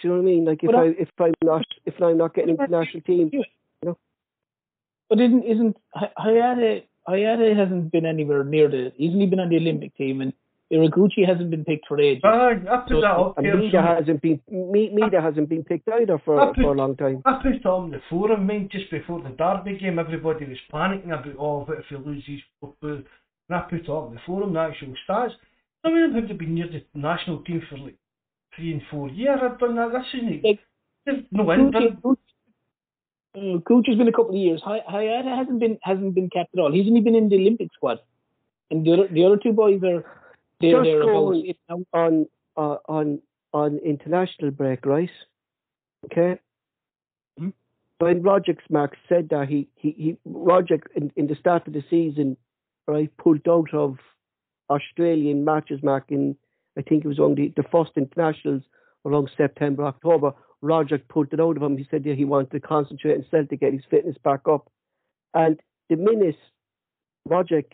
[0.00, 0.44] Do you know what I mean?
[0.44, 3.00] Like if But I- I if I'm not if I'm not getting into the national
[3.02, 3.44] team, you
[3.82, 3.96] know.
[5.08, 8.92] But isn't isn't Hay- Hatate Hatate hasn't been anywhere near the.
[8.96, 10.32] He's only been on the Olympic team, and
[10.72, 12.22] Ideguchi hasn't been picked for ages.
[12.24, 13.46] Aye, I put So- that up and.
[13.46, 17.22] Maeda hasn't been Maeda hasn't been picked either I for put- for a long time.
[17.26, 19.98] I put on the forum, mate, just before the Derby game.
[19.98, 23.04] Everybody was panicking about, oh, what if we lose these four players?
[23.48, 25.32] And I put on the forum, the actual stats.
[25.84, 27.96] Some of them have been near the national team for like
[28.56, 29.38] three and four years.
[29.42, 29.92] I've done that.
[29.92, 30.60] This isn't Like,
[31.04, 31.74] There's no end.
[33.36, 34.62] Uh, Gucci has been a couple of years.
[34.64, 36.72] Hay- Hatate hasn't been hasn't been capped at all.
[36.72, 37.98] He's only been in the Olympic squad,
[38.70, 40.04] and the other the other two boys are
[40.60, 43.20] they're Just there going- It's now on uh, on
[43.52, 45.10] on international break, right?
[46.06, 46.38] Okay.
[47.38, 47.48] Hmm?
[47.98, 51.82] When Rogic Mark said that he he, he Rogic in, in the start of the
[51.90, 52.36] season,
[52.86, 53.98] right, pulled out of
[54.70, 56.36] Australian matches, Mark in
[56.78, 58.62] I think it was on the, the first internationals
[59.04, 60.32] around September October.
[60.64, 61.76] Rogic pulled it out of him.
[61.76, 64.70] He said yeah, he wanted to concentrate and to get his fitness back up.
[65.34, 65.60] And
[65.90, 66.36] the minute
[67.28, 67.66] Rogic,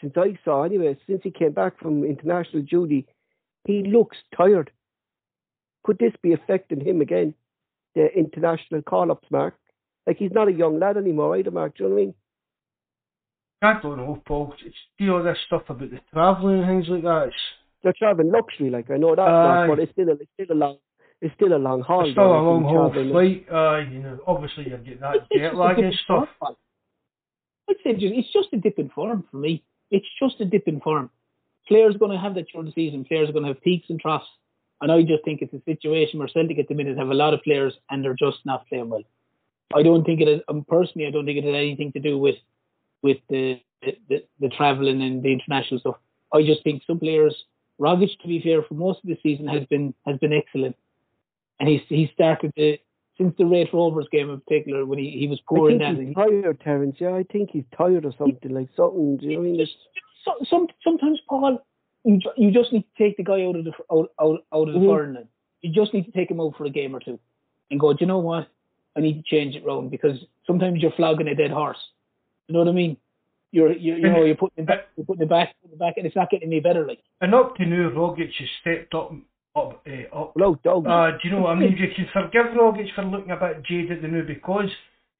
[0.00, 3.06] since I saw anyway, since he came back from international duty,
[3.66, 4.70] he looks tired.
[5.84, 7.34] Could this be affecting him again?
[7.94, 9.56] The international call ups, Mark?
[10.06, 11.76] Like he's not a young lad anymore either, Mark.
[11.76, 12.14] Do you know what I mean?
[13.60, 14.54] I don't know, Paul.
[14.64, 17.28] It's see all this stuff about the travelling and things like that.
[17.28, 17.36] It's,
[17.82, 19.22] They're traveling luxury, like I know that.
[19.22, 20.78] Mark, but it's still a, it's still a long
[21.20, 22.04] it's still a long haul.
[22.04, 23.46] it's still though, a long haul flight.
[23.50, 26.28] Uh, you know, obviously you get that It's jet lag and stuff.
[26.38, 26.56] form.
[27.68, 29.62] I'd say ju- it's just a dip in form for me.
[29.90, 31.10] It's just a dip in form.
[31.66, 33.04] Players are going to have that during the season.
[33.04, 34.26] Players are going to have peaks and troughs.
[34.80, 37.34] And I just think it's a situation where Celtic at the minute have a lot
[37.34, 39.02] of players and they're just not playing well.
[39.74, 42.16] I don't think it is, um, personally, I don't think it has anything to do
[42.16, 42.36] with
[43.02, 45.96] with the the, the, the travelling and the international stuff.
[46.32, 47.34] I just think some players,
[47.80, 50.74] Rogic, to be fair, for most of the season has been has been excellent,
[51.60, 52.76] and he's he started to
[53.16, 55.96] since the Raith Rovers game in particular when he, he was I poor in think
[55.96, 56.04] that.
[56.06, 56.96] he's tired, Terence.
[57.00, 59.16] Yeah, I think he's tired or something like something.
[59.16, 59.66] Do you know what I mean?
[60.24, 61.58] So, some, sometimes, Paul,
[62.04, 64.74] you, you just need to take the guy out of the out out, out of
[64.74, 64.86] the Mhm.
[64.86, 65.28] foreign.
[65.62, 67.18] You just need to take him out for a game or two,
[67.70, 67.92] and go.
[67.92, 68.46] Do you know what?
[68.96, 70.16] I need to change it round because
[70.46, 71.78] sometimes you're flogging a dead horse.
[72.46, 72.96] You know what I mean?
[73.50, 75.94] You're, you're you know you're putting it back, you're putting it back, putting it back,
[75.96, 76.86] and it's not getting any better.
[76.86, 79.12] Like And up to now, Rogic has stepped up,
[79.58, 80.32] up, uh, up.
[80.36, 80.86] Without doubt.
[80.86, 81.76] Uh, do you know what I mean?
[81.76, 84.70] You can forgive Rogic for looking a bit jaded now because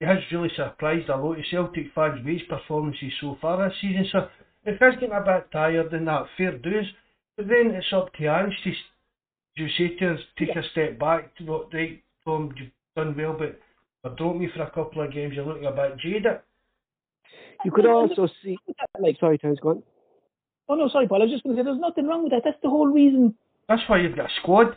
[0.00, 3.76] he has really surprised a lot of Celtic fans with his performances so far this
[3.80, 4.06] season.
[4.12, 4.28] So
[4.64, 6.86] if he's getting a bit tired, then that fair dues.
[7.36, 8.72] But then it's up to Ange to,
[9.56, 11.36] you say, to us, take a step back.
[11.36, 13.58] To what, right, Tom, you've done well, but
[14.04, 15.34] I don't me for a couple of games.
[15.34, 16.40] You're looking a bit jaded.
[17.64, 18.56] you could also see.
[19.00, 19.82] like Sorry, Terence, go on.
[20.68, 21.22] oh no, sorry, Paul.
[21.22, 22.42] I was just going to say there's nothing wrong with that.
[22.44, 23.34] That's the whole reason.
[23.68, 24.76] That's why you've got a squad.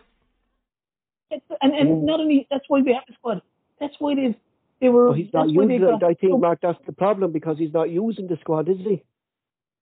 [1.30, 2.04] It's, and and Mm.
[2.04, 3.42] not only that's why we have the squad.
[3.80, 4.36] That's why they've
[4.82, 5.10] they were.
[5.10, 6.00] But he's not that's why they using it.
[6.00, 9.02] got- I think, Mark, that's the problem because he's not using the squad, is he?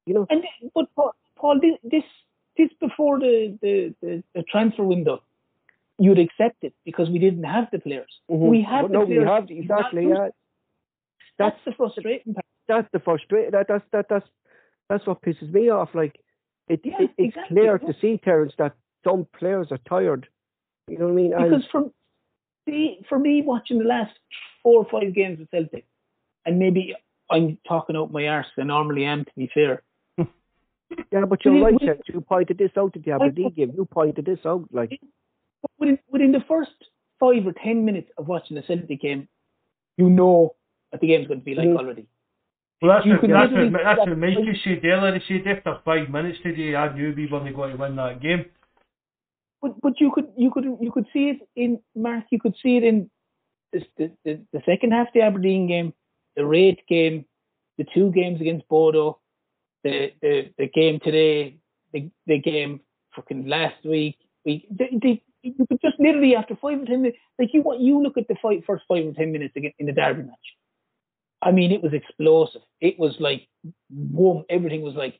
[0.06, 0.27] You know?
[0.30, 0.44] And
[0.76, 2.03] but Paul, Paul this this,
[2.57, 5.23] this before the, the, the, the transfer window,
[5.98, 8.11] you'd accept it because we didn't have the players.
[8.30, 8.49] Mhm.
[8.49, 9.19] We have But the no, players.
[9.22, 10.07] we have Not exactly.
[10.10, 10.30] Yeah,
[11.40, 12.45] That's the frustrating part.
[12.68, 13.52] that's the frustrating.
[13.52, 14.27] That, that's that that's
[14.90, 15.90] that's what pisses me off.
[15.95, 16.19] Like
[16.68, 17.56] it, Yeah, it it's exactly.
[17.57, 18.73] clear to see, Terence, that
[19.04, 20.28] some players are tired.
[20.88, 21.34] You know what I mean?
[21.34, 21.92] And Because from
[22.68, 24.12] see for me watching the last
[24.64, 25.86] four or five games of Celtic,
[26.46, 26.96] and maybe
[27.32, 28.48] I'm talking out my arse.
[28.58, 29.84] I normally am, to be fair.
[30.18, 32.02] yeah, but you're we- right, we- Terence.
[32.08, 33.74] You pointed this out at the Aberdeen game.
[33.76, 35.00] You pointed this out, like
[35.78, 36.72] within, within the first
[37.20, 39.28] five or ten minutes of watching the Celtic game,
[39.98, 40.56] you know
[40.90, 41.78] what the game's going to be like Mhm.
[41.78, 42.08] already.
[42.82, 45.20] Well, that's what, could that's literally- what, that's what Mikey said earlier.
[45.20, 48.46] He said after five minutes today, I knew we weren't going to win that game.
[49.61, 52.26] But but you could you could you could see it in Mark.
[52.31, 53.10] You could see it in
[53.73, 55.94] the, the the second half of the Aberdeen game,
[56.36, 57.26] the Raith game,
[57.77, 59.19] the two games against Bodo,
[59.84, 61.57] the the, the game today,
[61.94, 62.81] the the game
[63.15, 64.18] fucking last week.
[64.45, 68.18] they, you could just literally after five or ten minutes, like you what you look
[68.18, 70.38] at the fight first five or ten minutes in the Derby match.
[71.41, 72.61] I mean, it was explosive.
[72.81, 73.48] It was like
[73.90, 75.19] boom, everything was like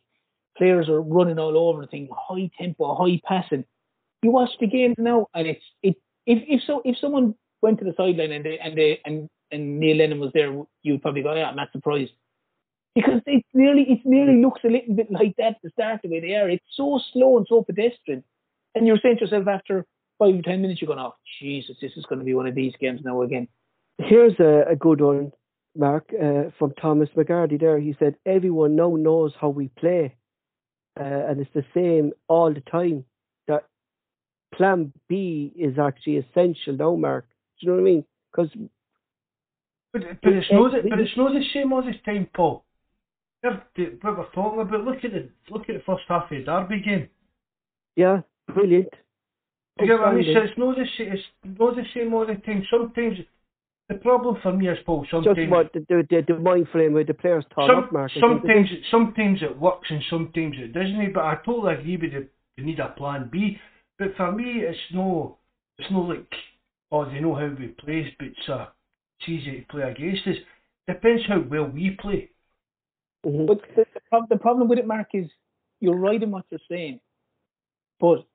[0.58, 3.66] players are running all over the thing, high tempo, high passing
[4.24, 5.96] you watch the games now, and it's it.
[6.26, 9.80] If if so, if someone went to the sideline and they and they and and
[9.80, 12.12] Neil Lennon was there, you'd probably go, yeah, I'm not surprised.
[12.96, 16.20] because it nearly it nearly looks a little bit like that to start the way
[16.20, 16.50] they are.
[16.50, 18.24] It's so slow and so pedestrian,
[18.76, 19.86] and you're saying to yourself after
[20.18, 22.56] five or ten minutes, you're going, "Oh Jesus, this is going to be one of
[22.56, 23.48] these games now again."
[23.98, 25.32] Here's a, a good one,
[25.76, 27.60] Mark, uh, from Thomas McGardy.
[27.60, 30.16] There, he said, "Everyone now knows how we play,
[31.00, 33.06] uh, and it's the same all the time.
[34.56, 37.28] Plan B is actually essential now, Mark.
[37.60, 38.06] Do you know what I mean?
[38.32, 38.50] Because
[39.94, 42.64] But, but it's not the, but it's not the same all this time, Paul.
[43.42, 46.82] What we're talking about, look at the look at the first half of the Derby
[46.82, 47.10] game.
[47.96, 48.22] yeah,
[48.54, 48.94] brilliant.
[49.80, 50.34] You get what I mean?
[50.34, 51.14] So it's not the same.
[51.14, 51.24] It's
[51.60, 52.66] not the same all the time.
[52.70, 53.18] Sometimes
[53.88, 55.04] the problem for me is Paul.
[55.04, 57.92] Just Sometimes what the, the, the, the mind frame where the players turn some, up,
[57.94, 58.12] Mark.
[58.12, 58.42] I think, isn't it?
[58.42, 61.14] sometimes it, sometimes it works and sometimes it doesn't.
[61.14, 62.28] But I totally agree with the,
[62.58, 63.58] you need a plan B.
[64.00, 65.38] But for me, it's no
[65.78, 66.34] it's no like
[66.92, 68.68] oh they know how we play, but it's, uh,
[69.20, 70.38] it's easy to play against us.
[70.88, 72.30] Depends how well we play.
[73.26, 73.46] Mhm.
[73.46, 75.30] But the, the, prob- the problem with it, Mark, is
[75.82, 77.02] you're right in what you're saying,
[78.00, 78.26] but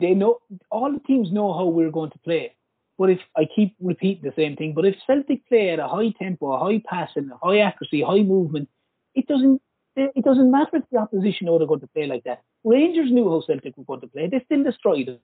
[0.00, 2.54] they know all the teams know how we're going to play.
[2.98, 6.12] But if I keep repeating the same thing, but if Celtic play at a high
[6.18, 8.68] tempo, a high passing, a high accuracy, high movement,
[9.14, 9.60] it doesn't
[9.96, 12.42] it doesn't matter if the opposition know they're going to play like that.
[12.64, 15.18] Rangers knew how Celtic were going to play; they still destroyed them.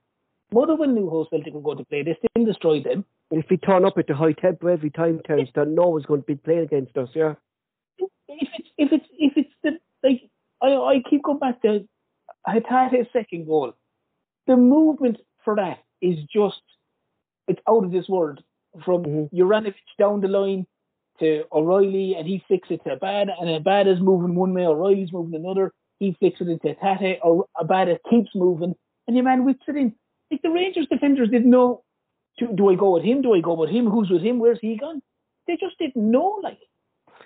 [0.53, 3.05] Motherwell knew how Celtic were going to play; they still destroyed them.
[3.31, 6.23] If we turn up at the high tempo every time, Terence, then no one's going
[6.23, 7.35] to be playing against us, yeah?
[8.29, 10.23] if it's if it's if it's the like
[10.63, 11.87] I I keep going back to
[12.49, 13.75] Hatate's second goal.
[14.47, 16.63] The movement for that is just
[17.49, 18.43] it's out of this world.
[18.85, 19.31] From Mhm.
[19.33, 20.67] Juranovic down the line
[21.23, 25.35] to O'Riley and he flicks it to Abada and Abada's moving one way, O'Riley's moving
[25.35, 28.75] another, he flicks it into Tate, or Abada keeps moving
[29.07, 29.95] and your man whips it in.
[30.31, 31.83] Like the Rangers defenders didn't know
[32.39, 33.21] do, do I go with him?
[33.23, 33.87] Do I go with him?
[33.91, 34.39] Who's with him?
[34.39, 35.03] Where's he gone?
[35.47, 36.59] They just didn't know like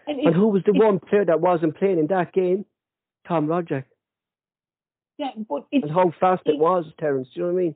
[0.07, 2.65] and, And it- who was the it- one player that wasn't playing in that game?
[3.29, 3.85] Tom Rogic.
[5.19, 7.29] yeah, but it's And how fast it was, Terence.
[7.35, 7.75] Do you know what I mean?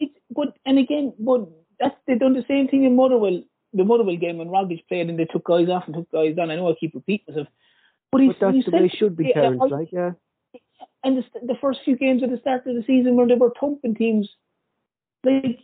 [0.00, 1.48] it's but and again, but
[1.80, 3.42] that's they done the same thing in Motherwell,
[3.72, 6.50] the Motherwell game when Rogic played and they took guys off and took guys on.
[6.50, 7.48] I know I keep repeating myself,
[8.10, 10.12] but, he's, But that's the way it should be, like, yeah.
[11.02, 13.52] and the, the first few games at the start of the season when they were
[13.58, 14.28] thumping teams,
[15.24, 15.60] like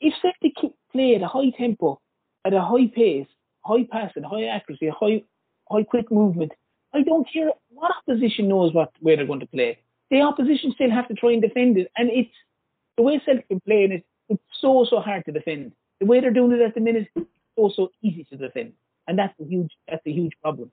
[0.00, 2.00] if Celtic keep- play at a high tempo,
[2.44, 3.28] at a high pace,
[3.64, 5.22] high passing, high accuracy, high
[5.70, 6.52] high quick movement,
[6.92, 9.78] I don't care what opposition knows what where they're going to play.
[10.10, 12.34] The opposition still have to try and defend it, and it's
[12.96, 15.72] the way Celtic can play, and it, it's so so hard to defend.
[16.00, 17.08] The way they're doing it at the minute,
[17.56, 18.72] it's so so easy to defend,
[19.06, 20.70] and that's a huge that's a huge problem.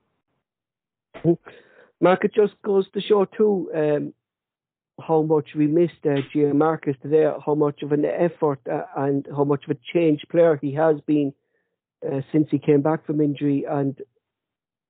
[2.02, 4.14] Mark, it just goes to show too um,
[5.06, 9.44] how much we missed uh, Giakoumakis today, how much of an effort uh, and how
[9.44, 11.34] much of a changed player he has been
[12.06, 13.98] uh, since he came back from injury, and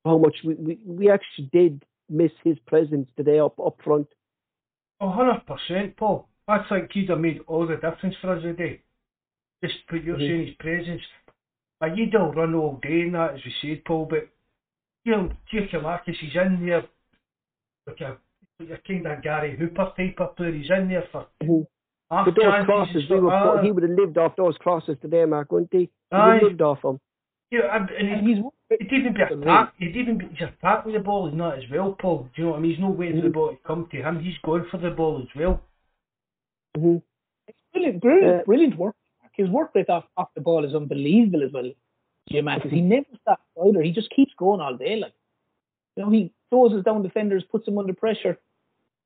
[0.05, 4.07] how much we, we, we actually did miss his presence today up up front.
[5.01, 6.27] A hundred percent, Paul.
[6.47, 8.81] I think he'd have made all the difference for us today.
[9.63, 10.27] Just put your Mhm.
[10.27, 11.01] saying his presence.
[11.81, 14.27] Like you'd all run all day and that, as we said, Paul, but
[15.05, 16.83] you know, Giakoumakis, he's in there
[17.87, 18.17] like a
[18.59, 20.51] like a kind of Gary Hooper type of player.
[20.51, 21.65] He's in there for Mhm.
[22.11, 22.65] half But those chances.
[22.65, 25.79] crosses, we were, Ah, he would have lived off those crosses today, Mark, wouldn't he?
[25.79, 26.33] He would Aye.
[26.35, 26.99] have lived off them.
[27.51, 28.43] yeah, and, and And he'd, he's
[28.79, 29.79] he'd even be attacked.
[29.79, 31.27] He'd even be he's attacked with the ball.
[31.29, 32.23] He's not as well, Paul.
[32.35, 32.71] Do you know what I mean?
[32.71, 33.33] He's not waiting for the Mhm.
[33.33, 34.19] ball to come to him.
[34.19, 35.61] He's going for the ball as well.
[36.75, 36.97] hmm
[37.71, 38.43] Brilliant, brilliant, Yeah.
[38.43, 38.95] brilliant work.
[39.39, 41.71] His work rate off, off the ball is unbelievable as well.
[42.29, 43.81] Jim he never stops either.
[43.81, 44.97] He just keeps going all day.
[44.97, 45.13] Like
[45.95, 48.37] you know, he closes down defenders, puts them under pressure.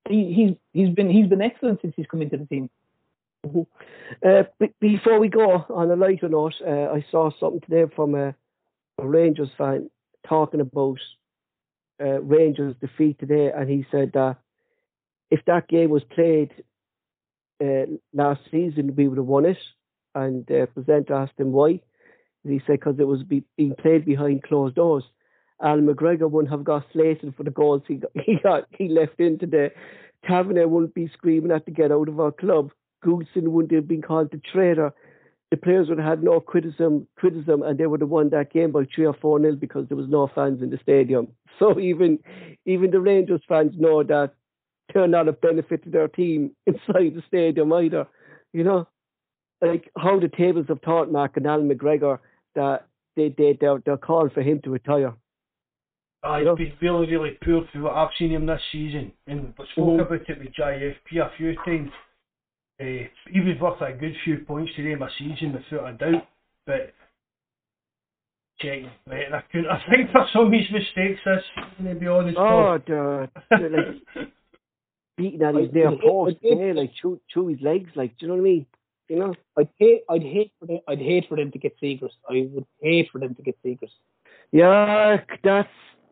[0.10, 2.70] He, he's he's been he's been excellent since he's come into the team.
[4.26, 8.16] Uh, b- before we go on a lighter note, uh, I saw something today from
[8.16, 8.34] a,
[8.98, 9.92] a Rangers fan
[10.28, 10.98] talking about
[12.02, 14.38] uh, Rangers' defeat today, and he said that
[15.30, 16.52] if that game was played
[17.64, 19.58] uh, last season, we would have won it.
[20.16, 21.80] And uh, presenter asked him why.
[22.44, 25.04] He said because it was be, being played behind closed doors.
[25.62, 29.20] Allan McGregor wouldn't have got slated for the goals he got, he got he left
[29.20, 29.72] in today.
[30.28, 32.72] Tavernier wouldn't be screaming at to get out of our club.
[33.04, 34.94] Goldson wouldn't have been called the traitor.
[35.52, 38.72] The players would have had no criticism, criticism, and they would have won that game
[38.72, 41.28] by three or four nil because there was no fans in the stadium.
[41.60, 42.18] So even
[42.66, 44.34] even the Rangers fans know that
[44.92, 48.08] they're not a benefit to their team inside the stadium either.
[48.54, 48.88] You know,
[49.66, 52.20] like how the tables have taught Mark and Allan McGregor
[52.56, 55.14] that they they they're, they're calling for him to retire.
[56.26, 56.56] Uh, You know?
[56.56, 59.12] he's been really, really poor through what I've seen him this season.
[59.28, 60.02] And we spoke Mhm.
[60.06, 61.92] about it with JFP a few times.
[62.80, 66.28] Uh, he was worth a good few points today in my season without a doubt.
[66.66, 66.94] But
[68.60, 68.90] checking.
[69.08, 69.68] Right, and I couldn't.
[69.70, 71.44] I think for some of his mistakes, this
[71.86, 72.38] to be honest.
[72.40, 74.28] Oh, the, the, like
[75.18, 78.28] beating at his I- near post, yeah, like chew, chew his legs, like do you
[78.30, 78.66] know what I mean?
[79.10, 79.34] You know?
[79.58, 82.16] I'd hate, I'd hate for them, I'd hate for them to get secrets.
[82.30, 83.94] I would hate for them to get secrets.
[84.52, 85.70] Yeah, that's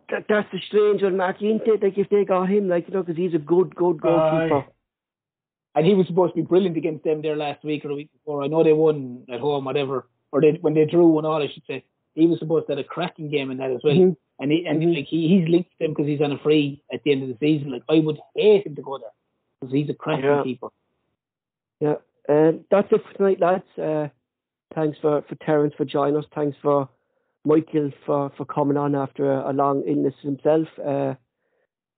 [0.09, 1.81] that, that's the strange one, Mark, isn't it?
[1.81, 4.57] Like if they got him, like you know, because he's a good, good goalkeeper.
[4.59, 4.65] Aye.
[5.73, 8.11] And he was supposed to be brilliant against them there last week or the week
[8.11, 8.43] before.
[8.43, 11.41] I know they won at home, whatever, or they when they drew and all.
[11.41, 13.95] I should say he was supposed to have a cracking game in that as well.
[13.95, 14.17] Mhm.
[14.39, 14.95] And he and Mhm.
[14.97, 17.29] like he, he's linked to them because he's on a free at the end of
[17.29, 17.71] the season.
[17.71, 19.11] Like I would hate him to go there
[19.61, 20.43] because he's a cracking Yeah.
[20.43, 20.67] keeper.
[21.79, 21.95] Yeah,
[22.31, 23.63] um, that's it for tonight, lads.
[23.77, 24.07] Uh,
[24.73, 26.25] thanks for, for Terence for joining us.
[26.33, 26.89] Thanks for
[27.45, 30.67] Michael for, for coming on after a, a long illness himself.
[30.79, 31.15] Uh,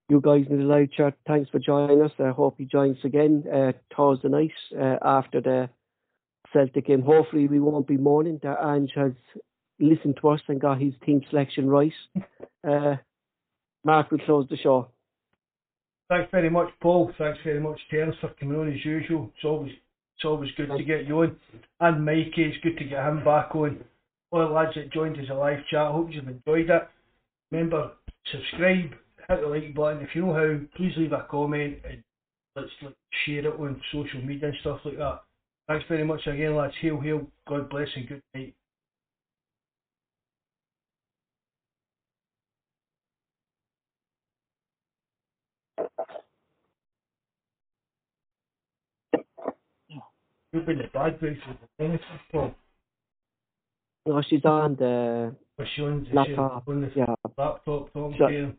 [0.09, 2.11] you guys in the live chat, thanks for joining us.
[2.19, 5.69] I hope you join us again uh, Thursday night uh, after the
[6.51, 7.01] Celtic game.
[7.01, 9.13] Hopefully, we won't be mourning that Ange has
[9.79, 11.93] listened to us and got his team selection right.
[12.67, 12.95] Uh,
[13.83, 14.87] Mark will close the show.
[16.09, 17.11] Thanks very much, Paul.
[17.17, 19.31] Thanks very much, Terence, for coming on as usual.
[19.35, 19.71] It's always
[20.15, 21.35] it's always good to get you on.
[21.79, 23.83] And Mikey, it's good to get him back on.
[24.31, 26.89] All the lads that joined us a live chat, I hope you've enjoyed it.
[27.51, 27.91] Remember,
[28.31, 28.91] subscribe,
[29.27, 30.01] hit the like button.
[30.01, 32.03] If you know how, please leave a comment and
[32.55, 32.95] let's like,
[33.25, 35.21] share it on social media and stuff like that.
[35.67, 36.73] Thanks very much again, lads.
[36.81, 37.27] Hail, hail.
[37.47, 38.53] God bless and good night.
[50.53, 51.99] You've been the bad boys with the anything,
[52.31, 52.53] Paul.
[54.05, 57.15] No, she's on the Was she on, is she Laptop, on the yeah.
[57.37, 58.13] laptop, Tom?
[58.15, 58.29] Sure.
[58.29, 58.57] Kieran?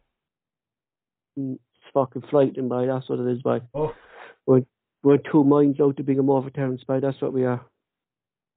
[1.36, 1.60] it's
[1.92, 3.60] fucking frightening, by that's what it is, by.
[3.74, 3.92] Oh,
[4.46, 7.44] We're two minds out to being a more of a Terence by that's what we
[7.44, 7.64] are.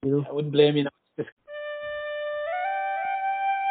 [0.03, 0.25] You know?
[0.27, 0.85] I wouldn't blame you.
[0.85, 0.91] Now.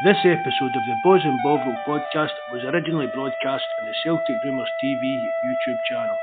[0.05, 4.69] This episode of the Bawz and Bovril podcast was originally broadcast on the Celtic Rumours
[4.85, 6.17] TV YouTube channel.